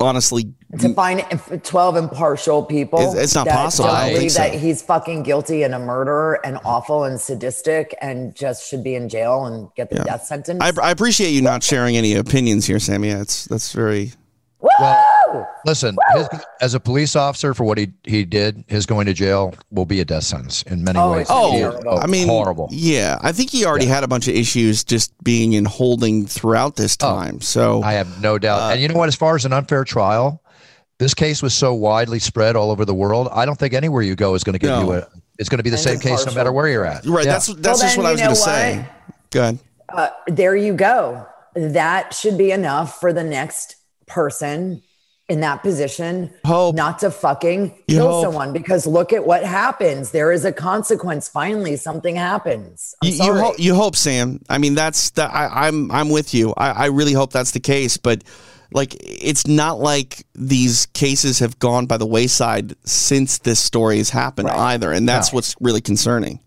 honestly. 0.00 0.52
to 0.78 0.92
find 0.94 1.22
12 1.62 1.96
impartial 1.96 2.64
people 2.64 2.98
It's- 3.00 3.14
it's 3.16 3.34
not 3.34 3.44
that 3.46 3.54
possible. 3.56 3.88
don't 3.88 3.96
I 3.96 4.00
don't 4.00 4.06
think 4.08 4.18
believe 4.18 4.32
so. 4.32 4.38
that 4.42 4.54
he's 4.54 4.82
fucking 4.82 5.22
guilty 5.22 5.62
and 5.62 5.74
a 5.74 5.78
murderer 5.78 6.40
and 6.44 6.58
awful 6.64 7.04
and 7.04 7.20
sadistic 7.20 7.94
and 8.00 8.34
just 8.34 8.68
should 8.68 8.82
be 8.82 8.94
in 8.94 9.08
jail 9.08 9.44
and 9.44 9.68
get 9.76 9.90
the 9.90 9.96
death 10.04 10.24
sentence 10.24 10.58
I, 10.62 10.72
I 10.82 10.90
appreciate 10.90 11.30
you 11.30 11.42
not 11.42 11.62
sharing 11.62 11.96
any 11.96 12.14
opinions 12.14 12.66
here, 12.66 12.78
Sammy. 12.80 13.10
It's 13.10 13.44
that's 13.44 13.72
very. 13.72 14.12
Woo! 15.34 15.44
Listen, 15.66 15.96
his, 16.14 16.28
as 16.60 16.74
a 16.74 16.80
police 16.80 17.16
officer 17.16 17.54
for 17.54 17.64
what 17.64 17.78
he 17.78 17.92
he 18.04 18.24
did, 18.24 18.64
his 18.68 18.86
going 18.86 19.06
to 19.06 19.12
jail 19.14 19.54
will 19.70 19.84
be 19.86 20.00
a 20.00 20.04
death 20.04 20.24
sentence 20.24 20.62
in 20.64 20.84
many 20.84 20.98
Oh, 20.98 21.12
ways. 21.12 21.22
it's 21.22 21.30
Oh, 21.32 21.54
is 21.54 21.60
terrible. 21.60 21.98
I 21.98 22.06
mean, 22.06 22.28
horrible. 22.28 22.68
Yeah, 22.70 23.18
I 23.22 23.32
think 23.32 23.50
he 23.50 23.64
already 23.64 23.86
had 23.86 24.04
a 24.04 24.08
bunch 24.08 24.28
of 24.28 24.34
issues 24.34 24.84
just 24.84 25.12
being 25.24 25.52
in 25.54 25.64
holding 25.64 26.26
throughout 26.26 26.76
this 26.76 26.96
Oh, 27.02 27.06
time. 27.14 27.40
so 27.40 27.82
I 27.82 27.92
have 27.94 28.20
no 28.20 28.38
doubt. 28.38 28.60
Uh, 28.62 28.72
and 28.72 28.80
you 28.80 28.88
know 28.88 28.94
what? 28.94 29.08
As 29.08 29.16
far 29.16 29.34
as 29.36 29.44
an 29.44 29.52
unfair 29.52 29.84
trial, 29.84 30.42
this 30.98 31.14
case 31.14 31.42
was 31.42 31.54
so 31.54 31.74
widely 31.74 32.18
spread 32.18 32.56
all 32.56 32.70
over 32.70 32.84
the 32.84 32.94
world. 32.94 33.28
I 33.32 33.44
don't 33.46 33.58
think 33.58 33.74
anywhere 33.74 34.02
you 34.02 34.14
go 34.14 34.34
is 34.34 34.44
going 34.44 34.54
to 34.54 34.58
give 34.58 34.70
No. 34.70 34.82
you 34.82 34.92
a. 34.94 35.08
It's 35.38 35.48
going 35.48 35.58
to 35.58 35.64
be 35.64 35.70
the 35.70 35.76
And 35.76 35.82
same 35.84 35.98
case 35.98 36.24
no 36.26 36.32
matter 36.34 36.52
where 36.52 36.68
you're 36.68 36.84
at. 36.86 37.04
right, 37.06 37.24
Yeah. 37.24 37.32
that's 37.32 37.46
that's 37.54 37.78
Well, 37.80 37.88
just 37.88 37.96
what 37.96 38.06
I 38.06 38.12
was 38.12 38.20
going 38.20 38.30
to 38.34 38.36
say. 38.36 38.86
Go 39.30 39.40
ahead. 39.42 39.58
Uh, 39.88 40.08
there 40.28 40.54
you 40.56 40.74
go 40.74 41.26
that 41.56 42.12
should 42.12 42.36
be 42.36 42.50
enough 42.50 42.98
for 42.98 43.12
the 43.12 43.22
next 43.22 43.76
person 44.08 44.82
in 45.28 45.40
that 45.40 45.62
position 45.62 46.30
Hope. 46.44 46.74
not 46.74 46.98
to 46.98 47.10
fucking 47.10 47.74
You 47.88 47.96
kill 47.96 48.10
hope. 48.10 48.24
someone 48.24 48.52
because 48.52 48.86
look 48.86 49.10
at 49.12 49.26
what 49.26 49.42
happens 49.42 50.10
there 50.10 50.30
is 50.32 50.44
a 50.44 50.52
consequence 50.52 51.28
finally 51.28 51.76
something 51.76 52.14
happens 52.14 52.94
I'm 53.02 53.08
You, 53.08 53.14
you, 53.24 53.34
hope, 53.34 53.58
you 53.58 53.74
hope, 53.74 53.96
Sam. 53.96 54.40
I 54.50 54.58
mean, 54.58 54.74
that's 54.74 55.10
that. 55.10 55.30
I, 55.32 55.66
I'm 55.68 55.90
I'm 55.90 56.10
with 56.10 56.34
you. 56.34 56.52
I, 56.58 56.70
I 56.70 56.86
really 56.86 57.14
hope 57.14 57.32
that's 57.32 57.52
the 57.52 57.60
case, 57.60 57.96
but 57.96 58.22
like, 58.72 58.96
it's 59.00 59.46
not 59.46 59.78
like 59.78 60.26
these 60.34 60.86
cases 60.86 61.38
have 61.38 61.58
gone 61.58 61.86
by 61.86 61.96
the 61.96 62.06
wayside 62.06 62.74
since 62.84 63.38
this 63.38 63.60
story 63.60 63.98
has 63.98 64.10
happened 64.10 64.48
either, 64.50 64.90
and 64.92 65.08
that's 65.08 65.32
No. 65.32 65.36
what's 65.36 65.54
really 65.60 65.80
concerning. 65.80 66.40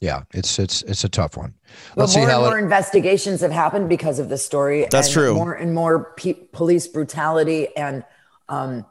Yeah, 0.00 0.22
it's 0.32 0.58
it's 0.58 0.82
it's 0.82 1.04
a 1.04 1.08
tough 1.08 1.36
one. 1.36 1.54
But 1.94 2.02
Let's 2.02 2.12
see 2.14 2.20
more 2.20 2.28
and 2.28 2.32
how 2.32 2.40
more 2.48 2.58
it, 2.58 2.62
investigations 2.62 3.40
have 3.42 3.52
happened 3.52 3.88
because 3.88 4.18
of 4.18 4.28
this 4.28 4.44
story. 4.44 4.86
That's 4.90 5.08
and 5.08 5.14
true. 5.14 5.34
More 5.34 5.54
and 5.54 5.74
more 5.74 6.12
pe- 6.16 6.34
police 6.52 6.86
brutality 6.86 7.74
and 7.76 8.04
um, 8.48 8.84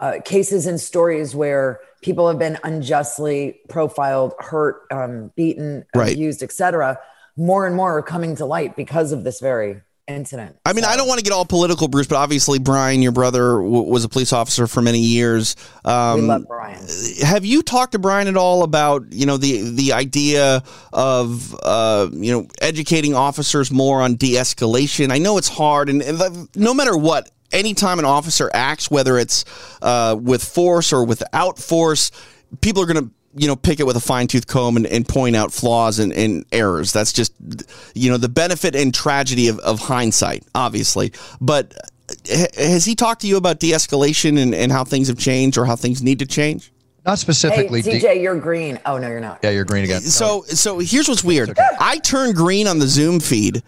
uh, 0.00 0.14
cases 0.24 0.66
and 0.66 0.80
stories 0.80 1.34
where 1.34 1.80
people 2.02 2.26
have 2.28 2.38
been 2.38 2.58
unjustly 2.64 3.60
profiled, 3.68 4.34
hurt, 4.38 4.82
um, 4.90 5.30
beaten, 5.36 5.84
Right. 5.94 6.12
abused, 6.12 6.42
etc. 6.42 6.98
More 7.36 7.66
and 7.66 7.76
more 7.76 7.96
are 7.98 8.02
coming 8.02 8.36
to 8.36 8.44
light 8.46 8.74
because 8.76 9.12
of 9.12 9.22
this 9.24 9.38
very 9.40 9.80
incident. 10.08 10.56
I 10.66 10.72
mean, 10.72 10.84
I 10.84 10.96
don't 10.96 11.06
want 11.06 11.18
to 11.20 11.24
get 11.24 11.32
all 11.32 11.44
political, 11.44 11.86
Bruce, 11.86 12.08
but 12.08 12.16
obviously, 12.16 12.58
Brian, 12.58 13.00
your 13.02 13.12
brother, 13.12 13.52
w- 13.52 13.82
was 13.82 14.02
a 14.04 14.08
police 14.08 14.32
officer 14.32 14.66
for 14.66 14.82
many 14.82 14.98
years. 14.98 15.54
Um, 15.84 16.22
We 16.22 16.26
love 16.26 16.44
Brian. 16.48 16.84
have 17.22 17.44
you 17.44 17.62
talked 17.62 17.92
to 17.92 18.00
Brian 18.00 18.26
at 18.26 18.36
all 18.36 18.64
about 18.64 19.04
you 19.12 19.24
know 19.26 19.36
the 19.36 19.70
the 19.70 19.92
idea 19.92 20.64
of 20.92 21.54
uh, 21.62 22.08
you 22.12 22.32
know 22.32 22.48
educating 22.60 23.14
officers 23.14 23.70
more 23.70 24.02
on 24.02 24.16
de-escalation? 24.16 25.12
I 25.12 25.18
know 25.18 25.38
it's 25.38 25.48
hard, 25.48 25.88
and, 25.88 26.02
and 26.02 26.18
the- 26.18 26.48
no 26.56 26.74
matter 26.74 26.96
what, 26.96 27.30
anytime 27.52 27.98
an 27.98 28.04
officer 28.04 28.50
acts, 28.54 28.90
whether 28.90 29.18
it's 29.18 29.44
uh, 29.82 30.16
with 30.20 30.42
force 30.44 30.92
or 30.92 31.04
without 31.04 31.58
force, 31.58 32.10
people 32.60 32.82
are 32.82 32.86
going 32.86 33.04
to 33.04 33.10
you 33.34 33.46
know 33.46 33.56
pick 33.56 33.80
it 33.80 33.84
with 33.86 33.96
a 33.96 34.00
fine 34.00 34.26
tooth 34.26 34.46
comb 34.46 34.76
and, 34.76 34.86
and 34.86 35.08
point 35.08 35.36
out 35.36 35.52
flaws 35.52 35.98
and, 35.98 36.12
and 36.12 36.44
errors. 36.52 36.92
That's 36.92 37.12
just 37.12 37.32
you 37.94 38.10
know 38.10 38.16
the 38.16 38.28
benefit 38.28 38.74
and 38.76 38.92
tragedy 38.94 39.48
of, 39.48 39.58
of 39.60 39.80
hindsight, 39.80 40.44
obviously, 40.54 41.12
but. 41.40 41.74
Has 42.58 42.84
he 42.84 42.94
talked 42.94 43.22
to 43.22 43.26
you 43.26 43.38
about 43.38 43.58
de-escalation 43.58 44.38
and, 44.38 44.54
and 44.54 44.70
how 44.70 44.84
things 44.84 45.08
have 45.08 45.16
changed 45.18 45.56
or 45.56 45.64
how 45.64 45.76
things 45.76 46.02
need 46.02 46.18
to 46.18 46.26
change? 46.26 46.70
not 47.06 47.12
Hey, 47.12 47.16
specifically. 47.16 47.80
de- 47.80 48.00
TJ, 48.00 48.22
you're 48.22 48.38
green. 48.38 48.78
Oh 48.84 48.98
no, 48.98 49.08
you're 49.08 49.20
not. 49.20 49.40
yeah, 49.42 49.50
you're 49.50 49.64
green 49.64 49.84
again. 49.84 50.02
So 50.02 50.42
so 50.42 50.78
here's 50.78 51.08
what's 51.08 51.24
weird. 51.24 51.56
I 51.80 51.98
turn 51.98 52.32
green 52.32 52.66
on 52.66 52.78
the 52.80 52.86
Zoom 52.86 53.18
feed 53.18 53.62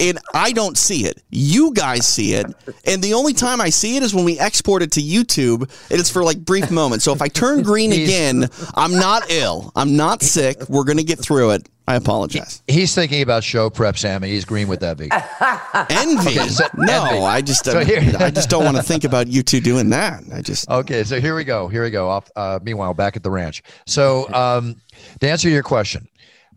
and 0.00 0.18
I 0.34 0.52
don't 0.52 0.76
see 0.78 1.04
it. 1.06 1.22
You 1.30 1.72
guys 1.72 2.06
see 2.06 2.34
it. 2.34 2.46
And 2.84 3.02
the 3.02 3.14
only 3.14 3.32
time 3.32 3.60
I 3.60 3.70
see 3.70 3.96
it 3.96 4.02
is 4.02 4.14
when 4.14 4.24
we 4.24 4.38
export 4.38 4.82
it 4.82 4.92
to 4.92 5.00
YouTube 5.00 5.62
and 5.90 6.00
it's 6.00 6.10
for 6.10 6.22
like 6.24 6.38
brief 6.44 6.70
moments. 6.70 7.04
So 7.04 7.12
if 7.12 7.22
I 7.22 7.28
turn 7.28 7.62
green 7.62 7.92
again, 7.92 8.48
I'm 8.74 8.92
not 8.92 9.30
ill. 9.30 9.72
I'm 9.76 9.96
not 9.96 10.22
sick. 10.22 10.68
We're 10.68 10.84
going 10.84 10.98
to 10.98 11.04
get 11.04 11.18
through 11.18 11.50
it. 11.52 11.68
I 11.88 11.96
apologize. 11.96 12.62
He's 12.68 12.94
thinking 12.94 13.22
about 13.22 13.42
show 13.42 13.68
prep, 13.68 13.98
Sammy. 13.98 14.28
He's 14.28 14.44
green 14.44 14.68
with. 14.68 14.80
V. 14.82 15.08
Envy. 15.90 16.48
so- 16.48 16.64
No, 16.76 17.04
envy. 17.06 17.24
I 17.24 17.40
just 17.40 17.64
So 17.64 17.80
here- 17.84 18.00
I 18.20 18.30
just 18.30 18.48
don't 18.48 18.64
want 18.64 18.76
to 18.76 18.82
think 18.84 19.02
about 19.04 19.26
you 19.26 19.42
two 19.42 19.60
doing 19.60 19.90
that. 19.90 20.22
I 20.32 20.42
just 20.42 20.68
Okay, 20.70 21.02
so 21.02 21.20
here 21.20 21.34
we 21.34 21.42
go. 21.44 21.66
Here 21.68 21.82
we 21.82 21.90
go. 21.90 22.08
Off. 22.08 22.30
Uh, 22.36 22.60
meanwhile, 22.62 22.94
back 22.94 23.16
at 23.16 23.24
the 23.24 23.30
ranch. 23.30 23.62
So, 23.86 24.32
um, 24.32 24.76
to 25.20 25.28
answer 25.28 25.48
your 25.48 25.62
question, 25.64 26.06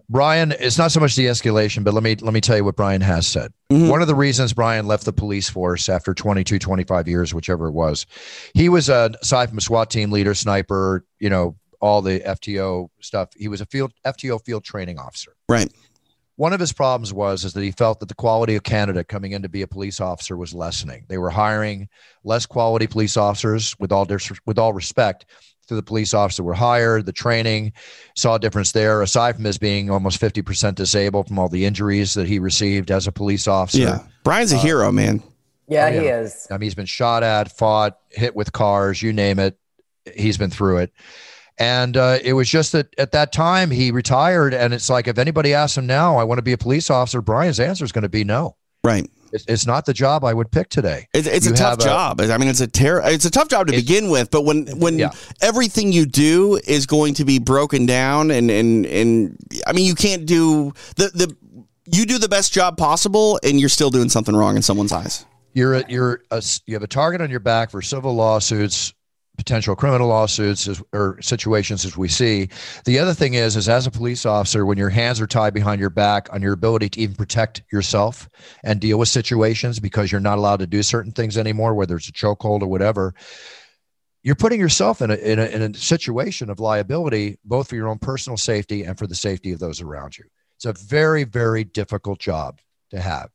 Brian, 0.09 0.53
it's 0.59 0.77
not 0.77 0.91
so 0.91 0.99
much 0.99 1.15
the 1.15 1.25
escalation, 1.25 1.83
but 1.83 1.93
let 1.93 2.03
me 2.03 2.15
let 2.15 2.33
me 2.33 2.41
tell 2.41 2.57
you 2.57 2.63
what 2.63 2.75
Brian 2.75 3.01
has 3.01 3.25
said. 3.25 3.51
Mm-hmm. 3.71 3.89
One 3.89 4.01
of 4.01 4.07
the 4.07 4.15
reasons 4.15 4.53
Brian 4.53 4.85
left 4.85 5.05
the 5.05 5.13
police 5.13 5.49
force 5.49 5.89
after 5.89 6.13
22, 6.13 6.59
25 6.59 7.07
years, 7.07 7.33
whichever 7.33 7.67
it 7.67 7.71
was, 7.71 8.05
he 8.53 8.69
was 8.69 8.89
a 8.89 9.11
aside 9.21 9.49
from 9.49 9.57
a 9.57 9.61
SWAT 9.61 9.89
team 9.89 10.11
leader, 10.11 10.33
sniper, 10.33 11.05
you 11.19 11.29
know, 11.29 11.55
all 11.79 12.01
the 12.01 12.19
FTO 12.19 12.89
stuff. 12.99 13.29
He 13.35 13.47
was 13.47 13.61
a 13.61 13.65
field 13.65 13.93
FTO 14.05 14.43
field 14.43 14.63
training 14.63 14.99
officer. 14.99 15.35
right. 15.49 15.71
One 16.37 16.51
of 16.51 16.59
his 16.59 16.73
problems 16.73 17.13
was 17.13 17.45
is 17.45 17.53
that 17.53 17.63
he 17.63 17.71
felt 17.71 18.01
that 18.01 18.09
the 18.09 18.15
quality 18.15 18.57
of 18.57 18.63
Canada 18.63 19.05
coming 19.05 19.31
in 19.31 19.41
to 19.43 19.47
be 19.47 19.61
a 19.61 19.67
police 19.67 20.01
officer 20.01 20.35
was 20.35 20.53
lessening. 20.53 21.05
They 21.07 21.17
were 21.17 21.29
hiring 21.29 21.87
less 22.25 22.45
quality 22.45 22.87
police 22.87 23.15
officers 23.15 23.73
with 23.79 23.93
all 23.93 24.03
dis- 24.03 24.33
with 24.45 24.59
all 24.59 24.73
respect 24.73 25.25
to 25.67 25.75
the 25.75 25.83
police 25.83 26.13
officer 26.13 26.43
were 26.43 26.53
hired, 26.53 27.05
the 27.05 27.11
training 27.11 27.73
saw 28.15 28.35
a 28.35 28.39
difference 28.39 28.71
there 28.71 29.01
aside 29.01 29.35
from 29.35 29.45
his 29.45 29.57
being 29.57 29.89
almost 29.89 30.19
50% 30.21 30.75
disabled 30.75 31.27
from 31.27 31.39
all 31.39 31.49
the 31.49 31.65
injuries 31.65 32.13
that 32.13 32.27
he 32.27 32.39
received 32.39 32.91
as 32.91 33.07
a 33.07 33.11
police 33.11 33.47
officer. 33.47 33.79
Yeah. 33.79 33.99
Brian's 34.23 34.51
a 34.51 34.57
hero, 34.57 34.91
man. 34.91 35.23
Yeah, 35.67 35.87
Oh, 35.87 35.99
he 35.99 36.07
is. 36.07 36.47
I 36.51 36.55
mean, 36.55 36.61
he's 36.61 36.75
been 36.75 36.85
shot 36.85 37.23
at, 37.23 37.51
fought, 37.51 37.97
hit 38.09 38.35
with 38.35 38.51
cars, 38.51 39.01
you 39.01 39.11
name 39.11 39.39
it. 39.39 39.57
He's 40.15 40.37
been 40.37 40.51
through 40.51 40.77
it. 40.77 40.93
And 41.57 41.97
uh, 41.97 42.19
it 42.23 42.33
was 42.33 42.49
just 42.49 42.73
that 42.73 42.93
at 42.99 43.13
that 43.13 43.31
time 43.31 43.71
he 43.71 43.89
retired. 43.91 44.53
And 44.53 44.73
it's 44.73 44.89
like, 44.89 45.07
if 45.07 45.17
anybody 45.17 45.53
asks 45.53 45.77
him 45.77 45.87
now, 45.87 46.17
I 46.17 46.23
want 46.23 46.37
to 46.37 46.43
be 46.43 46.51
a 46.51 46.57
police 46.57 46.89
officer, 46.89 47.21
Brian's 47.21 47.59
answer 47.59 47.85
is 47.85 47.91
going 47.91 48.03
to 48.03 48.09
be 48.09 48.23
no. 48.23 48.55
Right. 48.83 49.09
It's, 49.47 49.65
not 49.65 49.85
the 49.85 49.93
job 49.93 50.23
I 50.23 50.33
would 50.33 50.51
pick 50.51 50.69
today. 50.69 51.07
It's, 51.13 51.27
it's 51.27 51.47
a 51.47 51.53
tough 51.53 51.79
a- 51.79 51.83
job. 51.83 52.21
I 52.21 52.37
mean, 52.37 52.49
it's 52.49 52.61
a 52.61 52.67
ter- 52.67 53.01
It's 53.03 53.25
a 53.25 53.31
tough 53.31 53.49
job 53.49 53.67
to 53.67 53.73
begin 53.73 54.09
with. 54.09 54.31
But 54.31 54.43
when 54.45 54.67
when 54.79 54.97
Yeah. 54.97 55.09
everything 55.41 55.91
you 55.91 56.05
do 56.05 56.59
is 56.65 56.85
going 56.85 57.13
to 57.15 57.25
be 57.25 57.39
broken 57.39 57.85
down, 57.85 58.31
and 58.31 58.49
and 58.49 58.85
and 58.85 59.37
I 59.67 59.73
mean, 59.73 59.85
you 59.85 59.95
can't 59.95 60.25
do 60.25 60.73
the 60.95 61.09
the 61.13 61.35
you 61.91 62.05
do 62.07 62.17
the 62.17 62.29
best 62.29 62.51
job 62.53 62.77
possible, 62.77 63.39
and 63.43 63.59
you're 63.59 63.69
still 63.69 63.91
doing 63.91 64.09
something 64.09 64.35
wrong 64.35 64.55
in 64.55 64.61
someone's 64.63 64.91
eyes. 64.91 65.25
You're 65.53 65.75
a, 65.75 65.83
you're 65.87 66.23
a, 66.31 66.43
you 66.65 66.73
have 66.73 66.81
a 66.83 66.87
target 66.87 67.21
on 67.21 67.29
your 67.29 67.39
back 67.39 67.69
for 67.69 67.81
civil 67.81 68.13
lawsuits, 68.15 68.93
potential 69.37 69.75
criminal 69.75 70.07
lawsuits 70.07 70.67
as, 70.67 70.81
or 70.93 71.21
situations 71.21 71.85
as 71.85 71.97
we 71.97 72.07
see. 72.07 72.49
The 72.85 72.99
other 72.99 73.13
thing 73.13 73.33
is, 73.33 73.55
is 73.55 73.69
as 73.69 73.87
a 73.87 73.91
police 73.91 74.25
officer, 74.25 74.65
when 74.65 74.77
your 74.77 74.89
hands 74.89 75.21
are 75.21 75.27
tied 75.27 75.53
behind 75.53 75.79
your 75.79 75.89
back 75.89 76.27
on 76.31 76.41
your 76.41 76.53
ability 76.53 76.89
to 76.89 76.99
even 76.99 77.15
protect 77.15 77.63
yourself 77.71 78.29
and 78.63 78.79
deal 78.79 78.97
with 78.97 79.09
situations 79.09 79.79
because 79.79 80.11
you're 80.11 80.21
not 80.21 80.37
allowed 80.37 80.59
to 80.59 80.67
do 80.67 80.83
certain 80.83 81.11
things 81.11 81.37
anymore, 81.37 81.73
whether 81.73 81.95
it's 81.95 82.09
a 82.09 82.11
chokehold 82.11 82.61
or 82.61 82.67
whatever, 82.67 83.13
you're 84.23 84.35
putting 84.35 84.59
yourself 84.59 85.01
in 85.01 85.11
a, 85.11 85.15
in 85.15 85.37
a, 85.37 85.45
in 85.45 85.61
a 85.61 85.73
situation 85.75 86.49
of 86.49 86.59
liability, 86.59 87.37
both 87.45 87.69
for 87.69 87.75
your 87.75 87.87
own 87.87 87.99
personal 87.99 88.37
safety 88.37 88.83
and 88.83 88.97
for 88.97 89.05
the 89.05 89.15
safety 89.15 89.51
of 89.51 89.59
those 89.59 89.81
around 89.81 90.17
you. 90.17 90.25
It's 90.57 90.65
a 90.65 90.73
very, 90.73 91.25
very 91.25 91.63
difficult 91.63 92.19
job 92.19 92.59
to 92.89 92.99
have 92.99 93.29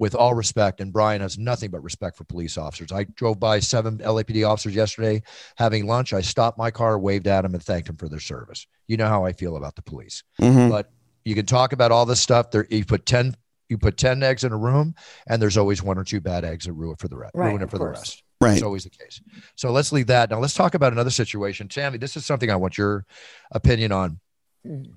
with 0.00 0.14
all 0.14 0.32
respect, 0.32 0.80
and 0.80 0.94
Brian 0.94 1.20
has 1.20 1.36
nothing 1.36 1.70
but 1.70 1.82
respect 1.82 2.16
for 2.16 2.24
police 2.24 2.56
officers. 2.56 2.90
I 2.90 3.04
drove 3.04 3.38
by 3.38 3.60
seven 3.60 3.98
LAPD 3.98 4.48
officers 4.48 4.74
yesterday 4.74 5.22
having 5.58 5.86
lunch. 5.86 6.14
I 6.14 6.22
stopped 6.22 6.56
my 6.56 6.70
car, 6.70 6.98
waved 6.98 7.26
at 7.26 7.42
them, 7.42 7.52
and 7.52 7.62
thanked 7.62 7.86
them 7.86 7.98
for 7.98 8.08
their 8.08 8.18
service. 8.18 8.66
You 8.88 8.96
know 8.96 9.08
how 9.08 9.26
I 9.26 9.34
feel 9.34 9.56
about 9.56 9.76
the 9.76 9.82
police. 9.82 10.22
Mhm. 10.40 10.70
But 10.70 10.90
you 11.26 11.34
can 11.34 11.44
talk 11.44 11.74
about 11.74 11.92
all 11.92 12.06
this 12.06 12.18
stuff. 12.18 12.50
There, 12.50 12.66
you 12.70 12.82
put 12.86 13.04
ten, 13.04 13.36
you 13.68 13.76
put 13.76 13.98
ten 13.98 14.22
eggs 14.22 14.42
in 14.42 14.52
a 14.52 14.56
room, 14.56 14.94
and 15.28 15.40
there's 15.40 15.58
always 15.58 15.82
one 15.82 15.98
or 15.98 16.04
two 16.04 16.22
bad 16.22 16.46
eggs 16.46 16.64
that 16.64 16.72
ruin 16.72 16.94
it 16.94 16.98
for 16.98 17.08
the 17.08 17.18
rest. 17.18 17.32
Right, 17.34 17.50
ruin 17.50 17.62
it 17.62 17.70
for 17.70 17.78
the 17.78 17.86
rest. 17.86 18.22
Right. 18.40 18.54
It's 18.54 18.62
always 18.62 18.84
the 18.84 18.90
case. 18.90 19.20
So 19.54 19.70
let's 19.70 19.92
leave 19.92 20.06
that. 20.06 20.30
Now 20.30 20.38
let's 20.38 20.54
talk 20.54 20.74
about 20.74 20.94
another 20.94 21.10
situation. 21.10 21.68
Tammy, 21.68 21.98
this 21.98 22.16
is 22.16 22.24
something 22.24 22.50
I 22.50 22.56
want 22.56 22.78
your 22.78 23.04
opinion 23.52 23.92
on. 23.92 24.18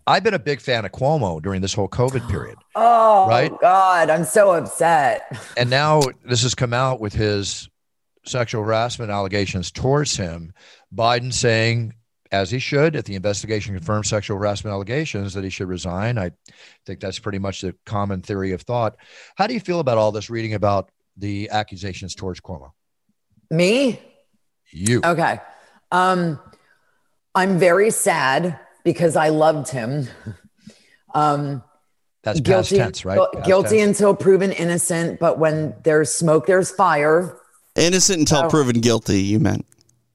I've 0.06 0.23
been 0.23 0.34
a 0.34 0.39
big 0.39 0.60
fan 0.60 0.84
of 0.86 0.91
Cuomo 0.91 1.41
during 1.41 1.62
this 1.62 1.73
whole 1.73 1.88
COVID 1.89 2.30
period. 2.30 2.58
Oh 2.76 3.28
Right? 3.30 3.52
God, 3.62 4.10
I'm 4.10 4.23
so 4.26 4.52
upset. 4.52 5.38
And 5.58 5.69
now 5.69 6.02
this 6.26 6.41
has 6.43 6.56
come 6.56 6.73
out 6.73 6.99
with 6.99 7.13
his 7.13 7.69
sexual 8.26 8.63
harassment 8.63 9.12
allegations 9.12 9.71
towards 9.71 10.17
him. 10.17 10.52
Biden 10.93 11.32
saying, 11.32 11.93
as 12.32 12.49
he 12.49 12.58
should, 12.60 12.95
if 12.95 13.06
the 13.06 13.13
investigation 13.15 13.76
confirms 13.76 14.10
sexual 14.10 14.38
harassment 14.38 14.73
allegations, 14.73 15.34
that 15.36 15.43
he 15.43 15.49
should 15.52 15.67
resign. 15.67 16.17
I 16.17 16.32
think 16.86 16.99
that's 16.99 17.19
pretty 17.19 17.38
much 17.38 17.62
the 17.62 17.76
common 17.86 18.21
theory 18.21 18.52
of 18.54 18.63
thought. 18.63 18.95
How 19.36 19.45
do 19.45 19.54
you 19.54 19.60
feel 19.60 19.80
about 19.80 19.99
all 19.99 20.12
this 20.12 20.30
reading 20.32 20.56
about 20.56 20.89
the 21.15 21.49
accusations 21.52 22.15
towards 22.15 22.41
Cuomo? 22.41 22.71
Me? 23.52 24.02
You. 24.71 24.99
Okay. 25.06 25.39
Um, 25.91 26.39
I'm 27.36 27.60
very 27.60 27.91
sad 27.91 28.60
because 28.84 29.15
I 29.15 29.30
loved 29.30 29.69
him. 29.69 30.08
Um, 31.13 31.63
That's 32.24 32.39
past 32.39 32.69
guilty, 32.69 32.78
tense, 32.78 33.06
right? 33.06 33.19
Past 33.34 33.46
guilty 33.46 33.78
tense. 33.78 34.00
until 34.00 34.15
proven 34.15 34.52
innocent. 34.52 35.19
But 35.19 35.39
when 35.39 35.76
there's 35.84 36.13
smoke, 36.13 36.48
there's 36.48 36.72
fire. 36.72 37.38
Innocent 37.76 38.19
until 38.19 38.43
Oh. 38.46 38.50
proven 38.50 38.80
guilty. 38.82 39.22
You 39.22 39.39
meant. 39.39 39.65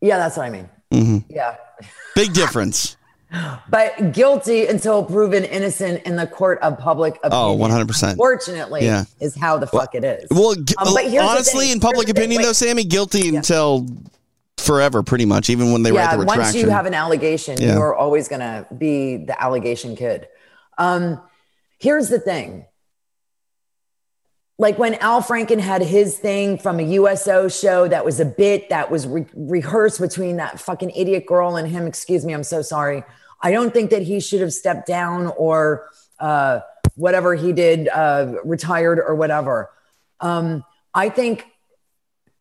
Yeah, 0.01 0.19
that's 0.19 0.37
what 0.37 0.47
I 0.47 0.51
mean. 0.51 0.69
Mhm. 0.93 1.25
Yeah. 1.29 1.57
Big 2.15 2.33
difference. 2.33 2.97
But 3.71 4.13
guilty 4.13 4.67
until 4.69 5.05
proven 5.05 5.45
innocent 5.45 6.03
in 6.05 6.17
the 6.17 6.27
court 6.27 6.59
of 6.63 6.79
public 6.79 7.17
opinion. 7.23 7.33
Oh, 7.35 7.55
100%. 7.59 8.17
Fortunately, 8.17 8.87
Yeah. 8.87 9.05
is 9.21 9.37
how 9.37 9.59
the 9.59 9.67
fuck 9.67 9.95
it 9.95 10.03
is. 10.03 10.27
Well, 10.31 10.53
Um, 10.53 10.95
but 10.95 11.03
here's 11.03 11.13
the 11.13 11.19
honestly, 11.21 11.71
in 11.71 11.79
public 11.79 12.07
Here's 12.07 12.15
thing. 12.17 12.25
opinion, 12.25 12.41
though, 12.43 12.55
Sammy, 12.55 12.85
guilty 12.85 13.37
until 13.37 13.87
forever, 14.61 15.03
pretty 15.03 15.25
much, 15.25 15.51
even 15.51 15.73
when 15.73 15.83
they 15.83 15.93
yeah, 15.93 16.09
write 16.09 16.19
the 16.21 16.27
once 16.27 16.55
you 16.55 16.69
have 16.69 16.87
an 16.87 16.95
allegation, 16.95 17.61
Yeah. 17.61 17.75
you're 17.75 17.95
always 17.95 18.29
going 18.29 18.41
to 18.41 18.67
be 18.77 19.17
the 19.17 19.41
allegation 19.41 19.97
kid. 19.97 20.29
Um, 20.77 21.21
here's 21.79 22.09
the 22.09 22.19
thing. 22.19 22.67
Like 24.61 24.77
when 24.79 24.95
Al 24.97 25.23
Franken 25.23 25.61
had 25.61 25.83
his 25.83 26.19
thing 26.19 26.59
from 26.59 26.81
a 26.81 26.83
USO 26.83 27.49
show 27.49 27.87
that 27.87 28.05
was 28.05 28.19
a 28.19 28.25
bit 28.25 28.71
that 28.71 28.91
was 28.91 29.07
re- 29.07 29.27
rehearsed 29.35 30.01
between 30.01 30.37
that 30.39 30.59
fucking 30.59 30.91
idiot 30.91 31.27
girl 31.27 31.55
and 31.57 31.69
him. 31.69 31.87
Excuse 31.87 32.25
me, 32.25 32.33
I'm 32.33 32.43
so 32.43 32.61
sorry. 32.63 33.05
I 33.41 33.53
don't 33.53 33.73
think 33.73 33.91
that 33.91 34.03
he 34.03 34.19
should 34.19 34.41
have 34.41 34.53
stepped 34.53 34.89
down 34.89 35.33
or 35.37 35.89
uh, 36.19 36.61
whatever 36.97 37.37
he 37.37 37.53
did, 37.53 37.89
uh, 37.89 38.35
retired 38.45 38.99
or 38.99 39.15
whatever. 39.15 39.71
Um, 40.19 40.65
I 40.93 41.09
think 41.09 41.47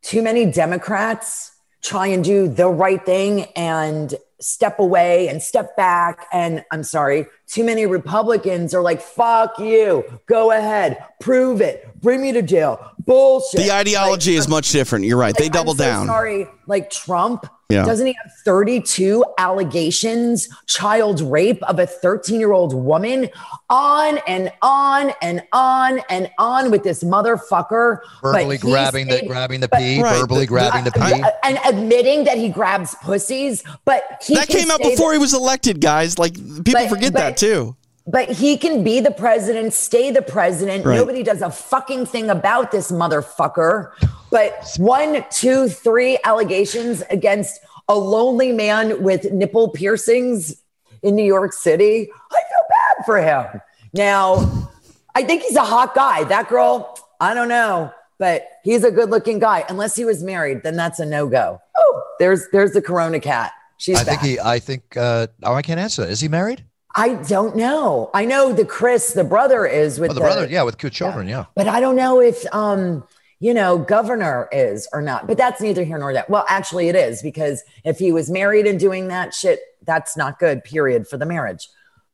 too 0.01 0.23
many 0.23 0.47
Democrats 0.51 1.51
try 1.81 2.07
and 2.07 2.23
do 2.23 2.47
the 2.47 2.67
right 2.67 3.03
thing 3.05 3.45
and 3.55 4.13
step 4.39 4.79
away 4.79 5.27
and 5.29 5.41
step 5.41 5.75
back. 5.75 6.27
And 6.31 6.63
I'm 6.71 6.83
sorry, 6.83 7.25
too 7.47 7.63
many 7.63 7.85
Republicans 7.85 8.73
are 8.73 8.81
like, 8.81 9.01
fuck 9.01 9.57
you, 9.59 10.03
go 10.27 10.51
ahead, 10.51 11.03
prove 11.19 11.61
it, 11.61 11.87
bring 12.01 12.21
me 12.21 12.31
to 12.33 12.41
jail. 12.41 12.91
Bullshit. 12.99 13.61
the 13.61 13.71
ideology 13.71 14.31
Like, 14.31 14.39
is 14.39 14.47
much 14.47 14.71
different. 14.71 15.05
You're 15.05 15.17
right. 15.17 15.35
They 15.35 15.45
like, 15.45 15.53
double 15.53 15.71
I'm 15.71 15.77
so 15.77 15.83
down. 15.83 16.07
Sorry, 16.07 16.47
like 16.67 16.89
Trump. 16.89 17.45
Yeah. 17.69 17.83
Doesn't 17.83 18.05
he 18.07 18.13
have 18.23 18.31
32 18.45 19.25
allegations, 19.37 20.47
child 20.67 21.19
rape 21.21 21.61
of 21.63 21.79
a 21.79 21.85
13 21.85 22.39
year 22.39 22.53
old 22.53 22.73
woman? 22.73 23.29
On 23.69 24.19
and 24.27 24.51
on 24.61 25.11
and 25.21 25.43
on 25.51 25.99
and 26.09 26.29
on 26.37 26.71
with 26.71 26.83
this 26.83 27.03
motherfucker. 27.03 27.99
Verbally 28.21 28.55
he 28.57 28.61
grabbing 28.61 29.07
the 29.07 29.17
stayed- 29.17 29.27
grabbing 29.27 29.59
the 29.59 29.67
but- 29.67 29.79
pee, 29.79 30.01
Right. 30.01 30.17
verbally 30.17 30.45
grabbing 30.45 30.85
the 30.85 30.91
I- 31.01 31.13
pee. 31.13 31.23
and 31.43 31.59
admitting 31.65 32.23
that 32.23 32.37
he 32.37 32.47
grabs 32.49 32.95
pussies, 33.03 33.63
but 33.83 34.03
he 34.25 34.26
That 34.35 34.47
came 34.47 34.69
out 34.71 34.79
before 34.81 35.09
that- 35.11 35.15
he 35.15 35.19
was 35.19 35.33
elected, 35.33 35.81
guys. 35.81 36.17
Like 36.19 36.33
people 36.35 36.73
But- 36.73 36.89
forget 36.89 37.13
but- 37.13 37.19
that 37.19 37.37
too. 37.37 37.75
but 38.05 38.29
he 38.29 38.57
can 38.57 38.83
be 38.83 38.99
the 38.99 39.11
president, 39.11 39.73
stay 39.73 40.11
the 40.11 40.21
president. 40.21 40.85
Right. 40.85 40.95
Nobody 40.95 41.23
does 41.23 41.41
a 41.41 41.49
fucking 41.51 42.05
thing 42.05 42.29
about 42.29 42.71
this 42.71 42.91
motherfucker. 42.91 43.91
But 44.31 44.67
one, 44.77 45.23
two, 45.29 45.69
three 45.69 46.17
allegations 46.23 47.03
against 47.09 47.59
a 47.89 47.95
lonely 47.95 48.51
man 48.51 49.01
with 49.03 49.31
nipple 49.31 49.69
piercings 49.69 50.55
in 51.03 51.15
New 51.15 51.23
York 51.25 51.53
City. 51.53 52.09
I 52.31 52.35
feel 52.35 52.65
bad 52.69 53.05
for 53.05 53.17
him. 53.19 53.61
Now, 53.93 54.69
I 55.15 55.23
think 55.23 55.43
he's 55.43 55.55
a 55.55 55.63
hot 55.63 55.95
guy. 55.95 56.23
That 56.25 56.49
girl, 56.49 56.99
I 57.21 57.33
don't 57.33 57.47
know, 57.47 57.91
but 58.19 58.45
he's 58.63 58.83
a 58.83 58.91
good 58.91 59.09
looking 59.09 59.39
guy. 59.39 59.63
Unless 59.69 59.95
he 59.95 60.03
was 60.05 60.21
married, 60.23 60.63
then 60.63 60.75
that's 60.75 60.99
a 60.99 61.05
no 61.05 61.27
go. 61.27 61.59
Oh, 61.77 62.03
there's 62.19 62.47
there's 62.51 62.71
the 62.73 62.81
Corona 62.81 63.19
cat. 63.19 63.51
She's 63.77 63.97
I 63.99 64.03
think 64.03 64.21
he. 64.21 64.39
I 64.39 64.59
think. 64.59 64.97
Uh, 64.97 65.27
oh, 65.43 65.53
I 65.53 65.61
can't 65.61 65.79
answer 65.79 66.03
that. 66.03 66.11
Is 66.11 66.19
he 66.21 66.27
married? 66.27 66.63
I 66.95 67.15
don't 67.15 67.55
know. 67.55 68.09
I 68.13 68.25
know 68.25 68.53
the 68.53 68.65
Chris, 68.65 69.13
the 69.13 69.23
brother, 69.23 69.65
is 69.67 69.99
with 69.99 70.11
Oh, 70.11 70.13
the 70.15 70.19
brother. 70.21 70.47
Yeah, 70.49 70.63
with 70.63 70.77
two 70.77 70.89
children. 70.89 71.27
Yeah. 71.27 71.45
but 71.55 71.67
I 71.67 71.79
don't 71.79 71.95
know 71.95 72.19
if 72.19 72.43
um, 72.55 73.03
you 73.39 73.53
know, 73.53 73.77
governor 73.77 74.49
is 74.51 74.87
or 74.93 75.01
not. 75.03 75.27
But 75.27 75.37
that's 75.37 75.61
neither 75.61 75.83
here 75.83 75.99
nor 75.99 76.11
there. 76.11 76.25
Well, 76.27 76.45
actually, 76.49 76.89
it 76.89 76.95
is 76.95 77.21
because 77.21 77.63
if 77.85 77.99
he 77.99 78.11
was 78.11 78.31
married 78.31 78.65
and 78.65 78.79
doing 78.79 79.09
that 79.09 79.33
shit, 79.35 79.59
that's 79.85 80.17
not 80.17 80.39
good. 80.39 80.63
Period 80.63 81.07
for 81.07 81.17
the 81.17 81.25
marriage. 81.27 81.69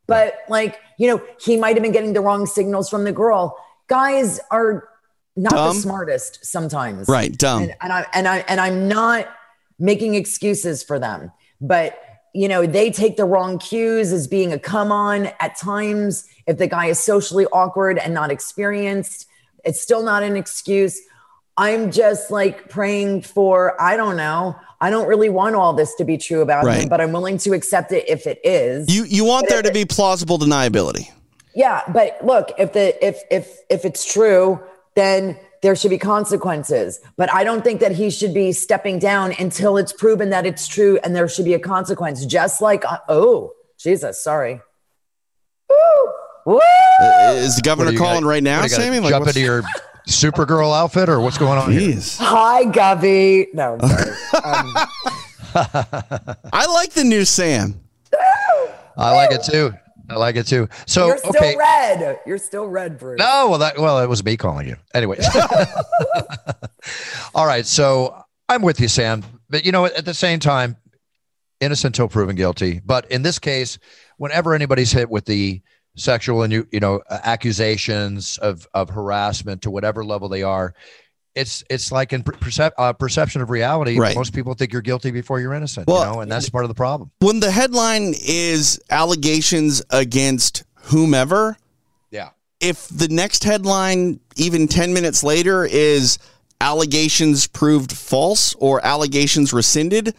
But 0.06 0.40
like, 0.50 0.82
you 1.00 1.08
know, 1.08 1.24
he 1.40 1.56
might 1.56 1.78
have 1.78 1.84
been 1.84 1.94
getting 1.94 2.12
the 2.12 2.20
wrong 2.20 2.46
signals 2.46 2.90
from 2.90 3.06
the 3.06 3.14
girl. 3.14 3.56
Guys 3.88 4.42
are 4.52 4.90
not 5.38 5.52
Dumb. 5.54 5.76
the 5.76 5.82
smartest 5.82 6.46
sometimes, 6.46 7.08
Right, 7.08 7.32
dumb. 7.38 7.64
and, 7.64 7.76
and 7.82 7.94
I 7.94 8.06
and 8.14 8.28
I 8.28 8.38
and 8.50 8.60
I'm 8.60 8.88
not 8.90 9.28
making 9.80 10.16
excuses 10.16 10.84
for 10.84 11.00
them, 11.00 11.32
but 11.64 11.98
you 12.36 12.48
know 12.48 12.66
they 12.68 12.92
take 12.92 13.18
the 13.18 13.26
wrong 13.26 13.58
cues 13.58 14.12
as 14.12 14.28
being 14.28 14.54
a 14.54 14.60
come 14.60 14.92
on 14.92 15.28
at 15.40 15.56
times. 15.58 16.28
If 16.46 16.58
the 16.58 16.68
guy 16.68 16.88
is 16.88 17.00
socially 17.00 17.46
awkward 17.48 17.98
and 17.98 18.14
not 18.14 18.30
experienced, 18.32 19.28
it's 19.64 19.82
still 19.82 20.04
not 20.04 20.22
an 20.24 20.36
excuse. 20.36 21.00
I'm 21.58 21.92
just 21.92 22.32
like 22.32 22.70
praying 22.70 23.22
for 23.22 23.80
I 23.82 23.96
don't 23.98 24.18
know. 24.18 24.56
I 24.82 24.90
don't 24.90 25.08
really 25.08 25.30
want 25.30 25.56
all 25.56 25.72
this 25.74 25.96
to 25.96 26.04
be 26.04 26.18
true 26.18 26.42
about 26.42 26.66
Right. 26.66 26.82
him, 26.84 26.90
but 26.90 27.00
I'm 27.00 27.12
willing 27.14 27.38
to 27.40 27.54
accept 27.54 27.92
it 27.94 28.04
if 28.10 28.28
it 28.28 28.40
is. 28.44 28.94
You 28.94 29.04
you 29.06 29.24
want 29.24 29.46
But 29.46 29.50
there 29.54 29.62
to 29.62 29.70
it- 29.70 29.74
be 29.74 29.86
plausible 29.86 30.38
deniability. 30.38 31.10
Yeah, 31.56 31.84
but 31.88 32.18
look, 32.26 32.52
if 32.58 32.74
the 32.74 32.86
if 33.08 33.22
if 33.32 33.60
if 33.70 33.86
it's 33.86 34.04
true, 34.12 34.60
then 34.96 35.38
there 35.64 35.76
should 35.76 35.90
be 35.90 35.98
consequences. 35.98 37.00
But 37.18 37.34
I 37.34 37.44
don't 37.44 37.64
think 37.64 37.80
that 37.80 37.94
he 37.94 38.12
should 38.12 38.34
be 38.34 38.52
stepping 38.52 39.00
down 39.00 39.32
until 39.40 39.78
it's 39.78 39.92
proven 39.94 40.30
that 40.30 40.46
it's 40.46 40.68
true 40.68 41.00
and 41.04 41.16
there 41.16 41.28
should 41.28 41.46
be 41.46 41.54
a 41.56 41.60
consequence. 41.60 42.24
Just 42.26 42.62
like 42.62 42.86
uh, 42.86 43.00
oh, 43.10 43.54
Jesus, 43.80 44.24
sorry. 44.24 44.62
Woo! 45.70 45.76
Woo! 46.46 46.60
Is 47.32 47.56
the 47.56 47.62
governor 47.64 47.86
What 47.86 47.90
are 47.90 47.94
you 47.94 47.98
calling 47.98 48.14
gonna- 48.18 48.28
right 48.28 48.44
now, 48.44 48.58
what 48.62 48.66
are 48.66 48.68
you 48.68 48.76
gonna 48.78 48.84
Sammy? 48.84 49.00
Like, 49.00 49.10
jump 49.12 49.28
into 49.28 49.40
your 49.40 49.64
Supergirl 50.08 50.78
outfit, 50.78 51.08
or 51.08 51.22
what's 51.22 51.38
going 51.38 51.58
on 51.58 51.72
here? 51.72 51.98
Hi, 52.20 52.66
Gubby. 52.66 53.48
No, 53.54 53.78
I'm 53.82 53.88
sorry. 53.88 54.12
Um, 54.44 54.76
I 56.52 56.66
like 56.68 56.92
the 56.92 57.06
new 57.06 57.24
Sam. 57.24 57.80
I 58.98 59.14
like 59.16 59.32
it 59.32 59.44
too. 59.44 59.74
I 60.14 60.18
like 60.18 60.36
it 60.36 60.48
too. 60.48 60.70
So 60.86 61.08
you're 61.08 61.18
still 61.18 61.32
okay. 61.32 61.56
red. 61.58 62.20
You're 62.26 62.38
still 62.38 62.68
red, 62.68 62.98
Bruce. 62.98 63.20
No, 63.20 63.48
well, 63.50 63.60
that 63.60 63.78
well, 63.78 64.00
it 64.00 64.08
was 64.08 64.24
me 64.24 64.38
calling 64.38 64.68
you. 64.68 64.76
Anyway. 64.94 65.18
All 67.36 67.46
right. 67.46 67.66
So 67.66 68.24
I'm 68.48 68.62
with 68.62 68.80
you, 68.80 68.88
Sam. 68.88 69.24
But 69.50 69.66
you 69.66 69.72
know, 69.72 69.86
at 69.86 70.06
the 70.06 70.14
same 70.14 70.40
time, 70.40 70.78
innocent 71.60 71.96
until 71.96 72.08
proven 72.08 72.36
guilty. 72.36 72.82
But 72.86 73.10
in 73.12 73.22
this 73.22 73.40
case, 73.40 73.80
whenever 74.18 74.54
anybody's 74.54 74.92
hit 74.92 75.10
with 75.10 75.26
the 75.26 75.62
sexual 75.96 76.42
and 76.42 76.52
you 76.52 76.68
you 76.72 76.80
know 76.80 77.02
accusations 77.10 78.38
of 78.40 78.68
of 78.74 78.90
harassment 78.90 79.62
to 79.62 79.70
whatever 79.70 80.04
level 80.04 80.28
they 80.28 80.42
are 80.42 80.74
it's 81.36 81.64
it's 81.70 81.92
like 81.92 82.14
in 82.14 82.24
percep- 82.24 82.72
uh, 82.78 82.94
perception 82.94 83.42
of 83.42 83.50
reality 83.50 83.98
Right. 84.00 84.16
most 84.16 84.34
people 84.34 84.54
think 84.54 84.72
you're 84.72 84.82
guilty 84.82 85.12
before 85.12 85.40
you're 85.40 85.54
innocent 85.54 85.88
Well- 85.88 86.00
you 86.06 86.12
know 86.14 86.22
and 86.22 86.32
that's 86.32 86.50
part 86.50 86.64
of 86.64 86.70
the 86.70 86.76
problem 86.76 87.12
When 87.20 87.40
the 87.40 87.52
headline 87.52 88.14
is 88.24 88.80
allegations 88.90 89.82
against 89.90 90.64
whomever, 90.84 91.58
yeah 92.12 92.30
if 92.60 92.88
the 92.88 93.10
next 93.10 93.44
headline, 93.44 94.20
even 94.38 94.68
10 94.70 94.94
minutes 94.94 95.22
later, 95.22 95.66
is 95.66 96.18
allegations 96.62 97.46
proved 97.46 97.92
false 97.92 98.56
or 98.56 98.84
allegations 98.86 99.52
rescinded, 99.52 100.16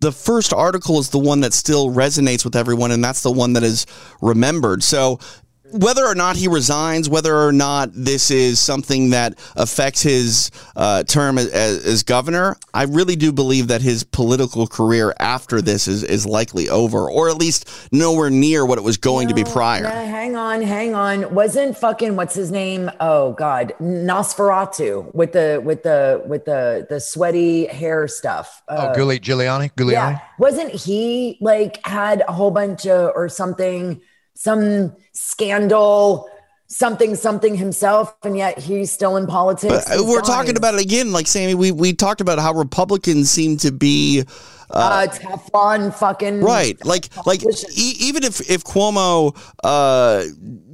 the 0.00 0.10
first 0.10 0.54
article 0.54 0.98
is 0.98 1.10
the 1.10 1.18
one 1.18 1.40
that 1.40 1.52
still 1.52 1.90
resonates 1.90 2.42
with 2.42 2.56
everyone, 2.56 2.90
and 2.90 3.04
that's 3.04 3.20
the 3.20 3.30
one 3.30 3.52
that 3.52 3.62
is 3.62 3.84
remembered. 4.22 4.82
So, 4.82 5.18
whether 5.74 6.06
or 6.06 6.14
not 6.14 6.36
he 6.36 6.46
resigns, 6.46 7.08
whether 7.08 7.36
or 7.36 7.52
not 7.52 7.90
this 7.92 8.30
is 8.30 8.60
something 8.60 9.10
that 9.10 9.34
affects 9.56 10.02
his 10.02 10.52
uh, 10.76 11.02
term 11.02 11.36
as, 11.36 11.48
as 11.48 12.02
governor, 12.04 12.56
I 12.72 12.84
really 12.84 13.16
do 13.16 13.32
believe 13.32 13.68
that 13.68 13.82
his 13.82 14.04
political 14.04 14.68
career 14.68 15.12
after 15.18 15.60
this 15.60 15.88
is, 15.88 16.04
is 16.04 16.26
likely 16.26 16.68
over, 16.68 17.10
or 17.10 17.28
at 17.28 17.36
least 17.36 17.88
nowhere 17.92 18.30
near 18.30 18.64
what 18.64 18.78
it 18.78 18.84
was 18.84 18.96
going 18.96 19.28
to 19.28 19.34
be 19.34 19.42
prior. 19.42 19.82
no, 19.82 19.88
hang 19.88 20.36
on, 20.36 20.62
hang 20.62 20.94
on. 20.94 21.34
Wasn't 21.34 21.76
fucking 21.76 22.14
what's 22.14 22.34
his 22.34 22.52
name? 22.52 22.90
Oh 23.00 23.32
God, 23.32 23.74
Nosferatu 23.80 25.12
with 25.14 25.32
the 25.32 25.60
with 25.64 25.82
the 25.82 26.22
with 26.26 26.44
the 26.44 26.86
the 26.88 27.00
sweaty 27.00 27.66
hair 27.66 28.06
stuff. 28.06 28.62
Uh, 28.68 28.92
oh 28.94 28.98
Giuli- 28.98 29.20
giuliani 29.20 29.72
giuliani 29.74 29.92
yeah, 29.92 30.20
wasn't 30.38 30.70
he 30.70 31.36
like 31.40 31.84
had 31.84 32.22
a 32.28 32.32
whole 32.32 32.50
bunch 32.52 32.86
of 32.86 33.12
or 33.16 33.28
something, 33.28 34.00
some 34.34 34.94
scandal, 35.12 36.28
something 36.66 37.14
something 37.14 37.56
himself, 37.56 38.14
and 38.24 38.36
yet 38.36 38.58
he's 38.58 38.90
still 38.90 39.16
in 39.16 39.26
politics. 39.26 39.84
But 39.88 39.98
uh, 39.98 40.04
we're 40.04 40.20
gone. 40.20 40.24
talking 40.30 40.56
about 40.56 40.74
it 40.74 40.80
again, 40.80 41.12
like 41.12 41.26
Sammy. 41.26 41.54
We 41.54 41.72
we 41.72 41.92
talked 41.92 42.20
about 42.20 42.38
how 42.38 42.52
Republicans 42.52 43.30
seem 43.30 43.56
to 43.58 43.70
be 43.72 44.24
uh, 44.70 45.06
Teflon 45.10 45.94
fucking 45.94 46.40
right, 46.40 46.82
like 46.84 47.08
like 47.26 47.42
e- 47.44 47.96
even 48.00 48.24
if 48.24 48.48
if 48.50 48.64
Cuomo, 48.64 49.36
uh, 49.62 50.24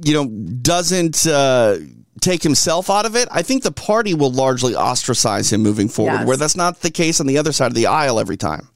you 0.03 0.13
know, 0.13 0.27
doesn't. 0.61 1.25
Uh, 1.25 1.77
Take 2.19 2.43
himself 2.43 2.91
out 2.91 3.07
of 3.07 3.15
it. 3.15 3.27
I 3.31 3.41
think 3.41 3.63
the 3.63 3.71
party 3.71 4.13
will 4.13 4.31
largely 4.31 4.75
ostracize 4.75 5.51
him 5.51 5.63
moving 5.63 5.89
forward, 5.89 6.11
Yes. 6.11 6.27
where 6.27 6.37
that's 6.37 6.55
not 6.55 6.81
the 6.81 6.91
case 6.91 7.19
on 7.19 7.25
the 7.25 7.39
other 7.39 7.51
side 7.51 7.67
of 7.67 7.73
the 7.73 7.87
aisle 7.87 8.19
every 8.19 8.37
time. 8.37 8.69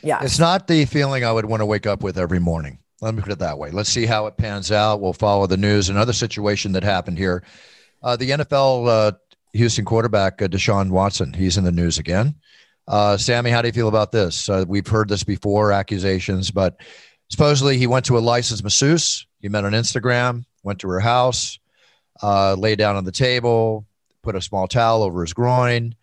Yeah, 0.00 0.22
It's 0.22 0.38
not 0.38 0.68
the 0.68 0.84
feeling 0.84 1.24
I 1.24 1.32
would 1.32 1.44
want 1.46 1.60
to 1.60 1.66
wake 1.66 1.88
up 1.88 2.04
with 2.04 2.16
every 2.16 2.38
morning. 2.38 2.78
Let 3.04 3.14
me 3.14 3.20
put 3.20 3.32
it 3.32 3.38
that 3.40 3.58
way. 3.58 3.70
Let's 3.70 3.90
see 3.90 4.06
how 4.06 4.26
it 4.28 4.38
pans 4.38 4.72
out. 4.72 5.02
We'll 5.02 5.12
follow 5.12 5.46
the 5.46 5.58
news. 5.58 5.90
Another 5.90 6.14
situation 6.14 6.72
that 6.72 6.82
happened 6.82 7.18
here 7.18 7.44
uh, 8.02 8.16
the 8.16 8.30
NFL 8.30 8.88
uh, 8.88 9.12
Houston 9.52 9.84
quarterback, 9.84 10.40
uh, 10.40 10.48
Deshaun 10.48 10.88
Watson, 10.88 11.34
he's 11.34 11.58
in 11.58 11.64
the 11.64 11.70
news 11.70 11.98
again. 11.98 12.34
Uh, 12.88 13.18
Sammy, 13.18 13.50
how 13.50 13.60
do 13.60 13.68
you 13.68 13.72
feel 13.72 13.88
about 13.88 14.10
this? 14.10 14.48
Uh, 14.48 14.64
we've 14.66 14.86
heard 14.86 15.10
this 15.10 15.22
before, 15.22 15.70
accusations, 15.70 16.50
but 16.50 16.80
supposedly 17.28 17.76
he 17.76 17.86
went 17.86 18.06
to 18.06 18.16
a 18.16 18.20
licensed 18.20 18.64
masseuse. 18.64 19.26
He 19.38 19.50
met 19.50 19.66
on 19.66 19.72
Instagram, 19.72 20.46
went 20.62 20.78
to 20.78 20.88
her 20.88 21.00
house, 21.00 21.58
uh, 22.22 22.54
lay 22.54 22.74
down 22.74 22.96
on 22.96 23.04
the 23.04 23.12
table, 23.12 23.86
put 24.22 24.34
a 24.34 24.40
small 24.40 24.66
towel 24.66 25.02
over 25.02 25.20
his 25.20 25.34
groin, 25.34 25.94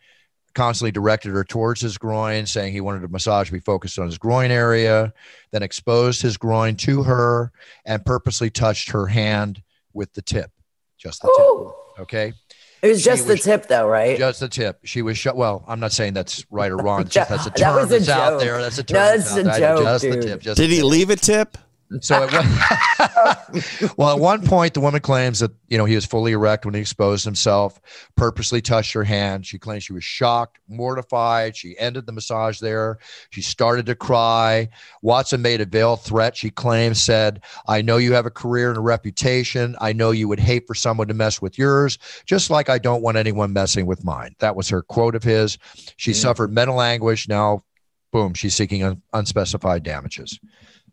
constantly 0.53 0.91
directed 0.91 1.31
her 1.31 1.43
towards 1.43 1.81
his 1.81 1.97
groin, 1.97 2.45
saying 2.45 2.73
he 2.73 2.81
wanted 2.81 3.03
a 3.03 3.07
massage 3.07 3.47
to 3.47 3.53
be 3.53 3.59
focused 3.59 3.97
on 3.99 4.05
his 4.05 4.17
groin 4.17 4.51
area, 4.51 5.13
then 5.51 5.63
exposed 5.63 6.21
his 6.21 6.37
groin 6.37 6.75
to 6.77 7.03
her 7.03 7.51
and 7.85 8.05
purposely 8.05 8.49
touched 8.49 8.91
her 8.91 9.07
hand 9.07 9.61
with 9.93 10.13
the 10.13 10.21
tip, 10.21 10.51
just 10.97 11.21
the 11.21 11.27
Ooh. 11.27 11.73
tip. 11.95 12.01
Okay. 12.01 12.33
it 12.81 12.87
was 12.87 12.99
she 12.99 13.05
just 13.05 13.27
the 13.27 13.37
tip 13.37 13.67
though, 13.67 13.87
right? 13.87 14.17
Just 14.17 14.39
the 14.39 14.47
tip. 14.49 14.79
She 14.83 15.01
was 15.01 15.17
shut. 15.17 15.35
Well, 15.35 15.63
I'm 15.67 15.79
not 15.79 15.91
saying 15.91 16.13
that's 16.13 16.45
right 16.49 16.71
or 16.71 16.77
wrong. 16.77 17.03
That- 17.03 17.09
just 17.11 17.29
that's 17.29 17.45
a 17.45 17.49
that 17.49 17.57
term 17.57 17.75
was 17.75 17.85
a 17.91 17.99
that's 17.99 18.09
out 18.09 18.39
there. 18.39 18.61
That's 18.61 18.77
a 18.77 18.83
term. 18.83 18.95
That's 18.95 19.35
that's 19.35 19.57
a 19.57 19.59
joke, 19.59 19.83
Just 19.83 20.01
the 20.03 20.21
tip. 20.21 20.41
Just 20.41 20.57
Did 20.57 20.69
the 20.69 20.75
he 20.75 20.81
tip. 20.81 20.85
leave 20.89 21.09
a 21.09 21.15
tip? 21.15 21.57
So 21.99 22.23
at 22.23 22.31
one, 22.31 23.93
well, 23.97 24.15
at 24.15 24.19
one 24.19 24.45
point, 24.45 24.73
the 24.73 24.79
woman 24.79 25.01
claims 25.01 25.39
that 25.39 25.51
you 25.67 25.77
know 25.77 25.83
he 25.83 25.95
was 25.95 26.05
fully 26.05 26.31
erect 26.31 26.65
when 26.65 26.73
he 26.73 26.79
exposed 26.79 27.25
himself. 27.25 27.81
Purposely 28.15 28.61
touched 28.61 28.93
her 28.93 29.03
hand. 29.03 29.45
She 29.45 29.59
claims 29.59 29.83
she 29.83 29.93
was 29.93 30.03
shocked, 30.03 30.59
mortified. 30.69 31.57
She 31.57 31.77
ended 31.77 32.05
the 32.05 32.13
massage 32.13 32.59
there. 32.59 32.99
She 33.31 33.41
started 33.41 33.85
to 33.87 33.95
cry. 33.95 34.69
Watson 35.01 35.41
made 35.41 35.59
a 35.59 35.65
veiled 35.65 36.01
threat. 36.01 36.37
She 36.37 36.49
claims 36.49 37.01
said, 37.01 37.41
"I 37.67 37.81
know 37.81 37.97
you 37.97 38.13
have 38.13 38.25
a 38.25 38.31
career 38.31 38.69
and 38.69 38.77
a 38.77 38.81
reputation. 38.81 39.75
I 39.81 39.91
know 39.91 40.11
you 40.11 40.29
would 40.29 40.39
hate 40.39 40.67
for 40.67 40.75
someone 40.75 41.09
to 41.09 41.13
mess 41.13 41.41
with 41.41 41.57
yours, 41.57 41.97
just 42.25 42.49
like 42.49 42.69
I 42.69 42.77
don't 42.77 43.01
want 43.01 43.17
anyone 43.17 43.51
messing 43.51 43.85
with 43.85 44.05
mine." 44.05 44.35
That 44.39 44.55
was 44.55 44.69
her 44.69 44.81
quote 44.81 45.15
of 45.15 45.23
his. 45.23 45.57
She 45.97 46.11
mm. 46.11 46.15
suffered 46.15 46.53
mental 46.53 46.81
anguish. 46.81 47.27
Now, 47.27 47.63
boom, 48.11 48.33
she's 48.33 48.55
seeking 48.55 48.83
un- 48.83 49.01
unspecified 49.11 49.83
damages. 49.83 50.39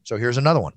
So 0.09 0.16
here's 0.16 0.38
another 0.38 0.61
one, 0.61 0.72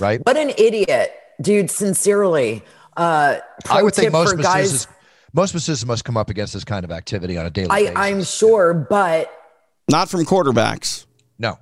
right? 0.00 0.20
What 0.24 0.36
an 0.36 0.50
idiot, 0.50 1.14
dude. 1.40 1.70
Sincerely, 1.70 2.62
uh, 2.96 3.38
I 3.70 3.82
would 3.82 3.94
think 3.94 4.12
most 4.12 4.36
for 4.36 4.42
guys. 4.42 4.72
masseuses, 4.72 4.86
most 5.32 5.54
masseuses 5.54 5.86
must 5.86 6.04
come 6.04 6.16
up 6.16 6.30
against 6.30 6.52
this 6.52 6.64
kind 6.64 6.84
of 6.84 6.90
activity 6.90 7.38
on 7.38 7.46
a 7.46 7.50
daily 7.50 7.70
I, 7.70 7.80
basis. 7.80 7.96
I'm 7.96 8.22
sure, 8.24 8.74
but 8.74 9.32
Not 9.88 10.08
from 10.08 10.24
quarterbacks. 10.24 11.06
no 11.38 11.58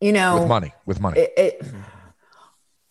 you 0.00 0.12
know, 0.12 0.40
with 0.40 0.48
money, 0.48 0.72
with 0.86 1.00
money. 1.00 1.20
it, 1.20 1.32
it, 1.36 1.66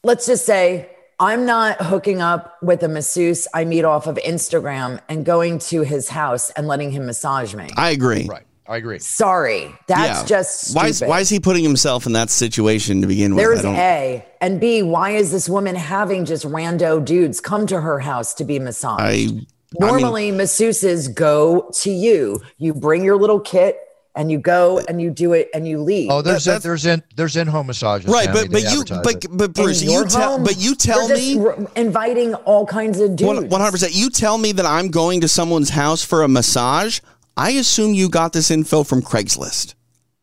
let's 0.03 0.25
just 0.25 0.45
say 0.45 0.89
I'm 1.19 1.45
not 1.45 1.81
hooking 1.81 2.21
up 2.21 2.57
with 2.61 2.83
a 2.83 2.87
masseuse 2.87 3.47
I 3.53 3.65
meet 3.65 3.83
off 3.83 4.07
of 4.07 4.17
Instagram 4.17 5.01
and 5.09 5.25
going 5.25 5.59
to 5.59 5.81
his 5.81 6.09
house 6.09 6.51
and 6.51 6.67
letting 6.67 6.91
him 6.91 7.05
massage 7.05 7.55
me. 7.55 7.69
I 7.75 7.89
agree. 7.91 8.27
right, 8.27 8.45
I 8.69 8.77
agree. 8.77 8.99
Sorry, 8.99 9.73
that's 9.87 10.19
Yeah. 10.21 10.25
just 10.25 10.75
why 10.75 10.87
is 10.87 11.01
why 11.01 11.19
is 11.21 11.29
he 11.29 11.39
putting 11.39 11.63
himself 11.63 12.05
in 12.05 12.13
that 12.13 12.29
situation 12.29 13.01
to 13.01 13.07
begin 13.07 13.35
with? 13.35 13.43
There's 13.43 13.65
A 13.65 14.23
and 14.41 14.59
B. 14.59 14.83
Why 14.83 15.11
is 15.11 15.31
this 15.31 15.49
woman 15.49 15.75
having 15.75 16.23
just 16.23 16.45
rando 16.45 17.03
dudes 17.03 17.41
come 17.41 17.65
to 17.67 17.81
her 17.81 17.97
house 17.99 18.33
to 18.35 18.43
be 18.43 18.59
massaged? 18.59 19.01
I 19.01 19.09
I 19.11 19.15
mean, 19.25 19.47
Normally, 19.79 20.31
masseuses 20.31 21.13
go 21.13 21.69
to 21.81 21.91
you. 21.91 22.41
You 22.57 22.73
bring 22.73 23.03
your 23.03 23.17
little 23.17 23.39
kit 23.39 23.77
and 24.15 24.31
you 24.31 24.39
go 24.39 24.79
and 24.87 24.99
you 25.01 25.11
do 25.11 25.33
it 25.33 25.49
and 25.53 25.67
you 25.67 25.79
leave. 25.81 26.09
Oh, 26.11 26.21
there's 26.23 26.45
That- 26.45 26.57
in, 26.57 26.61
there's 26.63 26.85
in 26.87 27.03
there's 27.15 27.35
in 27.35 27.47
home 27.47 27.67
massages, 27.67 28.07
right, 28.11 28.25
Sammy. 28.25 28.39
but 28.47 28.51
but 28.51 28.61
They 28.63 28.71
you 28.71 28.83
but 29.03 29.25
but 29.31 29.53
Bruce, 29.53 29.81
you 29.83 29.91
your 29.91 30.05
tell 30.05 30.31
home, 30.33 30.43
but 30.43 30.57
you 30.57 30.73
tell 30.75 31.07
me 31.09 31.39
r- 31.39 31.57
inviting 31.75 32.33
all 32.35 32.65
kinds 32.65 32.99
of 32.99 33.15
dudes. 33.15 33.23
one 33.49 33.61
hundred 33.61 33.71
percent. 33.71 33.93
You 33.95 34.09
tell 34.09 34.37
me 34.37 34.51
that 34.53 34.65
I'm 34.65 34.89
going 34.89 35.21
to 35.21 35.27
someone's 35.27 35.69
house 35.69 36.03
for 36.03 36.21
a 36.23 36.27
massage. 36.27 36.99
I 37.37 37.51
assume 37.51 37.93
you 37.93 38.09
got 38.09 38.33
this 38.33 38.51
info 38.51 38.83
from 38.83 39.01
Craigslist. 39.01 39.75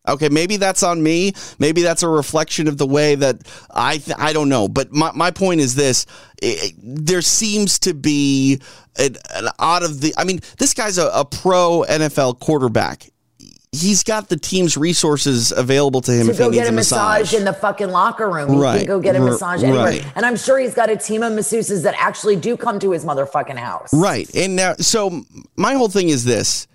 Okay, 0.09 0.29
maybe 0.29 0.57
that's 0.57 0.85
on 0.85 1.03
me. 1.03 1.33
Maybe 1.59 1.83
that's 1.83 2.05
a 2.05 2.09
reflection 2.09 2.69
of 2.69 2.79
the 2.79 2.87
way 2.87 3.17
that 3.17 3.39
I 3.75 3.99
th- 3.99 4.17
I 4.21 4.33
don't 4.33 4.49
know. 4.49 4.69
But 4.69 4.93
my, 4.93 5.11
my 5.13 5.33
point 5.33 5.61
is 5.61 5.75
this: 5.75 6.07
I- 6.45 6.73
there 6.81 7.23
seems 7.23 7.81
to 7.81 7.93
be 7.95 8.61
an, 8.97 9.17
an 9.35 9.49
out 9.59 9.83
of 9.83 10.01
the. 10.01 10.15
I 10.17 10.23
mean, 10.23 10.41
this 10.59 10.75
guy's 10.75 10.99
a, 10.99 11.09
a 11.09 11.25
pro 11.25 11.85
NFL 11.89 12.39
quarterback. 12.39 13.11
He's 13.73 14.05
got 14.05 14.29
the 14.29 14.37
team's 14.37 14.77
resources 14.77 15.51
available 15.53 16.01
to 16.03 16.13
him 16.13 16.29
to 16.29 16.35
go 16.35 16.45
needs 16.51 16.63
get 16.63 16.69
a 16.69 16.73
massage 16.73 17.35
in 17.35 17.45
the 17.45 17.53
fucking 17.53 17.91
locker 17.91 18.31
room. 18.31 18.53
He 18.53 18.59
Right. 18.59 18.79
can 18.79 18.87
go 18.87 19.01
get 19.01 19.17
a 19.17 19.21
massage 19.21 19.63
anywhere. 19.65 19.85
right. 19.87 20.07
And 20.15 20.25
I'm 20.25 20.37
sure 20.37 20.57
he's 20.59 20.73
got 20.73 20.89
a 20.89 20.97
team 20.97 21.23
of 21.25 21.33
masseuses 21.33 21.83
that 21.83 21.95
actually 21.99 22.37
do 22.37 22.57
come 22.57 22.79
to 22.79 22.93
his 22.93 23.05
motherfucking 23.05 23.59
house. 23.59 23.93
Right. 23.93 24.33
And 24.37 24.55
now 24.57 24.75
so 24.79 25.25
my 25.57 25.75
whole 25.75 25.89
thing 25.89 26.09
is 26.11 26.25
this. 26.25 26.69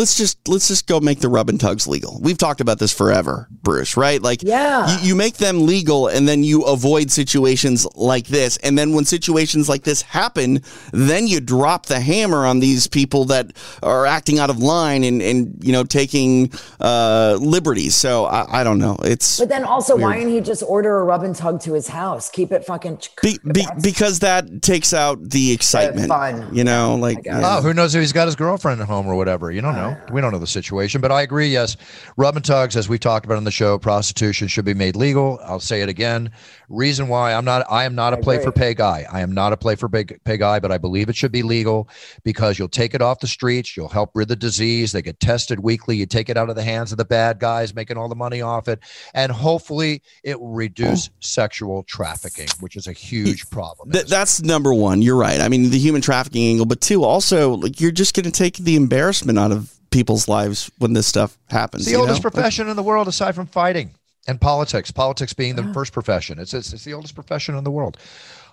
Let's 0.00 0.16
just 0.16 0.48
let's 0.48 0.66
just 0.66 0.86
go 0.86 0.98
make 0.98 1.20
the 1.20 1.28
rub 1.28 1.50
and 1.50 1.60
tugs 1.60 1.86
legal. 1.86 2.18
We've 2.22 2.38
talked 2.38 2.62
about 2.62 2.78
this 2.78 2.90
forever, 2.90 3.46
Bruce, 3.50 3.98
right? 3.98 4.22
Like 4.22 4.42
Yeah. 4.42 4.98
you, 4.98 5.08
you 5.08 5.14
make 5.14 5.36
them 5.36 5.66
legal 5.66 6.08
and 6.08 6.26
then 6.26 6.42
you 6.42 6.62
avoid 6.62 7.10
situations 7.10 7.86
like 7.94 8.26
this. 8.28 8.56
And 8.56 8.78
then 8.78 8.94
when 8.94 9.04
situations 9.04 9.68
like 9.68 9.82
this 9.82 10.00
happen, 10.00 10.62
then 10.92 11.26
you 11.26 11.38
drop 11.38 11.84
the 11.84 12.00
hammer 12.00 12.46
on 12.46 12.60
these 12.60 12.86
people 12.86 13.26
that 13.26 13.52
are 13.82 14.06
acting 14.06 14.38
out 14.38 14.48
of 14.48 14.56
line 14.56 15.04
and, 15.04 15.20
and 15.20 15.62
you 15.62 15.70
know, 15.70 15.84
taking 15.84 16.50
uh, 16.80 17.36
liberties. 17.38 17.94
So 17.94 18.24
I, 18.24 18.60
I 18.62 18.64
don't 18.64 18.78
know. 18.78 18.96
It's 19.04 19.38
But 19.38 19.50
then 19.50 19.64
also, 19.64 19.98
why 19.98 20.16
didn't 20.16 20.32
he 20.32 20.40
just 20.40 20.62
order 20.62 20.98
a 21.00 21.04
rub 21.04 21.24
and 21.24 21.36
tug 21.36 21.60
to 21.64 21.74
his 21.74 21.88
house? 21.88 22.30
Keep 22.30 22.52
it 22.52 22.64
fucking. 22.64 23.00
be, 23.22 23.38
be, 23.52 23.66
because 23.82 24.20
that 24.20 24.62
takes 24.62 24.94
out 24.94 25.22
the 25.28 25.52
excitement. 25.52 26.08
fun. 26.08 26.54
You 26.54 26.64
know, 26.64 26.94
like 26.94 27.26
yeah. 27.26 27.40
oh, 27.44 27.60
who 27.60 27.74
knows 27.74 27.94
if 27.94 28.00
he's 28.00 28.14
got 28.14 28.24
his 28.24 28.34
girlfriend 28.36 28.80
at 28.80 28.88
home 28.88 29.06
or 29.06 29.14
whatever? 29.14 29.50
You 29.50 29.60
don't 29.60 29.74
know. 29.74 29.89
Know. 29.90 30.12
We 30.12 30.20
don't 30.20 30.32
know 30.32 30.38
the 30.38 30.46
situation, 30.46 31.00
but 31.00 31.12
I 31.12 31.22
agree. 31.22 31.48
Yes, 31.48 31.76
rub 32.16 32.36
and 32.36 32.44
tugs, 32.44 32.76
as 32.76 32.88
we 32.88 32.98
talked 32.98 33.26
about 33.26 33.36
on 33.36 33.44
the 33.44 33.50
show, 33.50 33.78
prostitution 33.78 34.48
should 34.48 34.64
be 34.64 34.74
made 34.74 34.96
legal. 34.96 35.40
I'll 35.44 35.60
say 35.60 35.82
it 35.82 35.88
again. 35.88 36.30
Reason 36.68 37.08
why 37.08 37.34
I'm 37.34 37.44
not, 37.44 37.66
I 37.70 37.84
am 37.84 37.94
not 37.94 38.12
a 38.12 38.16
play 38.16 38.42
for 38.42 38.52
pay 38.52 38.74
guy. 38.74 39.06
I 39.10 39.20
am 39.20 39.32
not 39.32 39.52
a 39.52 39.56
play 39.56 39.74
for 39.74 39.88
pay, 39.88 40.04
pay 40.04 40.36
guy, 40.36 40.60
but 40.60 40.70
I 40.70 40.78
believe 40.78 41.08
it 41.08 41.16
should 41.16 41.32
be 41.32 41.42
legal 41.42 41.88
because 42.22 42.58
you'll 42.58 42.68
take 42.68 42.94
it 42.94 43.02
off 43.02 43.20
the 43.20 43.26
streets. 43.26 43.76
You'll 43.76 43.88
help 43.88 44.10
rid 44.14 44.28
the 44.28 44.36
disease. 44.36 44.92
They 44.92 45.02
get 45.02 45.18
tested 45.20 45.60
weekly. 45.60 45.96
You 45.96 46.06
take 46.06 46.28
it 46.28 46.36
out 46.36 46.48
of 46.48 46.56
the 46.56 46.62
hands 46.62 46.92
of 46.92 46.98
the 46.98 47.04
bad 47.04 47.40
guys 47.40 47.74
making 47.74 47.96
all 47.96 48.08
the 48.08 48.14
money 48.14 48.40
off 48.40 48.68
it, 48.68 48.80
and 49.14 49.32
hopefully 49.32 50.02
it 50.22 50.40
will 50.40 50.52
reduce 50.52 51.08
oh. 51.08 51.12
sexual 51.20 51.82
trafficking, 51.82 52.48
which 52.60 52.76
is 52.76 52.86
a 52.86 52.92
huge 52.92 53.50
problem. 53.50 53.90
Th- 53.90 54.06
that's 54.06 54.42
number 54.42 54.72
one. 54.72 55.02
You're 55.02 55.16
right. 55.16 55.40
I 55.40 55.48
mean, 55.48 55.70
the 55.70 55.78
human 55.78 56.00
trafficking 56.00 56.46
angle, 56.48 56.66
but 56.66 56.80
two, 56.80 57.02
also, 57.02 57.54
like 57.54 57.80
you're 57.80 57.90
just 57.90 58.14
going 58.14 58.24
to 58.24 58.30
take 58.30 58.56
the 58.56 58.76
embarrassment 58.76 59.38
out 59.38 59.52
of 59.52 59.79
people's 59.90 60.28
lives 60.28 60.70
when 60.78 60.92
this 60.92 61.06
stuff 61.06 61.36
happens. 61.48 61.82
It's 61.82 61.90
the 61.90 61.96
you 61.96 62.00
oldest 62.00 62.22
know? 62.22 62.30
profession 62.30 62.68
in 62.68 62.76
the 62.76 62.82
world 62.82 63.08
aside 63.08 63.34
from 63.34 63.46
fighting 63.46 63.94
and 64.26 64.40
politics. 64.40 64.90
Politics 64.90 65.32
being 65.32 65.56
the 65.56 65.72
first 65.74 65.92
profession. 65.92 66.38
It's, 66.38 66.54
it's 66.54 66.72
it's 66.72 66.84
the 66.84 66.94
oldest 66.94 67.14
profession 67.14 67.56
in 67.56 67.64
the 67.64 67.70
world. 67.70 67.96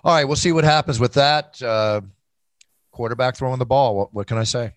All 0.04 0.14
right, 0.14 0.24
we'll 0.24 0.36
see 0.36 0.52
what 0.52 0.64
happens 0.64 1.00
with 1.00 1.14
that. 1.14 1.60
Uh, 1.62 2.00
quarterback 2.92 3.36
throwing 3.36 3.58
the 3.58 3.66
ball. 3.66 3.96
What, 3.96 4.14
what 4.14 4.26
can 4.26 4.38
I 4.38 4.44
say? 4.44 4.72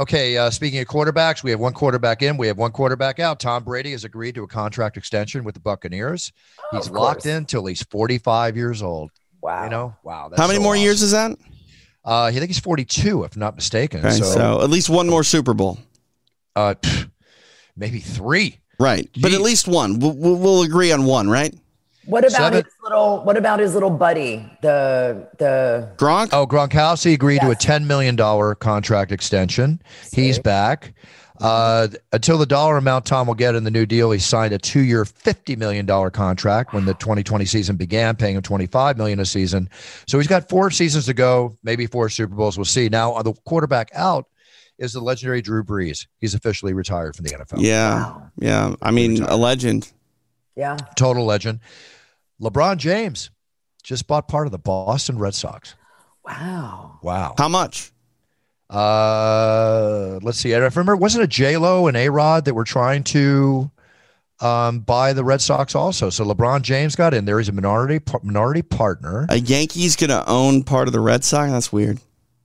Okay, 0.00 0.38
uh, 0.38 0.48
speaking 0.48 0.80
of 0.80 0.86
quarterbacks, 0.86 1.42
we 1.42 1.50
have 1.50 1.60
one 1.60 1.74
quarterback 1.74 2.22
in, 2.22 2.38
we 2.38 2.46
have 2.46 2.56
one 2.56 2.72
quarterback 2.72 3.20
out. 3.20 3.38
Tom 3.38 3.62
Brady 3.62 3.90
has 3.92 4.04
agreed 4.04 4.34
to 4.36 4.42
a 4.42 4.48
contract 4.48 4.96
extension 4.96 5.44
with 5.44 5.54
the 5.54 5.60
Buccaneers. 5.60 6.32
He's 6.70 6.88
locked 6.88 7.26
in 7.26 7.44
till 7.44 7.66
he's 7.66 7.82
45 7.82 8.56
years 8.56 8.82
old. 8.82 9.10
Wow. 9.42 9.64
You 9.64 9.70
know, 9.70 9.96
wow. 10.02 10.28
that's 10.30 10.40
How 10.40 10.46
many 10.46 10.58
so 10.58 10.62
more 10.62 10.72
awesome. 10.72 10.84
years 10.84 11.02
is 11.02 11.10
that? 11.10 11.32
Uh, 12.04 12.22
I 12.22 12.32
think 12.32 12.46
he's 12.46 12.58
42, 12.58 13.24
if 13.24 13.36
not 13.36 13.54
mistaken. 13.54 14.00
Okay, 14.00 14.16
so, 14.16 14.24
so, 14.24 14.62
at 14.62 14.70
least 14.70 14.88
one 14.88 15.08
more 15.08 15.22
Super 15.22 15.52
Bowl. 15.52 15.78
Uh, 16.56 16.74
pff, 16.74 17.10
maybe 17.76 17.98
three. 17.98 18.58
Right. 18.78 19.08
But 19.20 19.32
at 19.32 19.40
least 19.40 19.68
one. 19.68 19.98
We'll, 19.98 20.12
we'll, 20.12 20.36
we'll 20.36 20.62
agree 20.62 20.90
on 20.92 21.04
one, 21.04 21.28
right? 21.28 21.54
What 22.04 22.24
about 22.24 22.32
Seven- 22.32 22.64
his 22.64 22.74
little? 22.82 23.22
What 23.22 23.36
about 23.36 23.60
his 23.60 23.74
little 23.74 23.90
buddy? 23.90 24.44
The 24.60 25.28
the 25.38 25.92
Gronk? 25.96 26.30
Oh, 26.32 26.46
Gronkowski 26.46 27.14
agreed 27.14 27.40
to 27.42 27.50
a 27.50 27.54
$10 27.54 27.86
million 27.86 28.16
contract 28.56 29.12
extension. 29.12 29.80
He's 30.12 30.38
back. 30.38 30.94
Uh, 31.40 31.88
until 32.12 32.38
the 32.38 32.46
dollar 32.46 32.76
amount 32.76 33.04
Tom 33.04 33.26
will 33.26 33.34
get 33.34 33.56
in 33.56 33.64
the 33.64 33.70
new 33.70 33.84
deal, 33.84 34.12
he 34.12 34.18
signed 34.20 34.52
a 34.52 34.58
two-year, 34.58 35.04
$50 35.04 35.56
million 35.58 35.86
contract 36.12 36.72
when 36.72 36.84
the 36.84 36.94
2020 36.94 37.44
season 37.46 37.74
began, 37.74 38.14
paying 38.14 38.36
him 38.36 38.42
$25 38.42 38.96
million 38.96 39.18
a 39.18 39.24
season. 39.24 39.68
So 40.06 40.18
he's 40.18 40.28
got 40.28 40.48
four 40.48 40.70
seasons 40.70 41.06
to 41.06 41.14
go, 41.14 41.56
maybe 41.64 41.86
four 41.86 42.08
Super 42.10 42.34
Bowls. 42.36 42.56
We'll 42.56 42.64
see. 42.64 42.88
Now, 42.88 43.12
on 43.14 43.24
the 43.24 43.32
quarterback 43.44 43.90
out 43.92 44.26
is 44.78 44.92
the 44.92 45.00
legendary 45.00 45.42
Drew 45.42 45.62
Brees. 45.62 46.06
He's 46.18 46.34
officially 46.34 46.72
retired 46.72 47.14
from 47.16 47.24
the 47.26 47.30
NFL. 47.32 47.60
yeah. 47.60 48.14
Yeah. 48.38 48.74
I 48.82 48.90
mean, 48.90 49.22
a 49.22 49.36
legend. 49.36 49.92
yeah. 50.56 50.76
Total 50.96 51.24
legend. 51.24 51.60
LeBron 52.40 52.78
James 52.78 53.30
just 53.82 54.06
bought 54.06 54.28
part 54.28 54.46
of 54.46 54.52
the 54.52 54.58
Boston 54.58 55.18
Red 55.18 55.34
Sox. 55.34 55.74
Wow. 56.24 56.98
Wow. 57.02 57.34
How 57.38 57.48
much? 57.48 57.92
Uh, 58.70 60.18
let's 60.22 60.38
see. 60.38 60.54
I 60.54 60.58
remember, 60.58 60.96
wasn't 60.96 61.24
it 61.24 61.30
J 61.30 61.56
Lo 61.56 61.86
and 61.86 61.96
A 61.96 62.08
Rod 62.08 62.44
that 62.46 62.54
were 62.54 62.64
trying 62.64 63.04
to 63.04 63.70
um, 64.40 64.80
buy 64.80 65.12
the 65.12 65.22
Red 65.24 65.40
Sox 65.42 65.74
also? 65.74 66.08
So 66.10 66.24
LeBron 66.24 66.62
James 66.62 66.96
got 66.96 67.12
in 67.12 67.24
there. 67.26 67.38
He's 67.38 67.48
a 67.48 67.52
minority 67.52 68.00
minority 68.22 68.62
partner, 68.62 69.26
A 69.28 69.36
Yankee's 69.36 69.94
going 69.94 70.10
to 70.10 70.26
own 70.28 70.62
part 70.64 70.88
of 70.88 70.92
the 70.92 71.00
Red 71.00 71.22
Sox? 71.22 71.50
That's 71.50 71.72
weird. 71.72 71.98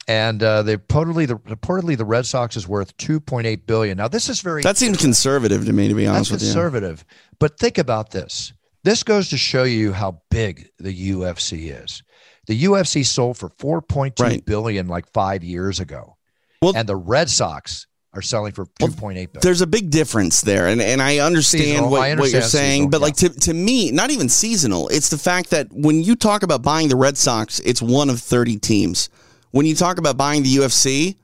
And 0.08 0.42
uh, 0.42 0.64
they 0.64 0.78
reportedly 0.78 1.28
the 1.28 1.36
reportedly 1.38 1.98
the 1.98 2.06
Red 2.06 2.26
Sox 2.26 2.56
is 2.56 2.68
worth 2.68 2.96
two 2.98 3.20
point 3.20 3.48
eight 3.48 3.66
billion. 3.68 3.98
Now 3.98 4.08
this 4.08 4.30
is 4.30 4.42
very 4.42 4.64
That 4.64 4.78
seems 4.78 4.98
conservative 4.98 5.66
to 5.66 5.74
me, 5.74 5.88
to 5.88 5.94
be 5.94 6.08
honest 6.08 6.32
with 6.32 6.42
you. 6.42 6.48
conservative, 6.48 7.06
but 7.40 7.60
think 7.60 7.78
about 7.78 8.12
this. 8.12 8.54
This 8.84 9.04
goes 9.04 9.30
to 9.30 9.38
show 9.38 9.64
you 9.64 9.92
how 9.92 10.22
big 10.32 10.70
the 10.80 11.12
UFC 11.12 11.72
is. 11.84 12.04
The 12.48 12.64
UFC 12.64 13.06
sold 13.06 13.38
for 13.38 13.50
four 13.60 13.82
point 13.82 14.16
two 14.16 14.42
billion 14.46 14.88
Right. 14.88 14.92
like 14.94 15.12
five 15.14 15.44
years 15.44 15.80
ago, 15.82 16.16
Well- 16.62 16.74
and 16.76 16.88
the 16.88 16.96
Red 16.96 17.30
Sox 17.30 17.86
are 18.14 18.22
selling 18.22 18.54
for 18.54 18.66
two 18.80 18.88
point 18.88 19.18
eight 19.18 19.34
billion. 19.34 19.42
There's 19.44 19.60
a 19.60 19.68
big 19.68 19.90
difference 19.90 20.40
there, 20.40 20.68
and 20.68 20.82
and 20.82 21.02
I 21.02 21.18
understand 21.20 21.64
Seasonal. 21.66 21.90
what, 21.90 22.02
I 22.02 22.10
what 22.12 22.30
you're 22.30 22.38
understand 22.38 22.44
saying, 22.46 22.72
seasonal, 22.84 22.90
but 22.92 23.02
like 23.02 23.16
to 23.18 23.30
to 23.30 23.54
me, 23.54 23.92
not 23.92 24.12
even 24.12 24.30
seasonal. 24.30 24.88
It's 24.88 25.10
the 25.10 25.18
fact 25.18 25.50
that 25.50 25.68
when 25.74 26.02
you 26.02 26.16
talk 26.16 26.44
about 26.44 26.62
buying 26.62 26.88
the 26.88 26.96
Red 26.96 27.18
Sox, 27.18 27.60
it's 27.66 27.82
one 27.82 28.10
of 28.10 28.22
30 28.22 28.58
teams. 28.60 29.10
When 29.58 29.66
you 29.66 29.74
talk 29.74 29.98
about 29.98 30.18
buying 30.18 30.44
the 30.44 30.56
UFC, 30.58 31.16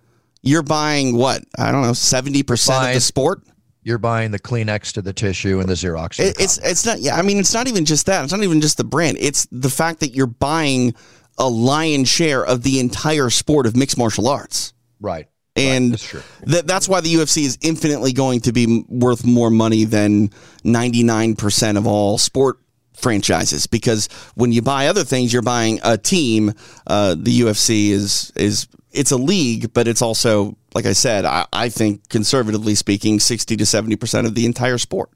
you're 0.42 0.64
buying 0.64 1.16
what 1.16 1.44
I 1.58 1.72
don't 1.72 1.84
know, 1.84 1.94
70 1.94 2.42
percent 2.42 2.88
of 2.88 2.94
the 2.96 3.00
sport. 3.00 3.44
You're 3.84 4.00
buying 4.00 4.32
the 4.32 4.40
Kleenex 4.40 4.94
to 4.94 5.02
the 5.02 5.14
tissue 5.14 5.60
and 5.60 5.70
the 5.70 5.74
Xerox. 5.74 6.16
to 6.16 6.24
the 6.24 6.36
it's 6.40 6.58
it's 6.58 6.84
not. 6.84 7.00
Yeah, 7.00 7.16
I 7.16 7.22
mean, 7.22 7.38
it's 7.38 7.54
not 7.54 7.68
even 7.68 7.86
just 7.86 8.08
that. 8.08 8.24
It's 8.24 8.34
not 8.34 8.42
even 8.42 8.60
just 8.60 8.78
the 8.78 8.84
brand. 8.84 9.18
It's 9.20 9.46
the 9.52 9.70
fact 9.70 10.00
that 10.00 10.16
you're 10.16 10.26
buying 10.26 10.96
a 11.38 11.48
lion's 11.48 12.10
share 12.10 12.44
of 12.44 12.64
the 12.64 12.80
entire 12.80 13.30
sport 13.30 13.68
of 13.68 13.76
mixed 13.76 13.98
martial 13.98 14.28
arts. 14.28 14.74
right. 15.00 15.28
and 15.56 15.94
that's 15.94 16.04
true. 16.08 16.24
that's 16.42 16.90
why 16.90 17.02
the 17.02 17.14
UFC 17.14 17.44
is 17.44 17.60
infinitely 17.62 18.14
going 18.14 18.40
to 18.42 18.52
be 18.52 18.64
m- 18.64 18.86
worth 18.88 19.26
more 19.26 19.52
money 19.52 19.84
than 19.84 20.30
99% 20.64 21.78
of 21.78 21.86
all 21.86 22.18
sport 22.18 22.58
franchises 22.96 23.68
because 23.68 24.08
when 24.36 24.52
you 24.52 24.62
buy 24.62 24.88
other 24.88 25.04
things 25.04 25.34
you're 25.34 25.42
buying 25.42 25.80
a 25.84 25.98
team 25.98 26.54
uh, 26.88 27.16
the 27.18 27.42
UFC 27.42 27.90
is 27.90 28.32
is 28.36 28.68
it's 28.92 29.12
a 29.12 29.18
league 29.18 29.74
but 29.74 29.88
it's 29.88 30.02
also 30.02 30.56
like 30.74 30.86
I 30.86 30.94
said 30.94 31.26
I, 31.26 31.46
I 31.52 31.70
think 31.70 32.08
conservatively 32.10 32.76
speaking 32.76 33.20
60 33.20 33.58
to 33.58 33.64
70% 33.64 34.26
of 34.26 34.36
the 34.36 34.46
entire 34.46 34.78
sport 34.78 35.10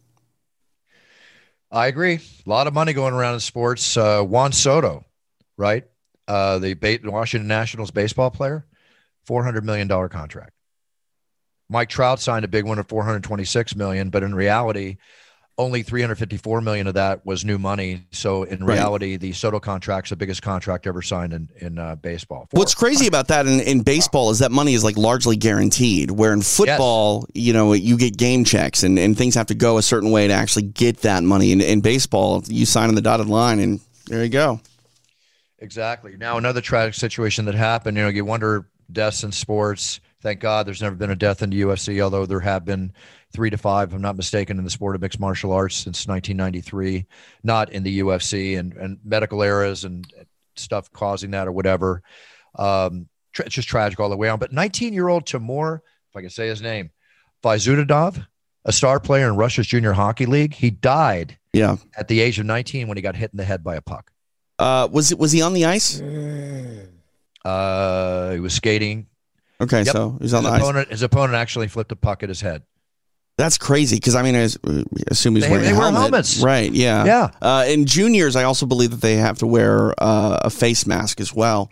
I 1.72 1.88
agree. 1.88 2.16
A 2.16 2.50
lot 2.50 2.68
of 2.68 2.74
money 2.74 2.94
going 2.94 3.14
around 3.14 3.36
in 3.36 3.40
sports. 3.40 3.98
Uh, 3.98 4.24
Juan 4.24 4.52
Soto, 4.52 5.04
right? 5.58 5.84
Uh, 6.28 6.60
the 6.60 6.74
ba- 6.76 7.00
Washington 7.04 7.48
Nationals 7.48 7.92
baseball 7.92 8.32
player, 8.32 8.66
four 9.26 9.44
hundred 9.44 9.66
million 9.66 9.88
dollar 9.88 10.10
contract. 10.10 10.52
Mike 11.70 11.90
Trout 11.90 12.20
signed 12.22 12.46
a 12.46 12.48
big 12.48 12.66
one 12.66 12.80
at 12.80 12.88
four 12.88 13.04
hundred 13.04 13.24
twenty 13.24 13.44
six 13.44 13.76
million, 13.76 14.10
but 14.10 14.24
in 14.24 14.34
reality, 14.34 14.98
only 15.60 15.82
three 15.82 16.02
hundred 16.02 16.16
fifty 16.20 16.38
four 16.38 16.62
million 16.62 16.86
of 16.88 16.94
that 16.94 17.26
was 17.26 17.44
new 17.44 17.58
money. 17.58 18.04
So 18.12 18.44
in 18.44 18.64
Right. 18.64 18.76
reality, 18.76 19.18
the 19.18 19.34
Soto 19.34 19.60
contract's 19.60 20.12
the 20.12 20.16
biggest 20.16 20.42
contract 20.42 20.86
ever 20.86 21.02
signed 21.02 21.34
in 21.34 21.50
in 21.58 21.80
uh, 21.80 21.96
baseball. 21.96 22.48
What's 22.52 22.76
crazy 22.76 23.08
about 23.08 23.28
that 23.30 23.48
in, 23.48 23.60
in 23.62 23.82
baseball 23.82 24.30
is 24.30 24.40
that 24.40 24.52
money 24.52 24.74
is 24.76 24.84
like 24.84 24.98
largely 24.98 25.36
guaranteed. 25.36 26.12
Where 26.12 26.32
in 26.34 26.42
football, 26.44 27.26
you 27.34 27.54
know, 27.54 27.74
you 27.74 27.98
get 27.98 28.18
game 28.18 28.44
checks 28.44 28.84
and, 28.84 29.00
and 29.00 29.18
things 29.18 29.34
have 29.36 29.48
to 29.48 29.56
go 29.56 29.78
a 29.78 29.82
certain 29.82 30.12
way 30.12 30.28
to 30.28 30.34
actually 30.34 30.64
get 30.64 30.98
that 31.02 31.24
money. 31.24 31.52
In, 31.52 31.62
in 31.62 31.82
baseball, 31.82 32.44
you 32.48 32.66
sign 32.68 32.90
on 32.90 32.96
the 32.96 33.02
dotted 33.02 33.28
line 33.28 33.60
and 33.60 33.80
there 34.06 34.24
you 34.24 34.30
go. 34.30 34.62
Exactly. 35.60 36.16
Now, 36.18 36.38
another 36.38 36.62
tragic 36.62 36.94
situation 36.94 37.46
that 37.46 37.56
happened, 37.56 37.98
you 37.98 38.04
know, 38.04 38.10
you 38.10 38.24
wonder 38.24 38.68
deaths 38.92 39.24
in 39.24 39.32
sports. 39.32 40.00
Thank 40.22 40.40
God 40.40 40.68
there's 40.68 40.82
never 40.82 40.96
been 40.96 41.10
a 41.12 41.16
death 41.16 41.42
in 41.42 41.50
the 41.50 41.62
UFC, 41.62 42.00
although 42.02 42.26
there 42.26 42.40
have 42.40 42.64
been 42.66 42.94
three 43.34 43.50
to 43.50 43.58
five, 43.58 43.90
if 43.90 43.96
I'm 43.96 44.02
not 44.02 44.16
mistaken, 44.16 44.58
in 44.58 44.64
the 44.64 44.70
sport 44.70 44.96
of 44.96 45.02
mixed 45.02 45.20
martial 45.20 45.52
arts 45.52 45.76
since 45.76 46.08
1993, 46.08 47.06
not 47.44 47.72
in 47.72 47.84
the 47.84 48.00
UFC 48.00 48.58
and, 48.58 48.74
and 48.74 48.98
medical 49.04 49.44
errors 49.44 49.84
and 49.84 50.06
stuff 50.56 50.92
causing 50.92 51.32
that 51.32 51.48
or 51.48 51.52
whatever. 51.52 52.02
Um, 52.58 53.08
tra- 53.34 53.46
it's 53.46 53.56
just 53.56 53.68
tragic 53.68 54.00
all 54.00 54.10
the 54.10 54.18
way 54.18 54.30
on. 54.30 54.40
But 54.40 54.54
19 54.54 54.94
year 54.94 55.08
old 55.10 55.26
Timur, 55.26 55.84
if 56.10 56.16
I 56.16 56.22
can 56.22 56.30
say 56.30 56.48
his 56.48 56.62
name, 56.62 56.90
Vaizudadov, 57.44 58.26
a 58.66 58.72
star 58.72 59.00
player 59.00 59.28
in 59.28 59.36
Russia's 59.36 59.68
junior 59.68 59.94
hockey 59.94 60.26
league, 60.26 60.54
he 60.54 60.70
died 60.72 61.38
Yeah. 61.54 61.78
at 61.98 62.08
the 62.08 62.20
age 62.22 62.40
of 62.40 62.46
19 62.46 62.88
when 62.88 62.98
he 62.98 63.02
got 63.02 63.16
hit 63.16 63.32
in 63.32 63.38
the 63.38 63.44
head 63.46 63.64
by 63.64 63.76
a 63.76 63.82
puck. 63.82 64.12
Uh, 64.60 64.88
was 64.92 65.12
it 65.12 65.20
was 65.20 65.32
he 65.32 65.42
on 65.44 65.54
the 65.54 65.66
ice? 65.66 66.02
Uh, 67.46 68.32
he 68.34 68.40
was 68.40 68.54
skating. 68.54 69.08
Okay, 69.62 69.84
Yep. 69.84 69.94
so 69.96 70.18
he's 70.22 70.34
on 70.34 70.44
his 70.44 70.52
the 70.52 70.56
ice. 70.56 70.62
opponent, 70.62 70.90
his 70.90 71.02
opponent 71.04 71.36
actually 71.36 71.68
flipped 71.68 71.92
a 71.92 71.96
puck 71.96 72.24
at 72.24 72.30
his 72.30 72.42
head. 72.42 72.64
That's 73.38 73.58
crazy 73.60 73.98
because 73.98 74.16
I 74.16 74.24
mean, 74.24 74.36
I 74.36 74.50
assume 75.12 75.36
he's 75.36 75.44
They- 75.46 75.52
wearing 75.52 75.66
they 75.66 75.72
a 75.72 75.78
wear 75.78 75.92
helmets. 75.92 76.40
right? 76.40 76.72
Yeah, 76.72 77.06
Yeah. 77.06 77.30
Uh, 77.42 77.66
in 77.68 77.86
juniors, 77.86 78.36
I 78.36 78.44
also 78.44 78.66
believe 78.66 78.90
that 78.92 79.02
they 79.02 79.18
have 79.18 79.38
to 79.40 79.48
wear 79.48 79.94
uh, 80.00 80.40
a 80.42 80.50
face 80.50 80.88
mask 80.88 81.22
as 81.22 81.34
well, 81.36 81.70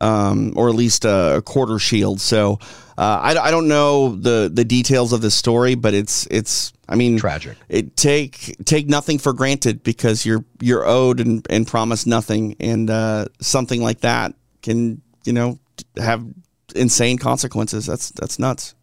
um, 0.00 0.54
or 0.56 0.70
at 0.70 0.74
least 0.74 1.04
a, 1.04 1.36
a 1.36 1.42
quarter 1.42 1.78
shield. 1.78 2.18
So 2.20 2.58
uh, 2.96 3.20
I, 3.22 3.36
I 3.36 3.50
don't 3.50 3.68
know 3.68 4.16
the 4.16 4.50
the 4.52 4.64
details 4.64 5.12
of 5.12 5.20
this 5.20 5.34
story, 5.34 5.74
but 5.74 5.92
it's 5.94 6.26
it's. 6.30 6.72
I 6.88 6.94
mean, 6.94 7.16
Tragic. 7.18 7.56
It 7.70 7.96
take 7.96 8.56
take 8.64 8.86
nothing 8.88 9.18
for 9.18 9.32
granted 9.34 9.82
because 9.82 10.24
you're 10.26 10.44
you're 10.60 10.86
owed 10.86 11.20
and, 11.20 11.46
and 11.50 11.66
promised 11.66 12.06
nothing, 12.06 12.56
and 12.60 12.88
uh, 12.90 13.26
something 13.40 13.82
like 13.82 14.00
that 14.00 14.34
can 14.62 15.00
you 15.24 15.32
know 15.34 15.58
have 15.96 16.24
insane 16.74 17.18
consequences. 17.18 17.84
That's 17.86 18.10
that's 18.12 18.38
nuts. 18.38 18.74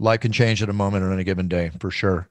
Life 0.00 0.20
can 0.20 0.32
change 0.32 0.62
at 0.62 0.70
a 0.70 0.72
moment 0.72 1.04
on 1.04 1.12
any 1.12 1.24
given 1.24 1.46
day, 1.46 1.70
for 1.78 1.90
sure. 1.90 2.26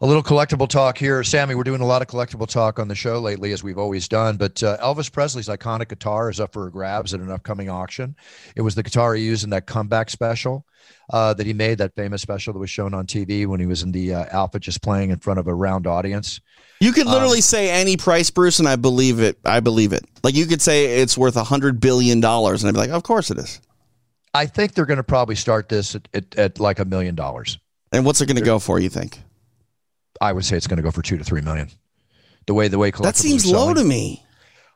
A 0.00 0.06
little 0.06 0.24
collectible 0.24 0.68
talk 0.68 0.98
here. 0.98 1.22
Sammy, 1.24 1.54
we're 1.54 1.62
doing 1.62 1.80
a 1.80 1.86
lot 1.86 2.02
of 2.02 2.08
collectible 2.08 2.48
talk 2.48 2.78
on 2.78 2.88
the 2.88 2.94
show 2.94 3.20
lately, 3.20 3.52
as 3.52 3.62
we've 3.62 3.78
always 3.78 4.08
done. 4.08 4.36
But 4.36 4.60
uh, 4.62 4.76
Elvis 4.78 5.10
Presley's 5.10 5.48
iconic 5.48 5.88
guitar 5.88 6.28
is 6.28 6.40
up 6.40 6.52
for 6.52 6.68
grabs 6.68 7.14
at 7.14 7.20
an 7.20 7.30
upcoming 7.30 7.70
auction. 7.70 8.16
It 8.56 8.62
was 8.62 8.74
the 8.74 8.82
guitar 8.82 9.14
he 9.14 9.24
used 9.24 9.44
in 9.44 9.50
that 9.50 9.66
comeback 9.66 10.10
special 10.10 10.66
uh, 11.10 11.32
that 11.34 11.46
he 11.46 11.54
made, 11.54 11.78
that 11.78 11.94
famous 11.94 12.22
special 12.22 12.52
that 12.52 12.58
was 12.58 12.70
shown 12.70 12.92
on 12.92 13.06
TV 13.06 13.46
when 13.46 13.60
he 13.60 13.66
was 13.66 13.84
in 13.84 13.92
the 13.92 14.12
uh, 14.12 14.26
Alpha 14.32 14.58
just 14.58 14.82
playing 14.82 15.10
in 15.10 15.18
front 15.20 15.38
of 15.38 15.46
a 15.46 15.54
round 15.54 15.86
audience. 15.86 16.40
You 16.80 16.92
could 16.92 17.06
literally 17.06 17.38
um, 17.38 17.42
say 17.42 17.70
any 17.70 17.96
price, 17.96 18.30
Bruce, 18.30 18.58
and 18.58 18.68
I 18.68 18.76
believe 18.76 19.20
it. 19.20 19.38
I 19.44 19.60
believe 19.60 19.92
it. 19.92 20.04
Like 20.22 20.34
you 20.34 20.44
could 20.44 20.60
say 20.60 21.00
it's 21.00 21.16
worth 21.16 21.36
a 21.36 21.44
hundred 21.44 21.80
billion 21.80 22.20
dollars, 22.20 22.62
and 22.62 22.68
I'd 22.68 22.74
be 22.74 22.80
like, 22.80 22.90
of 22.90 23.04
course 23.04 23.30
it 23.30 23.38
is. 23.38 23.60
I 24.34 24.46
think 24.46 24.74
they're 24.74 24.86
going 24.86 24.98
to 24.98 25.02
probably 25.02 25.34
start 25.34 25.68
this 25.68 25.94
at, 25.94 26.08
at, 26.12 26.34
at 26.36 26.60
like 26.60 26.78
a 26.78 26.84
million 26.84 27.14
dollars. 27.14 27.58
And 27.92 28.04
what's 28.04 28.20
it 28.20 28.26
going 28.26 28.36
to 28.36 28.42
go 28.42 28.58
for? 28.58 28.78
You 28.78 28.90
think? 28.90 29.20
I 30.20 30.32
would 30.32 30.44
say 30.44 30.56
it's 30.56 30.66
going 30.66 30.78
to 30.78 30.82
go 30.82 30.90
for 30.90 31.02
two 31.02 31.16
to 31.16 31.24
three 31.24 31.40
million. 31.40 31.70
The 32.46 32.54
way 32.54 32.68
the 32.68 32.78
way 32.78 32.90
that 32.90 33.16
seems 33.16 33.44
low 33.44 33.74
to 33.74 33.82
me. 33.82 34.24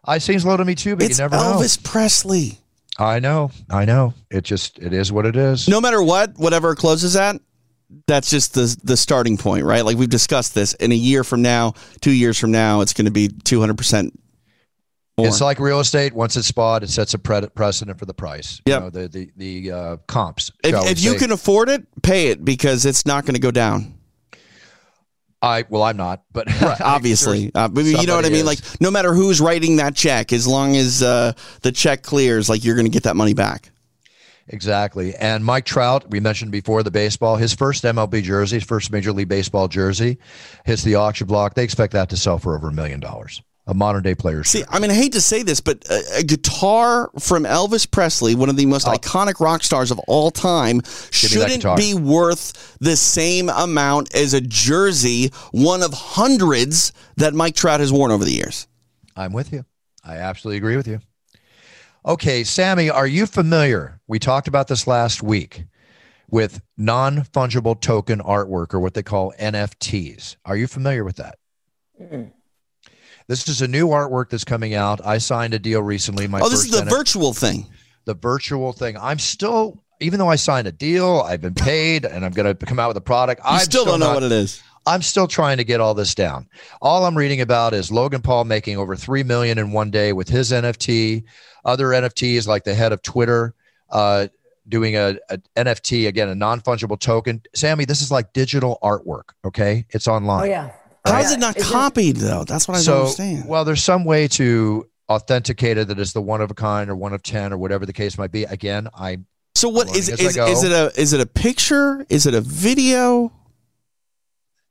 I 0.05 0.19
seems 0.19 0.45
low 0.45 0.57
to 0.57 0.65
me 0.65 0.75
too, 0.75 0.97
but 0.97 1.07
it's 1.07 1.19
you 1.19 1.25
never 1.25 1.37
know. 1.37 1.43
Elvis 1.43 1.85
know. 1.85 1.91
Presley. 1.91 2.59
I 2.99 3.19
know, 3.19 3.51
I 3.71 3.85
know. 3.85 4.15
It 4.31 4.43
just 4.45 4.79
it 4.79 4.93
is 4.93 5.13
what 5.13 5.25
it 5.25 5.37
is. 5.37 5.69
No 5.69 5.81
matter 5.81 6.03
what, 6.03 6.37
whatever 6.37 6.73
it 6.73 6.77
closes 6.77 7.17
at, 7.17 7.41
that's 8.07 8.31
just 8.31 8.55
the 8.55 8.77
the 8.83 8.97
starting 8.97 9.37
point, 9.37 9.65
right? 9.65 9.85
Like 9.85 9.97
we've 9.97 10.11
discussed 10.11 10.55
this. 10.55 10.75
In 10.75 10.93
a 10.93 10.97
year 10.97 11.25
from 11.25 11.43
now, 11.43 11.75
two 12.01 12.13
years 12.13 12.39
from 12.39 12.51
now, 12.51 12.81
it's 12.81 12.93
going 12.93 13.07
to 13.07 13.11
be 13.11 13.29
two 13.29 13.61
hundred 13.61 13.79
percent. 13.79 14.19
It's 15.27 15.41
like 15.41 15.59
real 15.59 15.81
estate. 15.81 16.13
Once 16.13 16.37
it's 16.37 16.51
bought, 16.53 16.83
it 16.83 16.91
sets 16.91 17.15
a 17.15 17.19
pre- 17.19 17.49
precedent 17.49 17.99
for 17.99 18.07
the 18.07 18.15
price. 18.15 18.61
Yeah, 18.67 18.75
you 18.75 18.81
know, 18.81 18.91
the 18.91 19.09
the 19.09 19.31
the 19.37 19.73
uh, 19.73 19.97
comps. 20.07 20.51
If, 20.65 20.75
if 20.91 21.03
you 21.03 21.15
can 21.15 21.33
afford 21.33 21.69
it, 21.69 21.87
pay 22.03 22.29
it 22.29 22.45
because 22.45 22.87
it's 22.87 23.07
not 23.07 23.25
going 23.25 23.35
to 23.35 23.41
go 23.41 23.51
down. 23.51 23.95
I 25.43 25.65
well, 25.69 25.83
I'm 25.83 25.97
not, 25.97 26.23
but 26.33 26.47
right, 26.61 26.81
obviously, 26.81 27.51
uh, 27.55 27.69
you 27.75 28.07
know 28.07 28.17
what 28.17 28.27
I 28.27 28.29
mean. 28.29 28.41
Is. 28.41 28.45
Like, 28.45 28.81
no 28.81 28.91
matter 28.91 29.15
who's 29.15 29.41
writing 29.41 29.77
that 29.77 29.95
check, 29.95 30.33
as 30.33 30.47
long 30.47 30.77
as 30.77 31.03
uh, 31.03 31.33
the 31.63 31.73
check 31.73 32.03
clears, 32.03 32.49
like 32.49 32.65
you're 32.65 32.77
going 32.77 32.87
to 32.87 32.93
get 32.93 33.05
that 33.05 33.17
money 33.17 33.35
back. 33.35 33.71
Exactly. 34.53 35.15
And 35.15 35.45
Mike 35.45 35.65
Trout, 35.65 36.11
we 36.11 36.19
mentioned 36.19 36.51
before 36.51 36.83
the 36.83 36.91
baseball, 36.91 37.37
his 37.37 37.55
first 37.55 37.85
MLB 37.85 38.23
jersey, 38.25 38.57
his 38.57 38.65
first 38.65 38.91
Major 38.91 39.13
League 39.13 39.29
Baseball 39.29 39.69
jersey, 39.69 40.19
hits 40.65 40.83
the 40.83 40.97
auction 40.97 41.29
block. 41.29 41.55
They 41.55 41.63
expect 41.63 41.93
that 41.93 42.09
to 42.09 42.17
sell 42.17 42.37
for 42.39 42.57
over 42.57 42.69
a 42.69 42.73
million 42.73 42.99
dollars 42.99 43.43
a 43.71 43.75
modern 43.75 44.03
day 44.03 44.15
player. 44.15 44.43
See, 44.43 44.65
I 44.69 44.81
mean, 44.81 44.91
I 44.91 44.95
hate 44.95 45.13
to 45.13 45.21
say 45.21 45.43
this, 45.43 45.61
but 45.61 45.89
a, 45.89 46.19
a 46.19 46.23
guitar 46.25 47.11
from 47.21 47.45
Elvis 47.45 47.89
Presley, 47.89 48.35
one 48.35 48.49
of 48.49 48.57
the 48.57 48.67
most 48.67 48.87
oh. 48.87 48.93
iconic 48.93 49.39
rock 49.41 49.63
stars 49.63 49.91
of 49.93 49.99
all 50.01 50.31
time, 50.33 50.83
shouldn't 51.11 51.65
be 51.77 51.95
worth 51.95 52.77
the 52.81 52.97
same 52.97 53.49
amount 53.49 54.15
as 54.15 54.35
a 54.35 54.41
jersey, 54.41 55.31
one 55.53 55.83
of 55.83 55.95
hundreds 55.95 56.93
that 57.17 57.33
Mike 57.33 57.55
Trout 57.55 57.81
has 57.81 57.93
worn 57.93 58.11
over 58.11 58.25
the 58.25 58.33
years. 58.33 58.67
I'm 59.17 59.33
with 59.33 59.53
you. 59.53 59.65
I 60.05 60.17
absolutely 60.17 60.59
agree 60.59 60.77
with 60.77 60.89
you. 60.89 61.01
Okay, 62.05 62.43
Sammy, 62.45 62.91
are 62.91 63.07
you 63.07 63.27
familiar? 63.27 64.01
We 64.09 64.19
talked 64.19 64.49
about 64.49 64.67
this 64.67 64.87
last 64.87 65.23
week 65.23 65.65
with 66.29 66.61
non 66.77 67.19
fungible 67.19 67.81
token 67.81 68.21
artwork 68.21 68.75
or 68.75 68.81
what 68.81 68.95
they 68.95 69.03
call 69.03 69.33
NFTs. 69.39 70.37
Are 70.45 70.57
you 70.57 70.67
familiar 70.67 71.05
with 71.05 71.17
that? 71.17 71.39
Mm-mm. 72.01 72.33
This 73.31 73.47
is 73.47 73.63
a 73.63 73.69
new 73.69 73.87
artwork 73.87 74.31
that's 74.31 74.43
coming 74.43 74.75
out. 74.75 75.07
I 75.07 75.19
signed 75.19 75.55
a 75.55 75.59
deal 75.61 75.81
recently. 75.81 76.27
My 76.27 76.41
oh, 76.41 76.49
this 76.49 76.65
is 76.65 76.73
the 76.73 76.85
virtual 76.85 77.33
thing. 77.33 77.65
The 78.05 78.15
virtual 78.15 78.73
thing. 78.73 78.97
I'm 78.97 79.21
still, 79.21 79.81
even 80.01 80.19
though 80.19 80.29
I 80.29 80.35
signed 80.35 80.67
a 80.67 80.73
deal, 80.73 81.23
I've 81.25 81.41
been 81.41 81.55
paid, 81.55 82.05
and 82.05 82.25
I'm 82.25 82.33
going 82.33 82.53
to 82.53 82.67
come 82.67 82.81
out 82.81 82.89
with 82.89 82.97
a 82.97 83.01
product. 83.01 83.41
I 83.45 83.59
still, 83.59 83.83
still, 83.83 83.93
don't 83.93 84.01
know 84.01 84.15
what 84.15 84.25
it 84.25 84.33
is. 84.33 84.61
I'm 84.85 85.01
still 85.01 85.29
trying 85.29 85.59
to 85.59 85.65
get 85.65 85.81
all 85.81 85.95
this 85.95 86.13
down. 86.13 86.49
All 86.83 87.07
I'm 87.07 87.17
reading 87.17 87.41
about 87.41 87.73
is 87.73 87.93
Logan 87.93 88.21
Paul 88.21 88.47
making 88.47 88.79
over 88.79 88.97
three 88.97 89.23
million 89.23 89.59
in 89.59 89.71
one 89.71 89.93
day 89.93 90.13
with 90.13 90.29
his 90.29 90.51
NFT. 90.51 91.23
Other 91.65 91.87
NFTs, 91.91 92.49
like 92.49 92.65
the 92.65 92.75
head 92.75 92.91
of 92.91 93.01
Twitter, 93.01 93.55
uh, 93.91 94.27
doing 94.69 94.97
a, 94.97 95.19
a, 95.29 95.39
NFT 95.57 96.09
again, 96.09 96.31
a 96.31 96.35
non 96.35 96.61
fungible 96.63 96.99
token. 96.99 97.43
Sammy, 97.55 97.85
this 97.85 98.03
is 98.03 98.11
like 98.11 98.33
digital 98.33 98.81
artwork. 98.83 99.35
Okay, 99.45 99.87
it's 99.91 100.09
online. 100.09 100.43
Oh 100.43 100.47
yeah. 100.47 100.73
How 101.05 101.21
is 101.21 101.33
it 101.33 101.41
not 101.41 101.57
is 101.57 101.71
copied 101.71 102.17
it, 102.19 102.21
though? 102.21 102.45
That's 102.45 102.69
what 102.69 102.77
I 102.77 102.81
so, 102.81 102.93
don't 102.93 103.01
understand. 103.03 103.49
Well, 103.49 103.65
there's 103.65 103.83
some 103.83 104.05
way 104.05 104.29
to 104.29 104.89
authenticate 105.09 105.79
it 105.79 105.89
that 105.89 105.99
it's 105.99 106.13
the 106.13 106.23
one 106.23 106.41
of 106.41 106.51
a 106.51 106.55
kind 106.55 106.91
or 106.91 106.97
one 106.97 107.13
of 107.13 107.23
ten 107.23 107.53
or 107.53 107.59
whatever 107.59 107.87
the 107.87 107.93
case 107.93 108.19
might 108.19 108.33
be. 108.33 108.45
Again, 108.45 108.89
I. 108.95 109.19
So 109.55 109.69
what 109.69 109.95
is 109.97 110.09
is, 110.09 110.37
is 110.37 110.65
it 110.65 110.73
a 110.73 110.93
is 111.01 111.13
it 111.13 111.21
a 111.21 111.27
picture? 111.27 112.07
Is 112.09 112.27
it 112.27 112.35
a 112.35 112.41
video? 112.41 113.33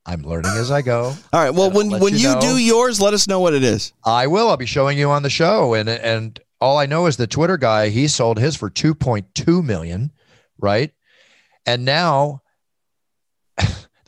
I'm 0.05 0.23
learning 0.23 0.51
as 0.55 0.71
I 0.71 0.81
go. 0.81 1.13
All 1.33 1.43
right. 1.43 1.53
Well, 1.53 1.69
when 1.71 1.89
when 1.89 2.13
you, 2.13 2.19
you 2.29 2.35
know. 2.35 2.41
do 2.41 2.57
yours, 2.57 3.01
let 3.01 3.13
us 3.13 3.27
know 3.27 3.39
what 3.39 3.53
it 3.53 3.63
is. 3.63 3.93
I 4.03 4.27
will. 4.27 4.49
I'll 4.49 4.57
be 4.57 4.65
showing 4.65 4.97
you 4.97 5.09
on 5.09 5.23
the 5.23 5.29
show, 5.29 5.73
and 5.73 5.89
and 5.89 6.39
all 6.61 6.77
I 6.77 6.85
know 6.85 7.05
is 7.05 7.17
the 7.17 7.27
Twitter 7.27 7.57
guy 7.57 7.89
he 7.89 8.07
sold 8.07 8.39
his 8.39 8.55
for 8.55 8.69
2.2 8.69 9.63
million, 9.63 10.11
right? 10.57 10.91
And 11.65 11.85
now 11.85 12.41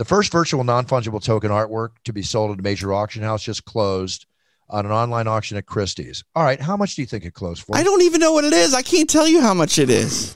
the 0.01 0.05
first 0.05 0.31
virtual 0.31 0.63
non 0.63 0.83
fungible 0.83 1.23
token 1.23 1.51
artwork 1.51 1.89
to 2.05 2.11
be 2.11 2.23
sold 2.23 2.49
at 2.49 2.57
a 2.57 2.63
major 2.63 2.91
auction 2.91 3.21
house 3.21 3.43
just 3.43 3.65
closed 3.65 4.25
on 4.67 4.83
an 4.83 4.91
online 4.91 5.27
auction 5.27 5.57
at 5.57 5.67
Christie's. 5.67 6.23
All 6.35 6.43
right, 6.43 6.59
how 6.59 6.75
much 6.75 6.95
do 6.95 7.03
you 7.03 7.05
think 7.05 7.23
it 7.23 7.35
closed 7.35 7.61
for? 7.61 7.77
I 7.77 7.83
don't 7.83 8.01
even 8.01 8.19
know 8.19 8.33
what 8.33 8.43
it 8.43 8.51
is. 8.51 8.73
I 8.73 8.81
can't 8.81 9.07
tell 9.07 9.27
you 9.27 9.41
how 9.41 9.53
much 9.53 9.77
it 9.77 9.91
is. 9.91 10.35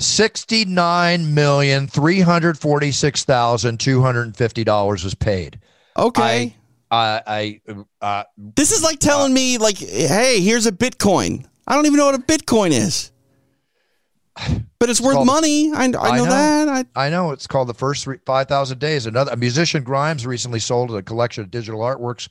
Sixty-nine 0.00 1.34
million 1.34 1.86
three 1.86 2.18
hundred 2.18 2.58
forty-six 2.58 3.22
thousand 3.22 3.78
two 3.78 4.02
hundred 4.02 4.36
fifty 4.36 4.64
dollars 4.64 5.04
was 5.04 5.14
paid. 5.14 5.60
Okay. 5.96 6.56
I, 6.90 7.22
I, 7.24 7.60
uh, 8.00 8.24
this 8.36 8.72
is 8.72 8.82
like 8.82 8.98
telling 8.98 9.30
uh, 9.30 9.36
me, 9.36 9.58
like, 9.58 9.78
hey, 9.78 10.40
here's 10.40 10.66
a 10.66 10.72
Bitcoin. 10.72 11.46
I 11.68 11.76
don't 11.76 11.86
even 11.86 11.98
know 11.98 12.06
what 12.06 12.16
a 12.16 12.18
Bitcoin 12.18 12.72
is. 12.72 13.12
But 14.78 14.90
it's, 14.90 15.00
it's 15.00 15.06
worth 15.06 15.14
called, 15.14 15.26
money. 15.26 15.72
I, 15.72 15.84
I, 15.84 15.86
know, 15.86 15.98
I 15.98 16.16
know 16.18 16.24
that. 16.26 16.68
I, 16.68 17.06
I, 17.06 17.08
know. 17.08 17.30
It's 17.30 17.46
called 17.46 17.66
the 17.66 17.74
first 17.74 18.06
five 18.26 18.46
thousand 18.46 18.78
days. 18.78 19.06
Another 19.06 19.32
a 19.32 19.36
musician 19.36 19.82
Grimes 19.82 20.26
recently 20.26 20.60
sold 20.60 20.94
a 20.94 21.02
collection 21.02 21.42
of 21.42 21.50
digital 21.50 21.80
artworks 21.80 22.28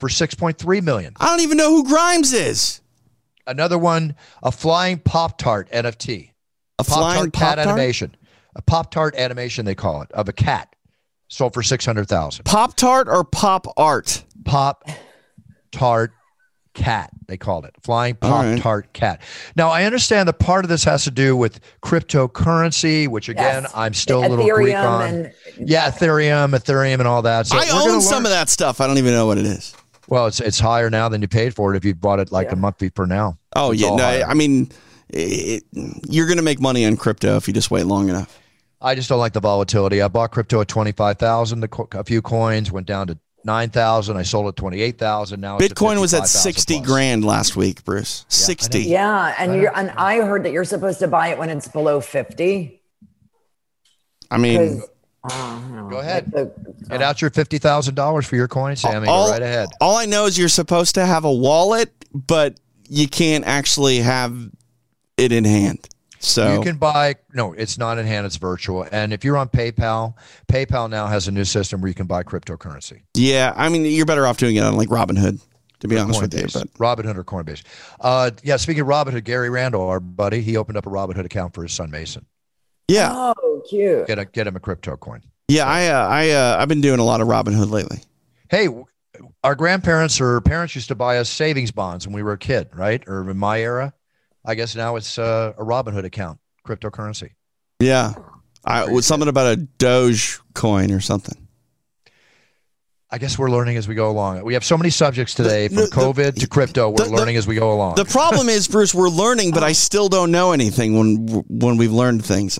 for 0.00 0.08
six 0.08 0.34
point 0.34 0.56
three 0.56 0.80
million. 0.80 1.12
I 1.20 1.26
don't 1.26 1.40
even 1.40 1.58
know 1.58 1.70
who 1.70 1.86
Grimes 1.86 2.32
is. 2.32 2.80
Another 3.46 3.78
one, 3.78 4.16
a 4.42 4.50
flying 4.50 4.98
Pop 4.98 5.36
Tart 5.36 5.70
NFT. 5.70 6.30
A 6.78 6.84
flying 6.84 7.30
cat 7.30 7.58
animation. 7.58 8.16
A 8.56 8.62
Pop 8.62 8.90
Tart 8.90 9.14
animation 9.14 9.66
they 9.66 9.74
call 9.74 10.00
it 10.00 10.10
of 10.12 10.28
a 10.28 10.32
cat. 10.32 10.74
Sold 11.28 11.52
for 11.52 11.62
six 11.62 11.84
hundred 11.84 12.08
thousand. 12.08 12.44
Pop 12.44 12.76
Tart 12.76 13.08
or 13.08 13.24
Pop 13.24 13.66
Art? 13.76 14.24
Pop 14.44 14.88
Tart 15.70 16.12
cat 16.74 17.10
they 17.28 17.36
called 17.36 17.64
it 17.64 17.74
flying 17.82 18.14
pop 18.16 18.58
tart 18.58 18.84
right. 18.84 18.92
cat 18.92 19.22
now 19.56 19.68
i 19.70 19.84
understand 19.84 20.28
that 20.28 20.38
part 20.40 20.64
of 20.64 20.68
this 20.68 20.82
has 20.82 21.04
to 21.04 21.10
do 21.10 21.36
with 21.36 21.60
cryptocurrency 21.82 23.06
which 23.06 23.28
again 23.28 23.62
yes. 23.62 23.72
i'm 23.74 23.94
still 23.94 24.20
the 24.20 24.26
a 24.26 24.28
little 24.28 24.44
Ethereum 24.44 24.54
greek 24.56 24.74
on 24.74 25.02
and, 25.02 25.34
yeah 25.58 25.88
ethereum 25.90 26.50
ethereum 26.50 26.94
and 26.94 27.06
all 27.06 27.22
that 27.22 27.46
so 27.46 27.56
i 27.56 27.68
own 27.72 28.00
some 28.00 28.24
of 28.24 28.30
that 28.30 28.48
stuff 28.48 28.80
i 28.80 28.86
don't 28.86 28.98
even 28.98 29.12
know 29.12 29.26
what 29.26 29.38
it 29.38 29.46
is 29.46 29.74
well 30.08 30.26
it's 30.26 30.40
it's 30.40 30.58
higher 30.58 30.90
now 30.90 31.08
than 31.08 31.22
you 31.22 31.28
paid 31.28 31.54
for 31.54 31.72
it 31.72 31.76
if 31.76 31.84
you 31.84 31.94
bought 31.94 32.18
it 32.18 32.32
like 32.32 32.48
yeah. 32.48 32.54
a 32.54 32.56
month 32.56 32.78
before 32.78 33.06
now 33.06 33.38
oh 33.54 33.70
it's 33.70 33.80
yeah 33.80 33.94
no 33.94 34.04
i 34.26 34.34
mean 34.34 34.68
it, 35.10 35.62
you're 36.08 36.26
going 36.26 36.38
to 36.38 36.42
make 36.42 36.60
money 36.60 36.84
on 36.84 36.96
crypto 36.96 37.36
if 37.36 37.46
you 37.46 37.54
just 37.54 37.70
wait 37.70 37.84
long 37.84 38.08
enough 38.08 38.40
I 38.84 38.94
just 38.94 39.08
don't 39.08 39.18
like 39.18 39.32
the 39.32 39.40
volatility. 39.40 40.02
I 40.02 40.08
bought 40.08 40.30
crypto 40.30 40.60
at 40.60 40.68
twenty 40.68 40.92
five 40.92 41.18
thousand. 41.18 41.66
A 41.92 42.04
few 42.04 42.20
coins 42.20 42.70
went 42.70 42.86
down 42.86 43.06
to 43.06 43.18
nine 43.44 43.70
thousand. 43.70 44.16
I 44.16 44.22
sold 44.22 44.48
it 44.48 44.56
twenty 44.56 44.80
eight 44.80 44.98
thousand. 44.98 45.40
Now 45.40 45.58
Bitcoin 45.58 46.00
was 46.00 46.14
at 46.14 46.26
sixty 46.26 46.76
plus. 46.76 46.86
grand 46.86 47.24
last 47.24 47.56
week, 47.56 47.84
Bruce. 47.84 48.24
Yeah, 48.28 48.34
sixty. 48.34 48.82
Yeah, 48.82 49.34
and 49.38 49.54
you 49.54 49.68
and 49.74 49.90
I 49.92 50.20
heard 50.20 50.44
that 50.44 50.52
you're 50.52 50.64
supposed 50.64 50.98
to 51.00 51.08
buy 51.08 51.28
it 51.28 51.38
when 51.38 51.50
it's 51.50 51.68
below 51.68 52.00
fifty. 52.00 52.80
I 54.30 54.38
mean, 54.38 54.82
uh, 55.22 55.88
go 55.88 55.98
ahead. 55.98 56.30
The, 56.30 56.42
uh, 56.42 56.88
Get 56.88 57.02
out 57.02 57.20
your 57.20 57.30
fifty 57.30 57.58
thousand 57.58 57.94
dollars 57.94 58.26
for 58.26 58.36
your 58.36 58.48
coin, 58.48 58.76
Sammy. 58.76 59.08
All, 59.08 59.26
Go 59.26 59.32
right 59.32 59.42
ahead. 59.42 59.68
All 59.80 59.96
I 59.96 60.06
know 60.06 60.26
is 60.26 60.38
you're 60.38 60.48
supposed 60.48 60.94
to 60.96 61.06
have 61.06 61.24
a 61.24 61.32
wallet, 61.32 61.90
but 62.12 62.58
you 62.88 63.08
can't 63.08 63.44
actually 63.44 63.98
have 63.98 64.36
it 65.16 65.32
in 65.32 65.44
hand. 65.44 65.88
So 66.24 66.54
you 66.54 66.60
can 66.62 66.76
buy 66.76 67.16
no, 67.32 67.52
it's 67.52 67.76
not 67.76 67.98
in 67.98 68.06
hand, 68.06 68.26
it's 68.26 68.36
virtual. 68.36 68.86
And 68.90 69.12
if 69.12 69.24
you're 69.24 69.36
on 69.36 69.48
PayPal, 69.48 70.14
PayPal 70.48 70.88
now 70.88 71.06
has 71.06 71.28
a 71.28 71.30
new 71.30 71.44
system 71.44 71.80
where 71.80 71.88
you 71.88 71.94
can 71.94 72.06
buy 72.06 72.22
cryptocurrency. 72.22 73.02
Yeah, 73.14 73.52
I 73.54 73.68
mean 73.68 73.84
you're 73.84 74.06
better 74.06 74.26
off 74.26 74.38
doing 74.38 74.56
it 74.56 74.60
on 74.60 74.76
like 74.76 74.88
Robinhood, 74.88 75.40
to 75.80 75.88
be 75.88 75.96
or 75.96 76.00
honest 76.00 76.20
Coinbase. 76.20 76.42
with 76.42 76.54
you. 76.54 76.60
But 76.60 76.74
Robinhood 76.74 77.16
or 77.16 77.24
Coinbase. 77.24 77.62
Uh, 78.00 78.30
yeah, 78.42 78.56
speaking 78.56 78.80
of 78.80 78.86
Robinhood, 78.86 79.24
Gary 79.24 79.50
Randall, 79.50 79.86
our 79.86 80.00
buddy, 80.00 80.40
he 80.40 80.56
opened 80.56 80.78
up 80.78 80.86
a 80.86 80.90
Robinhood 80.90 81.26
account 81.26 81.54
for 81.54 81.62
his 81.62 81.72
son 81.72 81.90
Mason. 81.90 82.24
Yeah. 82.88 83.12
Oh, 83.14 83.62
cute. 83.68 84.06
Get 84.06 84.18
a, 84.18 84.24
get 84.24 84.46
him 84.46 84.56
a 84.56 84.60
crypto 84.60 84.96
coin. 84.96 85.22
Yeah, 85.48 85.66
I 85.66 85.88
uh, 85.88 86.08
I 86.08 86.30
uh, 86.30 86.56
I've 86.58 86.68
been 86.68 86.80
doing 86.80 87.00
a 87.00 87.04
lot 87.04 87.20
of 87.20 87.28
Robinhood 87.28 87.70
lately. 87.70 87.98
Hey, 88.48 88.68
our 89.42 89.54
grandparents 89.54 90.20
or 90.20 90.40
parents 90.40 90.74
used 90.74 90.88
to 90.88 90.94
buy 90.94 91.18
us 91.18 91.28
savings 91.28 91.70
bonds 91.70 92.06
when 92.06 92.14
we 92.14 92.22
were 92.22 92.32
a 92.32 92.38
kid, 92.38 92.70
right? 92.72 93.02
Or 93.06 93.28
in 93.28 93.36
my 93.36 93.60
era, 93.60 93.92
I 94.44 94.54
guess 94.54 94.74
now 94.76 94.96
it's 94.96 95.18
uh, 95.18 95.52
a 95.56 95.62
Robinhood 95.64 96.04
account 96.04 96.38
cryptocurrency. 96.66 97.30
Yeah. 97.80 98.14
I 98.64 98.84
was 98.86 99.06
something 99.06 99.28
about 99.28 99.46
a 99.52 99.56
Doge 99.56 100.38
coin 100.54 100.90
or 100.90 101.00
something. 101.00 101.36
I 103.10 103.18
guess 103.18 103.38
we're 103.38 103.50
learning 103.50 103.76
as 103.76 103.86
we 103.86 103.94
go 103.94 104.10
along. 104.10 104.42
We 104.44 104.54
have 104.54 104.64
so 104.64 104.76
many 104.76 104.90
subjects 104.90 105.34
today, 105.34 105.68
from 105.68 105.76
The- 105.76 105.82
the- 105.84 105.90
COVID 105.90 106.34
to 106.40 106.46
crypto. 106.48 106.88
We're 106.90 106.96
the- 106.96 107.04
the- 107.04 107.10
learning 107.16 107.36
as 107.36 107.46
we 107.46 107.54
go 107.54 107.72
along. 107.72 107.94
The 107.96 108.04
problem 108.04 108.48
is, 108.48 108.66
Bruce, 108.66 108.92
we're 108.94 109.08
learning, 109.08 109.52
but 109.52 109.62
I 109.62 109.72
still 109.86 110.08
don't 110.08 110.30
know 110.32 110.52
anything 110.52 110.98
when 110.98 111.44
when 111.48 111.76
we've 111.76 111.92
learned 111.92 112.24
things. 112.24 112.58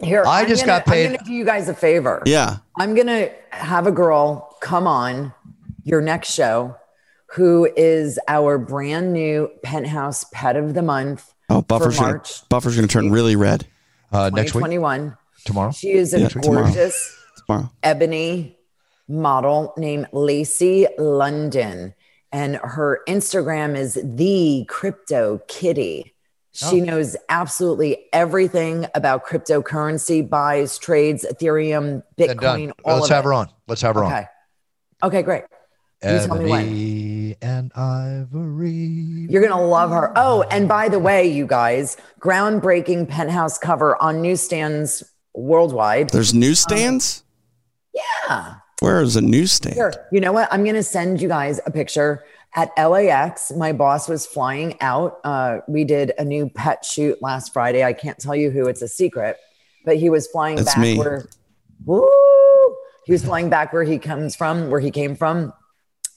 Here, 0.00 0.24
I 0.26 0.42
I'm 0.42 0.48
just 0.48 0.62
gonna- 0.66 0.78
got 0.80 0.86
paid- 0.86 1.04
I'm 1.06 1.12
going 1.12 1.18
to 1.20 1.24
do 1.26 1.32
you 1.32 1.44
guys 1.44 1.68
a 1.68 1.74
favor. 1.74 2.22
Yeah. 2.26 2.56
I'm 2.76 2.94
going 2.94 3.06
to 3.06 3.30
have 3.50 3.86
a 3.86 3.92
girl 3.92 4.56
come 4.60 4.86
on 4.88 5.32
your 5.84 6.00
next 6.00 6.32
show 6.32 6.76
who 7.34 7.68
is 7.76 8.18
our 8.28 8.58
brand 8.58 9.12
new 9.12 9.50
penthouse 9.62 10.24
pet 10.32 10.56
of 10.56 10.74
the 10.74 10.82
month 10.82 11.32
Oh, 11.50 11.60
Buffer's 11.62 11.96
for 11.96 12.02
gonna, 12.02 12.12
March 12.14 12.48
Buffer's 12.48 12.74
going 12.76 12.88
to 12.88 12.92
turn 12.92 13.10
really 13.10 13.36
red 13.36 13.66
uh, 14.12 14.30
next 14.32 14.54
week, 14.54 14.64
2021. 14.64 15.16
tomorrow. 15.44 15.72
She 15.72 15.90
is 15.92 16.14
a 16.14 16.28
tomorrow. 16.28 16.62
gorgeous 16.64 17.16
tomorrow. 17.46 17.70
ebony 17.82 18.56
model 19.08 19.74
named 19.76 20.06
Lacey 20.12 20.86
London. 20.98 21.94
And 22.32 22.56
her 22.56 23.00
Instagram 23.06 23.76
is 23.76 24.00
the 24.02 24.64
crypto 24.68 25.40
kitty. 25.46 26.14
She 26.52 26.80
Oh. 26.80 26.84
knows 26.84 27.16
absolutely 27.28 28.06
everything 28.12 28.86
about 28.94 29.24
cryptocurrency, 29.26 30.28
buys, 30.28 30.78
trades, 30.78 31.26
Ethereum, 31.30 32.02
Bitcoin, 32.18 32.72
all 32.84 32.94
Let's 32.96 33.06
of 33.10 33.14
have 33.16 33.24
it. 33.24 33.28
her 33.28 33.32
on. 33.34 33.48
Let's 33.68 33.82
have 33.82 33.94
her 33.96 34.04
on. 34.04 34.12
Okay. 34.12 34.26
Okay, 35.02 35.22
great. 35.22 35.44
Ebony 36.04 37.36
and 37.40 37.72
Ivory. 37.74 39.26
You're 39.28 39.42
going 39.42 39.58
to 39.58 39.66
love 39.66 39.90
her. 39.90 40.12
Oh, 40.16 40.42
and 40.50 40.68
by 40.68 40.88
the 40.88 40.98
way, 40.98 41.26
you 41.26 41.46
guys, 41.46 41.96
groundbreaking 42.20 43.08
penthouse 43.08 43.58
cover 43.58 44.00
on 44.02 44.22
newsstands 44.22 45.02
worldwide. 45.34 46.10
There's 46.10 46.34
newsstands. 46.34 47.24
Yeah. 47.92 48.56
Where 48.80 49.00
is 49.00 49.16
a 49.16 49.20
newsstand? 49.20 49.74
Here, 49.74 49.94
you 50.12 50.20
know 50.20 50.32
what? 50.32 50.48
I'm 50.52 50.62
going 50.62 50.74
to 50.74 50.82
send 50.82 51.20
you 51.20 51.28
guys 51.28 51.60
a 51.64 51.70
picture 51.70 52.24
at 52.54 52.70
LAX. 52.76 53.52
My 53.52 53.72
boss 53.72 54.08
was 54.08 54.26
flying 54.26 54.80
out. 54.80 55.20
Uh, 55.24 55.58
we 55.68 55.84
did 55.84 56.12
a 56.18 56.24
new 56.24 56.48
pet 56.48 56.84
shoot 56.84 57.20
last 57.22 57.52
Friday. 57.52 57.82
I 57.84 57.92
can't 57.92 58.18
tell 58.18 58.36
you 58.36 58.50
who, 58.50 58.66
it's 58.66 58.82
a 58.82 58.88
secret, 58.88 59.38
but 59.84 59.96
he 59.96 60.10
was 60.10 60.26
flying 60.28 60.56
That's 60.56 60.74
back 60.74 60.82
me. 60.82 60.98
where, 60.98 61.28
woo, 61.84 62.06
he 63.06 63.12
was 63.12 63.24
flying 63.24 63.48
back 63.48 63.72
where 63.72 63.84
he 63.84 63.98
comes 63.98 64.36
from, 64.36 64.70
where 64.70 64.80
he 64.80 64.90
came 64.90 65.16
from, 65.16 65.52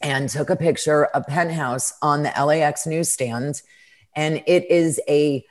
and 0.02 0.30
took 0.30 0.50
a 0.50 0.56
picture 0.56 1.06
of 1.06 1.26
Penthouse 1.28 1.94
on 2.02 2.24
the 2.24 2.32
LAX 2.38 2.86
newsstand. 2.86 3.62
And 4.16 4.44
it 4.48 4.70
is 4.70 5.00
a 5.10 5.46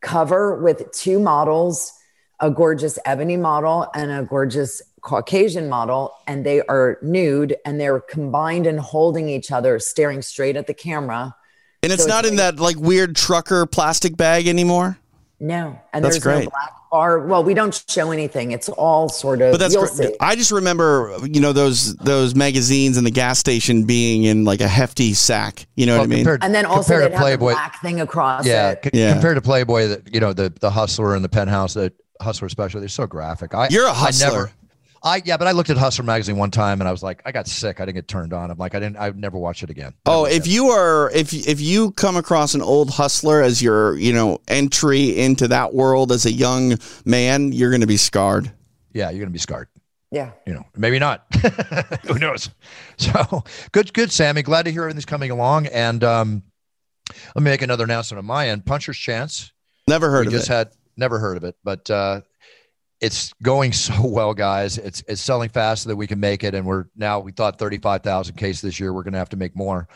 cover 0.00 0.56
with 0.62 0.90
two 0.92 1.18
models 1.18 1.92
a 2.40 2.50
gorgeous 2.50 2.98
ebony 3.06 3.38
model 3.38 3.86
and 3.94 4.10
a 4.10 4.22
gorgeous 4.22 4.82
Caucasian 5.00 5.70
model, 5.70 6.12
and 6.26 6.44
they 6.44 6.60
are 6.66 6.98
nude 7.00 7.56
and 7.64 7.80
they're 7.80 7.98
combined 8.00 8.66
and 8.66 8.78
holding 8.78 9.30
each 9.30 9.50
other, 9.50 9.78
staring 9.78 10.20
straight 10.20 10.54
at 10.54 10.66
the 10.66 10.74
camera. 10.74 11.34
And 11.82 11.90
it's 11.92 12.02
So 12.02 12.06
it's 12.06 12.14
not 12.14 12.26
in 12.26 12.36
like- 12.36 12.56
that 12.56 12.60
like 12.62 12.76
weird 12.76 13.16
trucker 13.16 13.64
plastic 13.64 14.18
bag 14.18 14.48
anymore. 14.48 14.98
No, 15.40 15.78
and 15.94 16.04
That's 16.04 16.16
there's 16.16 16.22
great. 16.24 16.44
no 16.44 16.50
black 16.50 16.75
bar. 16.90 17.20
Well, 17.20 17.42
we 17.44 17.54
don't 17.54 17.84
show 17.88 18.10
anything. 18.10 18.52
It's 18.52 18.68
all 18.68 19.08
sort 19.08 19.40
of. 19.42 19.52
But 19.52 19.58
that's 19.58 19.74
you'll 19.74 19.86
great. 19.86 20.10
see. 20.10 20.16
I 20.20 20.36
just 20.36 20.50
remember, 20.52 21.16
you 21.24 21.40
know, 21.40 21.52
those 21.52 21.94
those 21.96 22.34
magazines 22.34 22.96
in 22.96 23.04
the 23.04 23.10
gas 23.10 23.38
station 23.38 23.84
being 23.84 24.24
in 24.24 24.44
like 24.44 24.60
a 24.60 24.68
hefty 24.68 25.14
sack. 25.14 25.66
You 25.76 25.86
know 25.86 25.92
Well, 25.94 26.00
what 26.00 26.04
I 26.04 26.08
mean? 26.08 26.18
compared, 26.20 26.44
And 26.44 26.54
then 26.54 26.66
also 26.66 26.94
compared 26.94 27.12
they'd 27.12 27.16
to 27.16 27.20
Playboy, 27.22 27.48
the 27.50 27.54
black 27.54 27.80
thing 27.82 28.00
across 28.00 28.46
yeah, 28.46 28.70
it. 28.70 28.80
c- 28.84 28.90
Yeah. 28.94 29.12
compared 29.12 29.36
to 29.36 29.42
Playboy, 29.42 29.88
that 29.88 30.14
you 30.14 30.20
know 30.20 30.32
the 30.32 30.52
the 30.60 30.70
Hustler 30.70 31.14
and 31.14 31.24
the 31.24 31.28
Penthouse, 31.28 31.74
the 31.74 31.92
Hustler 32.20 32.46
especially, 32.46 32.80
they're 32.80 32.88
so 32.88 33.06
graphic. 33.06 33.54
I 33.54 33.68
You're 33.68 33.86
a 33.86 33.90
I 33.90 33.94
hustler. 33.94 34.26
never, 34.30 34.50
I 35.06 35.22
yeah, 35.24 35.36
but 35.36 35.46
I 35.46 35.52
looked 35.52 35.70
at 35.70 35.76
Hustler 35.76 36.04
magazine 36.04 36.36
one 36.36 36.50
time 36.50 36.80
and 36.80 36.88
I 36.88 36.90
was 36.90 37.02
like, 37.02 37.22
I 37.24 37.30
got 37.30 37.46
sick. 37.46 37.80
I 37.80 37.84
didn't 37.84 37.94
get 37.94 38.08
turned 38.08 38.32
on. 38.32 38.50
I'm 38.50 38.58
like, 38.58 38.74
I 38.74 38.80
didn't. 38.80 38.96
I'd 38.96 39.16
never 39.16 39.38
watched 39.38 39.62
it 39.62 39.70
again. 39.70 39.94
Oh, 40.04 40.24
if 40.24 40.42
again. 40.42 40.52
you 40.52 40.66
are 40.70 41.10
if 41.12 41.32
if 41.32 41.60
you 41.60 41.92
come 41.92 42.16
across 42.16 42.54
an 42.54 42.60
old 42.60 42.90
hustler 42.90 43.40
as 43.40 43.62
your 43.62 43.96
you 43.96 44.12
know 44.12 44.40
entry 44.48 45.16
into 45.16 45.46
that 45.48 45.74
world 45.74 46.10
as 46.10 46.26
a 46.26 46.32
young 46.32 46.76
man, 47.04 47.52
you're 47.52 47.70
going 47.70 47.82
to 47.82 47.86
be 47.86 47.96
scarred. 47.96 48.50
yeah, 48.92 49.10
you're 49.10 49.20
gonna 49.20 49.30
be 49.30 49.38
scarred. 49.38 49.68
Yeah. 50.10 50.32
You 50.46 50.54
know, 50.54 50.64
maybe 50.76 50.98
not. 50.98 51.26
Who 52.06 52.18
knows? 52.18 52.50
So 52.96 53.44
good, 53.72 53.92
good, 53.92 54.10
Sammy. 54.10 54.42
Glad 54.42 54.64
to 54.64 54.72
hear 54.72 54.82
everything's 54.82 55.04
coming 55.04 55.30
along. 55.30 55.66
And 55.66 56.02
um, 56.02 56.42
let 57.34 57.42
me 57.42 57.50
make 57.50 57.62
another 57.62 57.84
announcement 57.84 58.18
on 58.18 58.24
my 58.24 58.48
end. 58.48 58.64
Puncher's 58.64 58.96
Chance. 58.96 59.52
Never 59.88 60.10
heard 60.10 60.22
we 60.22 60.26
of 60.28 60.32
just 60.32 60.46
it. 60.46 60.48
Just 60.48 60.48
had 60.48 60.68
never 60.96 61.18
heard 61.18 61.36
of 61.36 61.44
it, 61.44 61.56
but 61.62 61.88
uh, 61.90 62.22
it's 63.00 63.32
going 63.42 63.72
so 63.72 63.94
well, 64.04 64.34
guys. 64.34 64.78
It's 64.78 65.02
it's 65.08 65.20
selling 65.20 65.48
faster 65.48 65.88
than 65.88 65.96
we 65.96 66.06
can 66.06 66.20
make 66.20 66.44
it, 66.44 66.54
and 66.54 66.66
we're 66.66 66.86
now 66.96 67.20
we 67.20 67.32
thought 67.32 67.58
thirty 67.58 67.78
five 67.78 68.02
thousand 68.02 68.36
cases 68.36 68.62
this 68.62 68.80
year. 68.80 68.92
We're 68.92 69.02
going 69.02 69.12
to 69.12 69.18
have 69.18 69.28
to 69.30 69.36
make 69.36 69.56
more, 69.56 69.88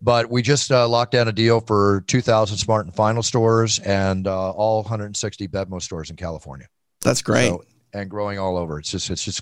but 0.00 0.30
we 0.30 0.42
just 0.42 0.70
uh, 0.70 0.88
locked 0.88 1.12
down 1.12 1.28
a 1.28 1.32
deal 1.32 1.60
for 1.60 2.04
two 2.06 2.20
thousand 2.20 2.56
Smart 2.58 2.86
and 2.86 2.94
Final 2.94 3.22
stores 3.22 3.78
and 3.80 4.26
uh, 4.26 4.50
all 4.50 4.82
one 4.82 4.88
hundred 4.88 5.06
and 5.06 5.16
sixty 5.16 5.48
Bevmo 5.48 5.80
stores 5.82 6.10
in 6.10 6.16
California. 6.16 6.66
That's 7.00 7.22
great. 7.22 7.48
So- 7.48 7.64
and 7.96 8.10
growing 8.10 8.40
all 8.40 8.56
over. 8.56 8.80
It's 8.80 8.90
just 8.90 9.08
it's 9.08 9.24
just 9.24 9.40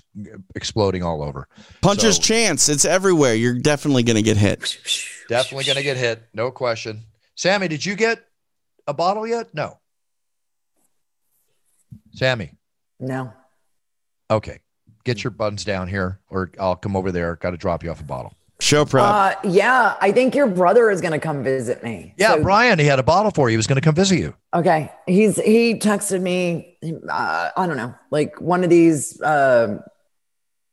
exploding 0.53 1.01
all 1.01 1.23
over. 1.23 1.47
Puncher's 1.81 2.17
so- 2.17 2.21
chance. 2.21 2.69
It's 2.69 2.85
everywhere. 2.85 3.33
You're 3.33 3.57
definitely 3.57 4.03
going 4.03 4.17
to 4.17 4.21
get 4.21 4.37
hit. 4.37 4.77
Definitely 5.27 5.63
going 5.63 5.77
to 5.77 5.83
get 5.83 5.97
hit, 5.97 6.21
no 6.35 6.51
question. 6.51 7.01
Sammy, 7.35 7.67
did 7.67 7.83
you 7.83 7.95
get 7.95 8.23
a 8.85 8.93
bottle 8.93 9.25
yet? 9.25 9.55
No. 9.55 9.79
Sammy, 12.11 12.51
No. 12.99 13.33
okay. 14.31 14.59
Get 15.05 15.21
your 15.21 15.31
buttons 15.31 15.65
down 15.65 15.89
here, 15.89 16.21
or 16.29 16.49
I'll 16.57 16.77
come 16.77 16.95
over 16.95 17.11
there. 17.11 17.35
Got 17.35 17.51
to 17.51 17.57
drop 17.57 17.83
you 17.83 17.91
off 17.91 17.99
a 17.99 18.05
bottle. 18.05 18.33
Show 18.61 18.85
prep. 18.85 19.03
Uh, 19.03 19.35
yeah, 19.43 19.97
I 19.99 20.13
think 20.13 20.33
your 20.33 20.47
brother 20.47 20.89
is 20.89 21.01
going 21.01 21.11
to 21.11 21.19
come 21.19 21.43
visit 21.43 21.83
me. 21.83 22.13
Yeah, 22.17 22.35
So- 22.35 22.43
Brian, 22.43 22.79
he 22.79 22.85
had 22.85 22.99
a 22.99 23.03
bottle 23.03 23.29
for 23.31 23.49
you. 23.49 23.53
He 23.53 23.57
was 23.57 23.67
going 23.67 23.75
to 23.75 23.81
come 23.81 23.95
visit 23.95 24.17
you. 24.19 24.33
Okay. 24.53 24.89
He's 25.05 25.35
he 25.35 25.75
texted 25.75 26.21
me 26.21 26.77
uh, 27.09 27.49
I 27.57 27.67
don't 27.67 27.75
know, 27.75 27.93
like 28.11 28.39
one 28.39 28.63
of 28.63 28.69
these 28.69 29.21
uh, 29.21 29.79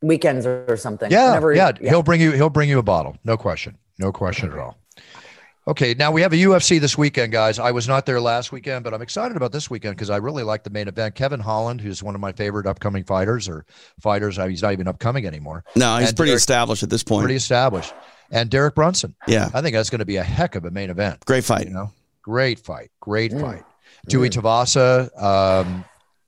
weekends 0.01 0.45
or, 0.45 0.63
or 0.69 0.77
something. 0.77 1.11
Yeah, 1.11 1.27
Whenever- 1.31 1.53
yeah, 1.53 1.73
He'll 1.81 2.01
bring 2.03 2.21
you. 2.21 2.31
He'll 2.31 2.49
bring 2.49 2.69
you 2.69 2.79
a 2.79 2.83
bottle. 2.83 3.17
No 3.25 3.35
question. 3.35 3.77
No 3.99 4.13
question 4.13 4.49
at 4.51 4.57
all. 4.57 4.77
Okay, 5.67 5.93
now 5.93 6.11
we 6.11 6.21
have 6.21 6.33
a 6.33 6.37
UFC 6.37 6.79
this 6.81 6.97
weekend, 6.97 7.31
guys. 7.31 7.59
I 7.59 7.69
was 7.69 7.87
not 7.87 8.07
there 8.07 8.19
last 8.19 8.51
weekend, 8.51 8.83
but 8.83 8.95
I'm 8.95 9.01
excited 9.03 9.37
about 9.37 9.51
this 9.51 9.69
weekend 9.69 9.95
because 9.95 10.09
I 10.09 10.17
really 10.17 10.41
like 10.41 10.63
the 10.63 10.71
main 10.71 10.87
event. 10.87 11.13
Kevin 11.13 11.39
Holland, 11.39 11.79
who's 11.81 12.01
one 12.01 12.15
of 12.15 12.21
my 12.21 12.31
favorite 12.31 12.65
upcoming 12.65 13.03
fighters 13.03 13.47
or 13.47 13.65
fighters, 14.01 14.39
uh, 14.39 14.47
he's 14.47 14.63
not 14.63 14.73
even 14.73 14.87
upcoming 14.87 15.27
anymore. 15.27 15.63
no, 15.75 15.97
he's 15.97 16.09
and 16.09 16.17
pretty 16.17 16.31
Derek- 16.31 16.39
established 16.39 16.81
at 16.81 16.89
this 16.89 17.03
point. 17.03 17.21
Pretty 17.23 17.35
established. 17.35 17.93
And 18.31 18.49
Derek 18.49 18.73
Brunson. 18.73 19.13
yeah, 19.27 19.49
I 19.53 19.61
think 19.61 19.75
that's 19.75 19.91
going 19.91 19.99
to 19.99 20.05
be 20.05 20.15
a 20.15 20.23
heck 20.23 20.55
of 20.55 20.65
a 20.65 20.71
main 20.71 20.89
event. 20.89 21.23
great 21.25 21.43
fight. 21.43 21.67
You 21.67 21.73
know, 21.73 21.91
great 22.23 22.59
fight, 22.59 22.89
great 22.99 23.31
Mm. 23.31 23.41
fight. 23.41 23.63
Tui 24.09 24.31
Tuivasa 24.31 25.09
um, 25.21 25.85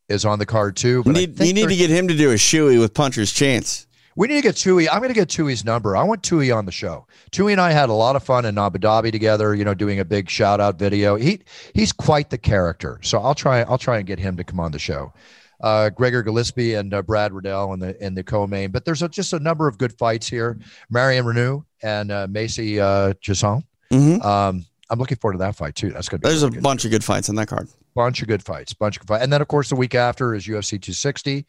is 0.10 0.26
on 0.26 0.38
the 0.38 0.46
card 0.46 0.76
too. 0.76 0.98
You 0.98 1.04
But 1.06 1.16
I 1.16 1.20
need, 1.22 1.40
you 1.40 1.54
need 1.54 1.70
to 1.70 1.76
get 1.76 1.90
him 1.90 2.08
to 2.08 2.16
do 2.16 2.30
a 2.32 2.36
shoey 2.36 2.80
with 2.80 2.94
Puncher's 2.94 3.32
chance. 3.32 3.88
We 4.16 4.28
need 4.28 4.36
to 4.36 4.42
get 4.42 4.56
Tui. 4.56 4.88
I'm 4.90 5.00
going 5.00 5.10
to 5.10 5.16
get 5.16 5.30
Tui's 5.30 5.66
number. 5.66 5.96
I 5.98 6.04
want 6.04 6.24
Tui 6.24 6.52
on 6.52 6.66
the 6.66 6.72
show. 6.72 7.08
Tui 7.32 7.52
and 7.52 7.62
I 7.62 7.72
had 7.72 7.90
a 7.90 7.94
lot 7.94 8.16
of 8.16 8.24
fun 8.24 8.46
in 8.46 8.58
Abu 8.58 8.80
Dhabi 8.80 9.12
together. 9.12 9.56
You 9.56 9.66
know, 9.66 9.74
doing 9.74 10.00
a 10.00 10.06
big 10.06 10.30
shout 10.30 10.60
out 10.60 10.78
video. 10.78 11.16
He 11.16 11.42
he's 11.74 11.92
quite 11.92 12.30
the 12.30 12.38
character. 12.38 13.00
So 13.02 13.20
I'll 13.20 13.36
try. 13.36 13.62
I'll 13.64 13.78
try 13.78 13.98
and 13.98 14.06
get 14.08 14.20
him 14.20 14.38
to 14.38 14.44
come 14.44 14.60
on 14.60 14.72
the 14.72 14.80
show. 14.80 15.14
Uh, 15.62 15.90
Gregor 15.90 16.24
Gillespie 16.24 16.74
and 16.74 16.94
uh, 16.94 17.02
Brad 17.02 17.32
Riddell 17.32 17.74
in 17.74 17.80
the 17.80 18.06
in 18.06 18.16
the 18.16 18.24
co-main. 18.24 18.72
But 18.72 18.86
there's 18.86 19.02
a, 19.02 19.10
just 19.10 19.34
a 19.34 19.40
number 19.40 19.68
of 19.68 19.78
good 19.78 19.94
fights 19.98 20.28
here. 20.28 20.60
Marion 20.90 21.24
Reneau 21.26 21.64
and 21.82 22.12
uh, 22.12 22.28
Macy 22.30 22.80
uh, 22.80 23.14
Chiasson. 23.14 23.64
hmm 23.92 24.22
Um, 24.22 24.66
I'm 24.90 25.00
looking 25.00 25.18
forward 25.18 25.34
to 25.34 25.40
that 25.40 25.56
fight 25.56 25.76
too. 25.76 25.90
That's 25.92 26.10
going 26.10 26.20
to 26.22 26.28
be 26.28 26.28
good. 26.28 26.32
There's 26.32 26.44
a 26.44 26.50
really 26.50 26.62
bunch 26.62 26.86
of 26.86 26.92
good 26.92 27.04
fights 27.04 27.30
on 27.30 27.36
that 27.36 27.48
card. 27.48 27.68
bunch 27.96 28.22
of 28.22 28.28
good 28.28 28.44
fights, 28.44 28.74
bunch 28.74 28.98
of 28.98 29.02
good 29.02 29.08
fights. 29.08 29.24
And 29.24 29.32
then, 29.34 29.42
of 29.42 29.48
course, 29.48 29.70
the 29.70 29.76
week 29.76 29.96
after 29.96 30.36
is 30.36 30.46
UFC 30.46 30.72
260, 30.72 31.46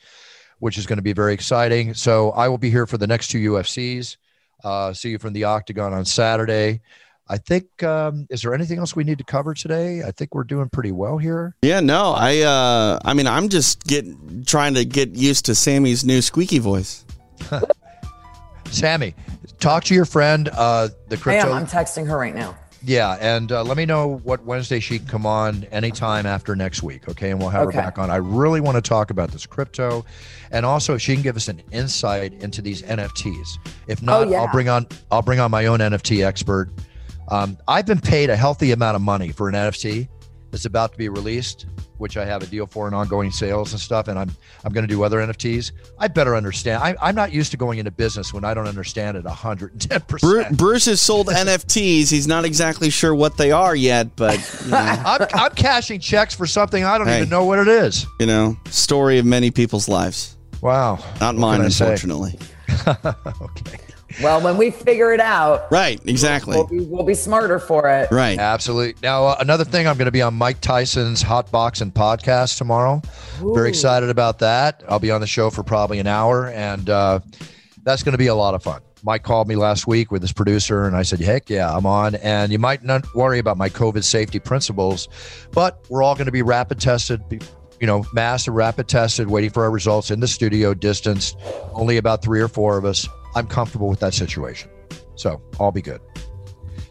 which 0.58 0.78
is 0.78 0.86
going 0.86 0.98
to 0.98 1.02
be 1.02 1.12
very 1.12 1.34
exciting. 1.34 1.94
So 1.94 2.30
I 2.32 2.48
will 2.48 2.58
be 2.58 2.70
here 2.70 2.86
for 2.86 2.98
the 2.98 3.06
next 3.06 3.28
two 3.28 3.52
UFCs. 3.52 4.16
Uh, 4.62 4.92
see 4.92 5.10
you 5.10 5.18
from 5.18 5.32
the 5.32 5.44
Octagon 5.44 5.92
on 5.92 6.04
Saturday. 6.04 6.80
I 7.26 7.38
think, 7.38 7.82
um, 7.82 8.26
is 8.28 8.42
there 8.42 8.52
anything 8.54 8.78
else 8.78 8.94
we 8.94 9.02
need 9.02 9.16
to 9.18 9.24
cover 9.24 9.54
today? 9.54 10.02
I 10.02 10.10
think 10.10 10.34
we're 10.34 10.44
doing 10.44 10.68
pretty 10.68 10.92
well 10.92 11.16
here. 11.16 11.54
Yeah, 11.62 11.80
no, 11.80 12.12
I 12.14 12.40
uh 12.40 12.98
I 13.02 13.14
mean 13.14 13.26
I'm 13.26 13.48
just 13.48 13.84
get 13.84 14.04
trying 14.46 14.74
to 14.74 14.84
get 14.84 15.10
used 15.16 15.46
to 15.46 15.54
Sammy's 15.54 16.04
new 16.04 16.20
squeaky 16.20 16.58
voice. 16.58 17.04
Sammy, 18.70 19.14
talk 19.58 19.84
to 19.84 19.94
your 19.94 20.04
friend, 20.04 20.48
uh, 20.52 20.88
the 21.08 21.14
I 21.14 21.16
am. 21.16 21.20
crypto. 21.22 21.52
I'm 21.52 21.66
texting 21.66 22.06
her 22.06 22.18
right 22.18 22.34
now. 22.34 22.56
Yeah, 22.86 23.16
and 23.18 23.50
uh, 23.50 23.62
let 23.62 23.78
me 23.78 23.86
know 23.86 24.18
what 24.24 24.44
Wednesday 24.44 24.78
she 24.78 24.98
can 24.98 25.08
come 25.08 25.24
on 25.24 25.64
anytime 25.72 26.26
after 26.26 26.54
next 26.54 26.82
week, 26.82 27.08
okay? 27.08 27.30
And 27.30 27.40
we'll 27.40 27.48
have 27.48 27.68
Okay. 27.68 27.76
her 27.78 27.82
back 27.82 27.98
on. 27.98 28.10
I 28.10 28.16
really 28.16 28.60
want 28.60 28.76
to 28.76 28.82
talk 28.82 29.08
about 29.10 29.30
this 29.30 29.46
crypto, 29.46 30.04
and 30.50 30.66
also 30.66 30.94
if 30.94 31.00
she 31.00 31.14
can 31.14 31.22
give 31.22 31.34
us 31.36 31.48
an 31.48 31.62
insight 31.72 32.34
into 32.42 32.60
these 32.60 32.82
NFTs. 32.82 33.58
If 33.86 34.02
not, 34.02 34.26
Oh, 34.26 34.30
yeah. 34.30 34.40
I'll 34.42 34.52
bring 34.52 34.68
on 34.68 34.86
I'll 35.10 35.22
bring 35.22 35.40
on 35.40 35.50
my 35.50 35.64
own 35.66 35.78
NFT 35.80 36.24
expert. 36.26 36.68
Um, 37.28 37.56
I've 37.66 37.86
been 37.86 38.00
paid 38.02 38.28
a 38.28 38.36
healthy 38.36 38.72
amount 38.72 38.96
of 38.96 39.02
money 39.02 39.30
for 39.32 39.48
an 39.48 39.54
NFT, 39.54 40.06
that's 40.54 40.66
about 40.66 40.92
to 40.92 40.98
be 40.98 41.08
released, 41.08 41.66
which 41.98 42.16
I 42.16 42.24
have 42.24 42.40
a 42.42 42.46
deal 42.46 42.64
for 42.66 42.86
in 42.86 42.94
ongoing 42.94 43.32
sales 43.32 43.72
and 43.72 43.80
stuff, 43.80 44.06
and 44.06 44.16
I'm 44.16 44.30
I'm 44.64 44.72
going 44.72 44.86
to 44.86 44.88
do 44.94 45.02
other 45.02 45.18
NFTs. 45.18 45.72
I 45.98 46.06
better 46.06 46.36
understand. 46.36 46.80
I, 46.82 46.94
I'm 47.02 47.16
not 47.16 47.32
used 47.32 47.50
to 47.50 47.56
going 47.56 47.80
into 47.80 47.90
business 47.90 48.32
when 48.32 48.44
I 48.44 48.54
don't 48.54 48.68
understand 48.68 49.16
it 49.16 49.24
110. 49.24 50.00
percent 50.02 50.56
Bruce 50.56 50.86
has 50.86 51.00
sold 51.02 51.26
NFTs. 51.26 52.08
He's 52.10 52.28
not 52.28 52.44
exactly 52.44 52.88
sure 52.90 53.14
what 53.14 53.36
they 53.36 53.50
are 53.50 53.74
yet, 53.74 54.14
but 54.14 54.38
you 54.64 54.70
know, 54.70 54.76
I'm, 55.04 55.26
I'm 55.34 55.50
cashing 55.56 55.98
checks 55.98 56.34
for 56.36 56.46
something 56.46 56.84
I 56.84 56.98
don't 56.98 57.08
Hey. 57.08 57.18
even 57.18 57.28
know 57.30 57.44
what 57.44 57.58
it 57.58 57.68
is. 57.68 58.06
you 58.20 58.26
know, 58.26 58.56
story 58.70 59.18
of 59.18 59.26
many 59.26 59.50
people's 59.50 59.88
lives. 59.88 60.36
Wow. 60.60 61.00
Not 61.20 61.34
What 61.34 61.40
mine, 61.40 61.56
can 61.58 61.66
I 61.66 61.68
say? 61.70 61.84
unfortunately. 61.84 62.38
okay. 63.42 63.78
Well, 64.22 64.40
when 64.40 64.56
we 64.56 64.70
figure 64.70 65.12
it 65.12 65.20
out, 65.20 65.70
Right, 65.72 66.00
exactly. 66.06 66.56
we'll 66.56 66.66
be, 66.66 66.80
we'll 66.80 67.04
be 67.04 67.14
smarter 67.14 67.58
for 67.58 67.88
it. 67.88 68.10
Right. 68.12 68.38
Absolutely. 68.38 68.94
Now, 69.02 69.24
uh, 69.26 69.36
another 69.40 69.64
thing, 69.64 69.88
I'm 69.88 69.96
going 69.96 70.06
to 70.06 70.12
be 70.12 70.22
on 70.22 70.34
Mike 70.34 70.60
Tyson's 70.60 71.20
Hot 71.22 71.50
Box 71.50 71.80
and 71.80 71.92
podcast 71.92 72.58
tomorrow. 72.58 73.02
Very 73.40 73.68
excited 73.68 74.08
about 74.10 74.38
that. 74.38 74.82
I'll 74.88 74.98
be 75.00 75.10
on 75.10 75.20
the 75.20 75.26
show 75.26 75.50
for 75.50 75.62
probably 75.64 75.98
an 75.98 76.06
hour, 76.06 76.48
and 76.48 76.88
uh, 76.88 77.20
that's 77.82 78.02
going 78.02 78.12
to 78.12 78.18
be 78.18 78.28
a 78.28 78.34
lot 78.34 78.54
of 78.54 78.62
fun. 78.62 78.80
Mike 79.02 79.22
called 79.22 79.48
me 79.48 79.56
last 79.56 79.86
week 79.86 80.10
with 80.10 80.22
his 80.22 80.32
producer, 80.32 80.86
and 80.86 80.96
I 80.96 81.02
said, 81.02 81.20
"Heck 81.20 81.50
yeah, 81.50 81.70
I'm 81.70 81.84
on." 81.84 82.14
And 82.14 82.50
you 82.50 82.58
might 82.58 82.82
not 82.84 83.04
worry 83.14 83.38
about 83.38 83.58
my 83.58 83.68
COVID 83.68 84.02
safety 84.02 84.38
principles, 84.38 85.08
but 85.52 85.84
we're 85.90 86.02
all 86.02 86.14
going 86.14 86.24
to 86.26 86.32
be 86.32 86.40
rapid 86.42 86.80
tested. 86.80 87.28
be- 87.28 87.40
You 87.80 87.86
know, 87.86 88.06
mass 88.14 88.46
and 88.46 88.56
rapid 88.56 88.88
tested, 88.88 89.28
waiting 89.28 89.50
for 89.50 89.64
our 89.64 89.70
results 89.70 90.10
in 90.10 90.20
the 90.20 90.28
studio, 90.28 90.72
distanced, 90.72 91.36
only 91.74 91.98
about 91.98 92.22
three 92.22 92.40
or 92.40 92.48
four 92.48 92.78
of 92.78 92.86
us. 92.86 93.06
I'm 93.34 93.46
comfortable 93.46 93.88
with 93.88 94.00
that 94.00 94.14
situation, 94.14 94.70
so 95.14 95.40
I'll 95.58 95.72
be 95.72 95.82
good. 95.82 96.00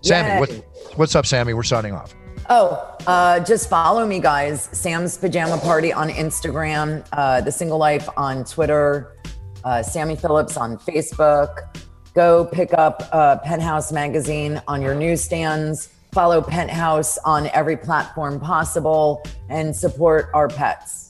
Sammy, 0.02 0.40
what, 0.40 0.50
what's 0.96 1.16
up, 1.16 1.26
Sammy? 1.26 1.54
We're 1.54 1.64
signing 1.64 1.94
off. 1.94 2.14
Oh, 2.50 2.98
uh, 3.08 3.40
just 3.40 3.70
follow 3.70 4.06
me, 4.06 4.20
guys. 4.20 4.64
Sam's 4.74 5.18
Pajama 5.18 5.58
Party 5.60 5.94
on 5.94 6.10
Instagram, 6.10 7.08
uh, 7.14 7.40
The 7.42 7.52
Single 7.52 7.78
Life 7.78 8.10
on 8.18 8.44
Twitter, 8.44 9.16
uh, 9.64 9.82
Sammy 9.82 10.18
Phillips 10.18 10.58
on 10.58 10.78
Facebook. 10.78 11.80
Go 12.14 12.46
pick 12.46 12.74
up 12.74 13.08
uh, 13.12 13.38
Penthouse 13.38 13.92
Magazine 13.92 14.62
on 14.68 14.82
your 14.82 14.94
newsstands. 14.94 15.90
Follow 16.12 16.42
Penthouse 16.42 17.18
on 17.20 17.48
every 17.48 17.78
platform 17.78 18.40
possible 18.40 19.24
and 19.50 19.76
support 19.76 20.30
our 20.34 20.48
pets. 20.48 21.10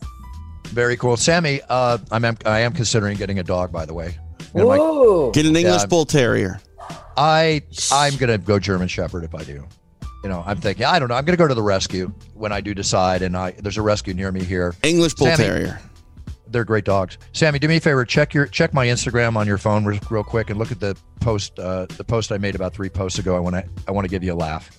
Very 0.67 0.95
cool, 0.95 1.17
Sammy. 1.17 1.61
Uh, 1.67 1.97
I'm 2.11 2.23
I 2.45 2.59
am 2.59 2.73
considering 2.73 3.17
getting 3.17 3.39
a 3.39 3.43
dog, 3.43 3.71
by 3.71 3.86
the 3.86 3.93
way. 3.93 4.17
You 4.56 4.62
know, 4.62 5.26
my- 5.28 5.32
Get 5.34 5.45
an 5.45 5.56
English 5.56 5.82
Yeah. 5.82 5.86
Bull 5.88 6.06
Terrier. 6.06 6.60
I 7.18 7.62
I'm 7.91 8.16
gonna 8.18 8.38
go 8.38 8.60
German 8.60 8.88
Shepherd 8.88 9.24
if 9.24 9.36
I 9.36 9.43
do. 9.43 9.66
You 10.24 10.30
know, 10.30 10.43
I'm 10.45 10.58
thinking 10.58 10.86
I 10.86 10.99
don't 10.99 11.10
know. 11.10 11.16
I'm 11.16 11.26
gonna 11.26 11.38
go 11.38 11.47
to 11.47 11.54
the 11.54 11.62
rescue 11.62 12.12
when 12.34 12.51
I 12.51 12.62
do 12.62 12.74
decide, 12.74 13.22
and 13.22 13.36
I 13.36 13.51
there's 13.51 13.78
a 13.78 13.82
rescue 13.82 14.14
near 14.14 14.32
me 14.32 14.43
here. 14.43 14.74
English 14.84 15.16
Bull 15.16 15.28
Sammy. 15.28 15.43
Terrier. 15.43 15.80
They're 16.47 16.64
great 16.64 16.86
dogs. 16.86 17.18
Sammy, 17.34 17.58
do 17.58 17.68
me 17.68 17.78
a 17.78 17.82
favor. 17.82 18.06
Check 18.06 18.34
your 18.34 18.45
check 18.45 18.74
my 18.74 18.86
Instagram 18.88 19.36
on 19.36 19.47
your 19.47 19.58
phone 19.58 19.86
real, 19.86 19.99
real 20.10 20.24
quick 20.24 20.49
and 20.49 20.60
look 20.60 20.72
at 20.72 20.80
the 20.80 20.95
post 21.20 21.58
uh, 21.60 21.88
the 21.97 22.04
post 22.04 22.32
I 22.32 22.38
made 22.38 22.56
about 22.56 22.74
three 22.74 22.89
posts 22.89 23.20
ago. 23.20 23.36
I 23.36 23.39
want 23.39 23.56
to 23.56 23.66
I 23.88 23.91
want 23.91 24.06
to 24.06 24.10
give 24.10 24.24
you 24.24 24.34
a 24.34 24.36
laugh. 24.36 24.70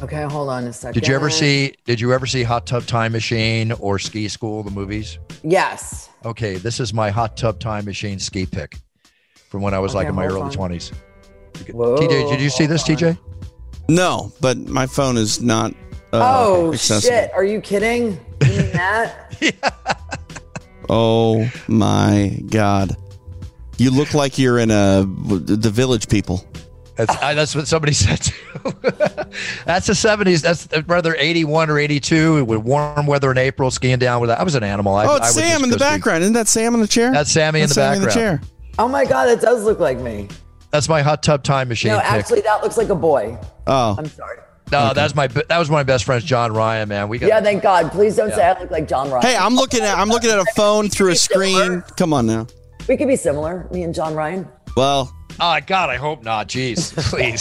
Okay, 0.00 0.22
hold 0.22 0.48
on 0.48 0.64
a 0.64 0.72
second. 0.72 0.94
Did 0.94 1.08
you 1.08 1.14
ever 1.16 1.28
see 1.28 1.74
Did 1.84 2.00
you 2.00 2.12
ever 2.12 2.24
see 2.26 2.44
Hot 2.44 2.66
Tub 2.66 2.86
Time 2.86 3.12
Machine 3.12 3.72
or 3.72 3.98
Ski 3.98 4.28
School 4.28 4.62
the 4.62 4.70
movies? 4.70 5.18
Yes. 5.42 6.08
Okay, 6.24 6.56
this 6.56 6.78
is 6.78 6.94
my 6.94 7.10
Hot 7.10 7.36
Tub 7.36 7.58
Time 7.58 7.84
Machine 7.84 8.18
ski 8.20 8.46
pick 8.46 8.76
from 9.48 9.62
when 9.62 9.74
I 9.74 9.78
was 9.78 9.94
like 9.94 10.06
in 10.08 10.14
my 10.14 10.26
early 10.26 10.40
on. 10.42 10.50
twenties. 10.52 10.92
Whoa, 11.72 11.96
TJ, 11.98 12.30
did 12.30 12.40
you 12.40 12.50
see 12.50 12.66
this, 12.66 12.86
hold 12.86 13.02
on. 13.02 13.14
TJ? 13.14 13.18
No, 13.88 14.32
but 14.40 14.58
my 14.58 14.86
phone 14.86 15.16
is 15.16 15.40
not. 15.42 15.72
Uh, 16.12 16.20
Oh 16.22 16.72
accessible. 16.72 17.14
shit! 17.16 17.32
Are 17.34 17.44
you 17.44 17.60
kidding? 17.60 18.18
You 18.42 18.48
mean 18.48 18.72
that? 18.72 19.34
Oh 20.90 21.50
my 21.68 22.38
god. 22.50 22.96
You 23.76 23.90
look 23.90 24.14
like 24.14 24.38
you're 24.38 24.58
in 24.58 24.70
a 24.70 25.04
the 25.06 25.70
Village 25.70 26.08
People. 26.08 26.44
That's, 26.96 27.14
I, 27.22 27.34
that's 27.34 27.54
what 27.54 27.68
somebody 27.68 27.92
said 27.94 28.16
too. 28.22 28.34
that's 29.64 29.86
the 29.86 29.92
70s. 29.92 30.40
That's 30.40 30.66
rather 30.88 31.14
81 31.14 31.70
or 31.70 31.78
82 31.78 32.44
with 32.44 32.58
warm 32.60 33.06
weather 33.06 33.30
in 33.30 33.38
April, 33.38 33.70
skiing 33.70 33.98
down 33.98 34.20
with 34.20 34.28
that. 34.28 34.40
I 34.40 34.42
was 34.42 34.54
an 34.56 34.64
animal. 34.64 34.94
I, 34.96 35.04
Oh, 35.06 35.16
it's 35.16 35.36
would 35.36 35.44
Sam 35.44 35.62
in 35.62 35.70
the 35.70 35.76
go 35.76 35.84
ski. 35.84 35.94
background. 35.94 36.22
Isn't 36.22 36.32
that 36.34 36.48
Sam 36.48 36.74
in 36.74 36.80
the 36.80 36.88
chair? 36.88 37.12
That's 37.12 37.30
Sammy 37.30 37.60
in 37.60 37.68
the 37.68 37.74
Sammy 37.74 38.00
background. 38.04 38.18
in 38.30 38.40
the 38.40 38.40
chair. 38.40 38.57
Oh 38.78 38.88
my 38.88 39.04
god, 39.04 39.28
it 39.28 39.40
does 39.40 39.64
look 39.64 39.78
like 39.80 39.98
me. 39.98 40.28
That's 40.70 40.88
my 40.88 41.00
hot 41.02 41.22
tub 41.22 41.42
time 41.42 41.68
machine. 41.68 41.92
No, 41.92 41.98
pick. 42.00 42.12
actually, 42.12 42.40
that 42.42 42.62
looks 42.62 42.76
like 42.76 42.88
a 42.90 42.94
boy. 42.94 43.38
Oh, 43.66 43.94
I'm 43.98 44.06
sorry. 44.06 44.38
no, 44.70 44.92
that's 44.92 45.14
my 45.14 45.26
that 45.26 45.58
was 45.58 45.70
my 45.70 45.82
best 45.82 46.04
friend's 46.04 46.24
John 46.24 46.52
Ryan. 46.52 46.88
Man, 46.88 47.08
we 47.08 47.18
got 47.18 47.28
Yeah, 47.28 47.40
thank 47.40 47.62
God. 47.62 47.90
Please 47.90 48.16
don't 48.16 48.32
say 48.34 48.44
I 48.44 48.58
look 48.60 48.70
like 48.70 48.86
John 48.88 49.10
Ryan. 49.10 49.26
hey, 49.26 49.36
I'm 49.36 49.54
looking 49.54 49.80
at 49.80 49.96
I'm 49.98 50.08
looking 50.08 50.30
at 50.30 50.38
a 50.38 50.46
phone 50.56 50.88
through 50.88 51.12
a 51.12 51.16
screen. 51.16 51.82
Come 51.96 52.12
on 52.12 52.26
now. 52.26 52.46
we 52.88 52.96
could 52.96 53.08
be 53.08 53.16
similar, 53.16 53.66
me 53.72 53.82
and 53.82 53.94
John 53.94 54.14
Ryan. 54.14 54.46
Well, 54.76 55.14
Oh 55.40 55.58
God, 55.66 55.88
I 55.88 55.96
hope 55.96 56.24
not. 56.24 56.48
Jeez, 56.48 56.92
please. 57.10 57.40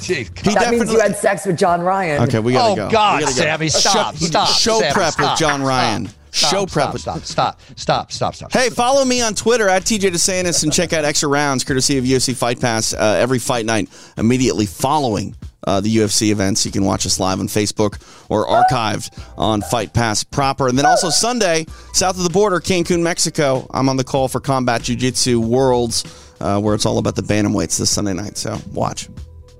Jeez. 0.00 0.36
he 0.46 0.54
That 0.54 0.70
means 0.72 0.92
you 0.92 0.98
had 1.00 1.16
sex 1.16 1.46
with 1.46 1.56
John 1.58 1.80
Ryan. 1.82 2.22
okay, 2.24 2.38
we 2.40 2.52
gotta 2.52 2.72
Oh 2.72 2.76
go. 2.76 2.86
We 2.86 2.92
God, 2.92 3.20
gotta 3.20 3.32
go. 3.34 3.42
Sammy, 3.42 3.68
stop, 3.68 4.16
stop. 4.16 4.48
show 4.48 4.80
Sammy, 4.80 4.92
prep 4.92 5.12
stop, 5.12 5.32
with 5.32 5.38
John 5.38 5.62
Ryan. 5.62 6.08
Stop, 6.30 6.50
show 6.50 6.66
prep 6.66 6.98
Stop, 6.98 7.20
stop, 7.20 7.60
stop, 7.76 8.12
stop, 8.12 8.34
stop. 8.34 8.52
Hey, 8.52 8.70
follow 8.70 9.04
me 9.04 9.22
on 9.22 9.34
Twitter 9.34 9.68
at 9.68 9.82
TJ 9.82 10.10
DeSantis 10.10 10.62
and 10.62 10.72
check 10.72 10.92
out 10.92 11.04
Extra 11.04 11.28
Rounds, 11.28 11.64
courtesy 11.64 11.98
of 11.98 12.04
UFC 12.04 12.36
Fight 12.36 12.60
Pass, 12.60 12.92
uh, 12.92 13.18
every 13.20 13.38
fight 13.38 13.66
night 13.66 13.88
immediately 14.16 14.66
following 14.66 15.34
uh, 15.66 15.80
the 15.80 15.94
UFC 15.94 16.30
events. 16.30 16.64
You 16.64 16.72
can 16.72 16.84
watch 16.84 17.06
us 17.06 17.20
live 17.20 17.40
on 17.40 17.46
Facebook 17.46 18.00
or 18.28 18.46
archived 18.46 19.10
on 19.36 19.60
Fight 19.62 19.92
Pass 19.92 20.24
proper. 20.24 20.68
And 20.68 20.78
then 20.78 20.86
also 20.86 21.10
Sunday, 21.10 21.66
south 21.92 22.16
of 22.16 22.24
the 22.24 22.30
border, 22.30 22.60
Cancun, 22.60 23.02
Mexico. 23.02 23.66
I'm 23.70 23.88
on 23.88 23.96
the 23.96 24.04
call 24.04 24.28
for 24.28 24.40
Combat 24.40 24.82
Jiu 24.82 24.96
Jitsu 24.96 25.40
Worlds, 25.40 26.04
uh, 26.40 26.60
where 26.60 26.74
it's 26.74 26.86
all 26.86 26.98
about 26.98 27.16
the 27.16 27.22
bantamweights 27.22 27.78
this 27.78 27.90
Sunday 27.90 28.14
night. 28.14 28.38
So 28.38 28.58
watch. 28.72 29.08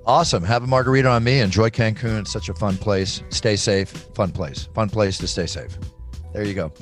Awesome. 0.07 0.43
Have 0.43 0.64
a 0.64 0.66
margarita 0.66 1.09
on 1.09 1.23
me. 1.23 1.41
Enjoy 1.41 1.69
Cancun. 1.69 2.21
It's 2.21 2.33
such 2.33 2.49
a 2.49 2.55
fun 2.55 2.79
place. 2.79 3.23
Stay 3.29 3.57
safe. 3.57 3.91
Fun 4.14 4.31
place. 4.31 4.66
Fun 4.75 4.89
place 4.89 5.19
to 5.19 5.27
stay 5.27 5.45
safe. 5.45 5.77
There 6.33 6.45
you 6.45 6.55
go. 6.55 6.72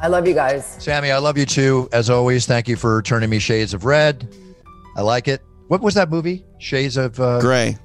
I 0.00 0.08
love 0.08 0.26
you 0.28 0.34
guys. 0.34 0.66
Sammy, 0.78 1.10
I 1.10 1.18
love 1.18 1.38
you 1.38 1.46
too. 1.46 1.88
As 1.92 2.10
always, 2.10 2.46
thank 2.46 2.68
you 2.68 2.76
for 2.76 3.00
turning 3.02 3.30
me 3.30 3.38
Shades 3.38 3.74
of 3.74 3.84
Red. 3.84 4.34
I 4.96 5.02
like 5.02 5.28
it. 5.28 5.40
What 5.68 5.80
was 5.80 5.94
that 5.94 6.10
movie? 6.10 6.44
Shades 6.58 6.96
of 6.96 7.18
uh, 7.18 7.40
Gray. 7.40 7.76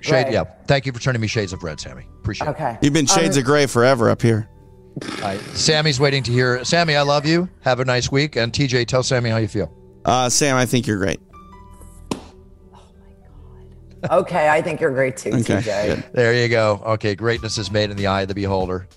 Shade. 0.00 0.24
Gray. 0.24 0.32
Yeah. 0.34 0.44
Thank 0.66 0.86
you 0.86 0.92
for 0.92 1.00
turning 1.00 1.20
me 1.22 1.28
Shades 1.28 1.52
of 1.52 1.62
Red, 1.62 1.80
Sammy. 1.80 2.06
Appreciate 2.20 2.48
it. 2.48 2.50
Okay. 2.50 2.78
You've 2.82 2.92
been 2.92 3.06
shades 3.06 3.36
Um, 3.36 3.40
of 3.40 3.46
gray 3.46 3.66
forever 3.66 4.10
up 4.10 4.20
here. 4.20 4.48
it. 5.00 5.10
All 5.22 5.28
right. 5.28 5.40
Sammy's 5.56 5.98
waiting 5.98 6.22
to 6.24 6.32
hear. 6.32 6.62
Sammy, 6.64 6.94
I 6.96 7.02
love 7.02 7.24
you. 7.24 7.48
Have 7.62 7.80
a 7.80 7.84
nice 7.84 8.12
week. 8.12 8.36
And 8.36 8.52
TJ, 8.52 8.86
tell 8.86 9.02
Sammy 9.02 9.30
how 9.30 9.38
you 9.38 9.48
feel. 9.48 9.72
Uh, 10.04 10.28
Sam, 10.28 10.56
I 10.56 10.66
think 10.66 10.86
you're 10.86 10.98
great. 10.98 11.20
Okay, 14.10 14.48
I 14.48 14.60
think 14.60 14.80
you're 14.80 14.90
great 14.90 15.16
too, 15.16 15.30
Okay, 15.30 15.60
TJ. 15.62 15.86
good. 15.86 16.04
There 16.12 16.34
you 16.34 16.48
go. 16.48 16.82
Okay. 16.84 17.14
Greatness 17.14 17.56
is 17.56 17.70
made 17.70 17.88
in 17.90 17.96
the 17.96 18.08
eye 18.08 18.22
of 18.22 18.28
the 18.28 18.34
beholder, 18.34 18.88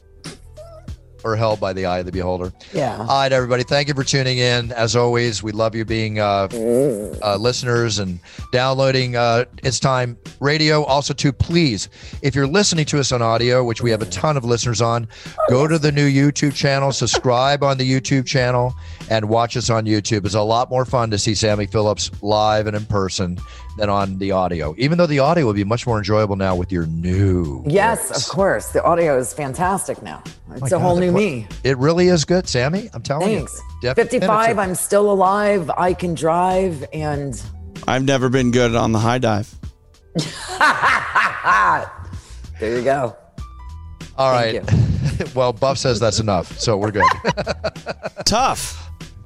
or 1.25 1.35
held 1.35 1.59
by 1.59 1.73
the 1.73 1.87
eye 1.87 1.99
of 1.99 2.05
the 2.05 2.11
beholder. 2.11 2.53
Yeah. 2.71 2.97
All 2.97 3.07
right, 3.07 3.31
everybody. 3.31 3.63
Thank 3.63 3.87
you 3.87 3.95
for 3.95 4.03
tuning 4.03 4.37
in. 4.37 4.71
As 4.71 4.95
always, 4.95 5.41
we 5.41 5.51
love 5.51 5.73
you 5.73 5.83
being 5.83 6.19
uh, 6.19 6.47
uh, 7.23 7.37
listeners 7.37 7.97
and 7.97 8.19
downloading 8.51 9.15
uh, 9.15 9.45
It's 9.63 9.79
Time 9.79 10.17
Radio. 10.39 10.83
Also, 10.83 11.13
too, 11.15 11.33
please, 11.33 11.89
if 12.21 12.35
you're 12.35 12.47
listening 12.47 12.85
to 12.85 12.99
us 12.99 13.11
on 13.11 13.23
audio, 13.23 13.63
which 13.63 13.81
we 13.81 13.89
have 13.89 14.03
a 14.03 14.05
ton 14.05 14.37
of 14.37 14.45
listeners 14.45 14.81
on, 14.81 15.07
go 15.49 15.67
to 15.67 15.79
the 15.79 15.91
new 15.91 16.07
YouTube 16.07 16.53
channel, 16.53 16.91
subscribe 16.91 17.63
on 17.63 17.79
the 17.79 17.91
YouTube 17.91 18.27
channel, 18.27 18.75
and 19.09 19.27
watch 19.27 19.57
us 19.57 19.71
on 19.71 19.85
YouTube. 19.85 20.25
It's 20.25 20.35
a 20.35 20.41
lot 20.41 20.69
more 20.69 20.85
fun 20.85 21.09
to 21.09 21.17
see 21.17 21.33
Sammy 21.33 21.65
Phillips 21.65 22.11
live 22.21 22.67
and 22.67 22.77
in 22.77 22.85
person 22.85 23.39
than 23.77 23.89
on 23.89 24.17
the 24.19 24.31
audio, 24.31 24.73
even 24.77 24.97
though 24.97 25.07
the 25.07 25.19
audio 25.19 25.45
will 25.45 25.53
be 25.53 25.63
much 25.63 25.85
more 25.85 25.97
enjoyable 25.97 26.35
now 26.35 26.55
with 26.55 26.71
your 26.71 26.85
new. 26.87 27.63
Yes, 27.67 28.07
voice. 28.07 28.25
of 28.25 28.29
course. 28.31 28.67
The 28.69 28.83
audio 28.83 29.17
is 29.17 29.33
fantastic 29.33 30.01
now. 30.01 30.23
It's 30.51 30.61
My 30.61 30.67
a 30.67 30.69
God, 30.69 30.79
whole 30.79 30.97
new 30.97 31.11
qua- 31.11 31.19
me. 31.19 31.47
It 31.63 31.77
really 31.77 32.07
is 32.07 32.25
good, 32.25 32.47
Sammy. 32.47 32.89
I'm 32.93 33.03
telling 33.03 33.37
Thanks. 33.37 33.61
you. 33.83 33.93
55, 33.93 34.57
I'm 34.57 34.75
still 34.75 35.11
alive. 35.11 35.69
I 35.77 35.93
can 35.93 36.13
drive 36.15 36.85
and 36.93 37.41
I've 37.87 38.03
never 38.03 38.29
been 38.29 38.51
good 38.51 38.75
on 38.75 38.91
the 38.93 38.99
high 38.99 39.17
dive. 39.17 39.53
there 42.59 42.77
you 42.77 42.83
go. 42.83 43.15
All 44.17 44.39
Thank 44.39 44.71
right. 44.71 45.25
well, 45.35 45.51
Buff 45.51 45.77
says 45.77 45.99
that's 45.99 46.19
enough, 46.19 46.57
so 46.57 46.77
we're 46.77 46.91
good. 46.91 47.03
Tough. 48.25 48.84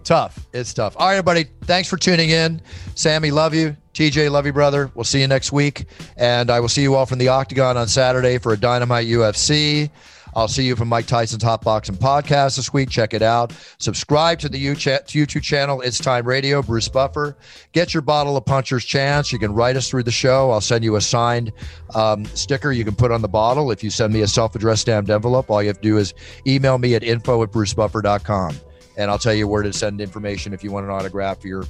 Tough. 0.09 0.47
It's 0.53 0.73
tough. 0.73 0.95
All 0.97 1.05
right, 1.05 1.13
everybody. 1.13 1.45
Thanks 1.65 1.87
for 1.87 1.95
tuning 1.95 2.31
in. 2.31 2.63
Sammy, 2.95 3.29
love 3.29 3.53
you. 3.53 3.77
TJ, 3.93 4.31
love 4.31 4.47
you, 4.47 4.51
brother. 4.51 4.89
We'll 4.95 5.03
see 5.03 5.21
you 5.21 5.27
next 5.27 5.51
week. 5.51 5.85
And 6.17 6.49
I 6.49 6.59
will 6.59 6.67
see 6.67 6.81
you 6.81 6.95
all 6.95 7.05
from 7.05 7.19
the 7.19 7.27
Octagon 7.27 7.77
on 7.77 7.87
Saturday 7.87 8.39
for 8.39 8.51
a 8.51 8.57
Dynamite 8.57 9.05
UFC. 9.05 9.91
I'll 10.33 10.47
see 10.47 10.63
you 10.63 10.75
from 10.75 10.87
Mike 10.87 11.05
Tyson's 11.05 11.43
Hot 11.43 11.61
Box 11.61 11.89
and 11.89 11.97
Podcast 11.99 12.55
this 12.55 12.73
week. 12.73 12.89
Check 12.89 13.13
it 13.13 13.21
out. 13.21 13.53
Subscribe 13.77 14.39
to 14.39 14.49
the 14.49 14.57
YouTube 14.57 15.43
channel. 15.43 15.81
It's 15.81 15.99
Time 15.99 16.27
Radio. 16.27 16.63
Bruce 16.63 16.87
Buffer. 16.87 17.37
Get 17.73 17.93
your 17.93 18.01
bottle 18.01 18.35
of 18.35 18.45
Puncher's 18.45 18.85
Chance. 18.85 19.31
You 19.31 19.37
can 19.37 19.53
write 19.53 19.75
us 19.75 19.91
through 19.91 20.03
the 20.03 20.11
show. 20.11 20.49
I'll 20.49 20.59
send 20.59 20.83
you 20.83 20.95
a 20.95 21.01
signed 21.01 21.51
um, 21.93 22.25
sticker 22.25 22.71
you 22.71 22.83
can 22.83 22.95
put 22.95 23.11
on 23.11 23.21
the 23.21 23.27
bottle. 23.27 23.69
If 23.69 23.83
you 23.83 23.91
send 23.91 24.11
me 24.11 24.21
a 24.21 24.27
self-addressed 24.27 24.81
stamped 24.81 25.11
envelope, 25.11 25.51
all 25.51 25.61
you 25.61 25.67
have 25.67 25.81
to 25.81 25.87
do 25.87 25.97
is 25.97 26.15
email 26.47 26.79
me 26.79 26.95
at 26.95 27.03
info 27.03 27.43
at 27.43 27.51
brucebuffer.com. 27.51 28.59
And 28.99 29.09
I'll 29.09 29.17
tell 29.17 29.33
you 29.33 29.47
where 29.47 29.63
to 29.63 29.71
send 29.71 30.01
information 30.01 30.53
if 30.53 30.61
you 30.63 30.71
want 30.71 30.85
an 30.85 30.91
autograph 30.91 31.39
for 31.41 31.47
your 31.47 31.63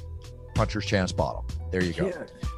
Puncher's 0.56 0.84
Chance 0.84 1.12
bottle. 1.12 1.46
There 1.70 1.82
you 1.82 1.92
go. 1.92 2.12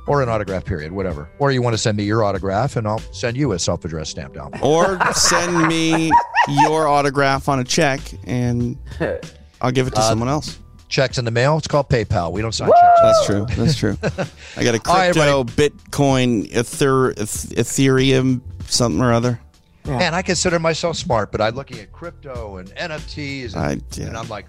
Or 0.06 0.22
an 0.22 0.30
autograph 0.30 0.64
period, 0.64 0.90
whatever. 0.92 1.28
Or 1.38 1.52
you 1.52 1.60
want 1.60 1.74
to 1.74 1.78
send 1.78 1.98
me 1.98 2.04
your 2.04 2.24
autograph 2.24 2.76
and 2.76 2.88
I'll 2.88 2.98
send 3.12 3.36
you 3.36 3.52
a 3.52 3.58
self 3.58 3.84
addressed 3.84 4.12
stamped 4.12 4.36
envelope. 4.36 4.64
Or 4.64 4.98
send 5.14 5.68
me 5.68 6.10
your 6.48 6.88
autograph 6.88 7.50
on 7.50 7.60
a 7.60 7.64
check 7.64 8.00
and 8.24 8.78
I'll 9.60 9.70
give 9.72 9.86
it 9.86 9.94
to 9.94 10.00
Uh, 10.00 10.08
someone 10.08 10.30
else. 10.30 10.58
Checks 10.88 11.18
in 11.18 11.24
the 11.26 11.30
mail. 11.30 11.58
It's 11.58 11.66
called 11.68 11.88
PayPal. 11.90 12.32
We 12.32 12.40
don't 12.42 12.52
sign 12.52 12.68
checks. 12.68 13.00
That's 13.02 13.26
true. 13.26 13.46
That's 13.50 13.76
true. 13.76 13.96
I 14.56 14.64
got 14.64 14.74
a 14.74 14.80
All 14.88 14.94
right, 14.96 15.12
crypto, 15.12 15.44
Bitcoin, 15.44 16.46
Ether, 16.46 17.12
Ethereum, 17.14 18.40
something 18.66 19.00
or 19.02 19.12
other. 19.12 19.38
Man, 19.86 20.14
I 20.14 20.22
consider 20.22 20.58
myself 20.58 20.96
smart, 20.96 21.32
but 21.32 21.40
I'm 21.40 21.54
looking 21.54 21.78
at 21.80 21.92
crypto 21.92 22.58
and 22.58 22.68
NFTs, 22.76 23.54
and, 23.54 23.62
I- 23.62 23.80
yeah. 24.00 24.06
and 24.06 24.16
I'm 24.16 24.28
like, 24.28 24.46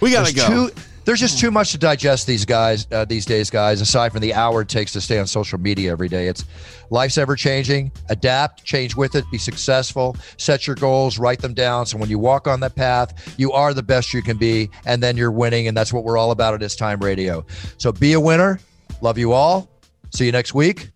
We 0.00 0.10
gotta 0.12 0.32
there's 0.32 0.48
go. 0.48 0.68
Too, 0.68 0.74
there's 1.04 1.20
just 1.20 1.38
too 1.38 1.52
much 1.52 1.70
to 1.70 1.78
digest 1.78 2.26
these 2.26 2.44
guys 2.44 2.88
uh, 2.90 3.04
these 3.04 3.24
days, 3.24 3.48
guys. 3.48 3.80
Aside 3.80 4.10
from 4.10 4.20
the 4.22 4.34
hour 4.34 4.62
it 4.62 4.68
takes 4.68 4.92
to 4.94 5.00
stay 5.00 5.18
on 5.20 5.26
social 5.28 5.58
media 5.58 5.92
every 5.92 6.08
day, 6.08 6.26
it's 6.26 6.44
life's 6.90 7.16
ever 7.16 7.36
changing. 7.36 7.92
Adapt, 8.08 8.64
change 8.64 8.96
with 8.96 9.14
it, 9.14 9.24
be 9.30 9.38
successful, 9.38 10.16
set 10.36 10.66
your 10.66 10.74
goals, 10.76 11.18
write 11.18 11.40
them 11.40 11.54
down. 11.54 11.86
So 11.86 11.96
when 11.96 12.10
you 12.10 12.18
walk 12.18 12.48
on 12.48 12.58
that 12.60 12.74
path, 12.74 13.34
you 13.38 13.52
are 13.52 13.72
the 13.72 13.84
best 13.84 14.12
you 14.12 14.20
can 14.20 14.36
be, 14.36 14.68
and 14.84 15.00
then 15.00 15.16
you're 15.16 15.30
winning, 15.30 15.68
and 15.68 15.76
that's 15.76 15.92
what 15.92 16.02
we're 16.02 16.18
all 16.18 16.32
about 16.32 16.54
at 16.54 16.60
this 16.60 16.74
time 16.74 16.98
radio. 16.98 17.46
So 17.78 17.92
be 17.92 18.14
a 18.14 18.20
winner. 18.20 18.58
Love 19.00 19.16
you 19.16 19.32
all. 19.32 19.68
See 20.12 20.26
you 20.26 20.32
next 20.32 20.54
week. 20.54 20.90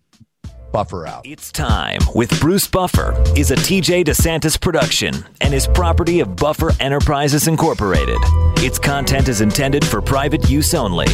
Buffer 0.71 1.05
out. 1.05 1.25
It's 1.25 1.51
Time 1.51 1.99
with 2.15 2.39
Bruce 2.39 2.67
Buffer 2.67 3.21
is 3.35 3.51
a 3.51 3.55
TJ 3.55 4.05
DeSantis 4.05 4.59
production 4.59 5.25
and 5.41 5.53
is 5.53 5.67
property 5.67 6.19
of 6.21 6.35
Buffer 6.35 6.71
Enterprises 6.79 7.47
Incorporated. 7.47 8.17
Its 8.57 8.79
content 8.79 9.27
is 9.27 9.41
intended 9.41 9.85
for 9.85 10.01
private 10.01 10.49
use 10.49 10.73
only. 10.73 11.07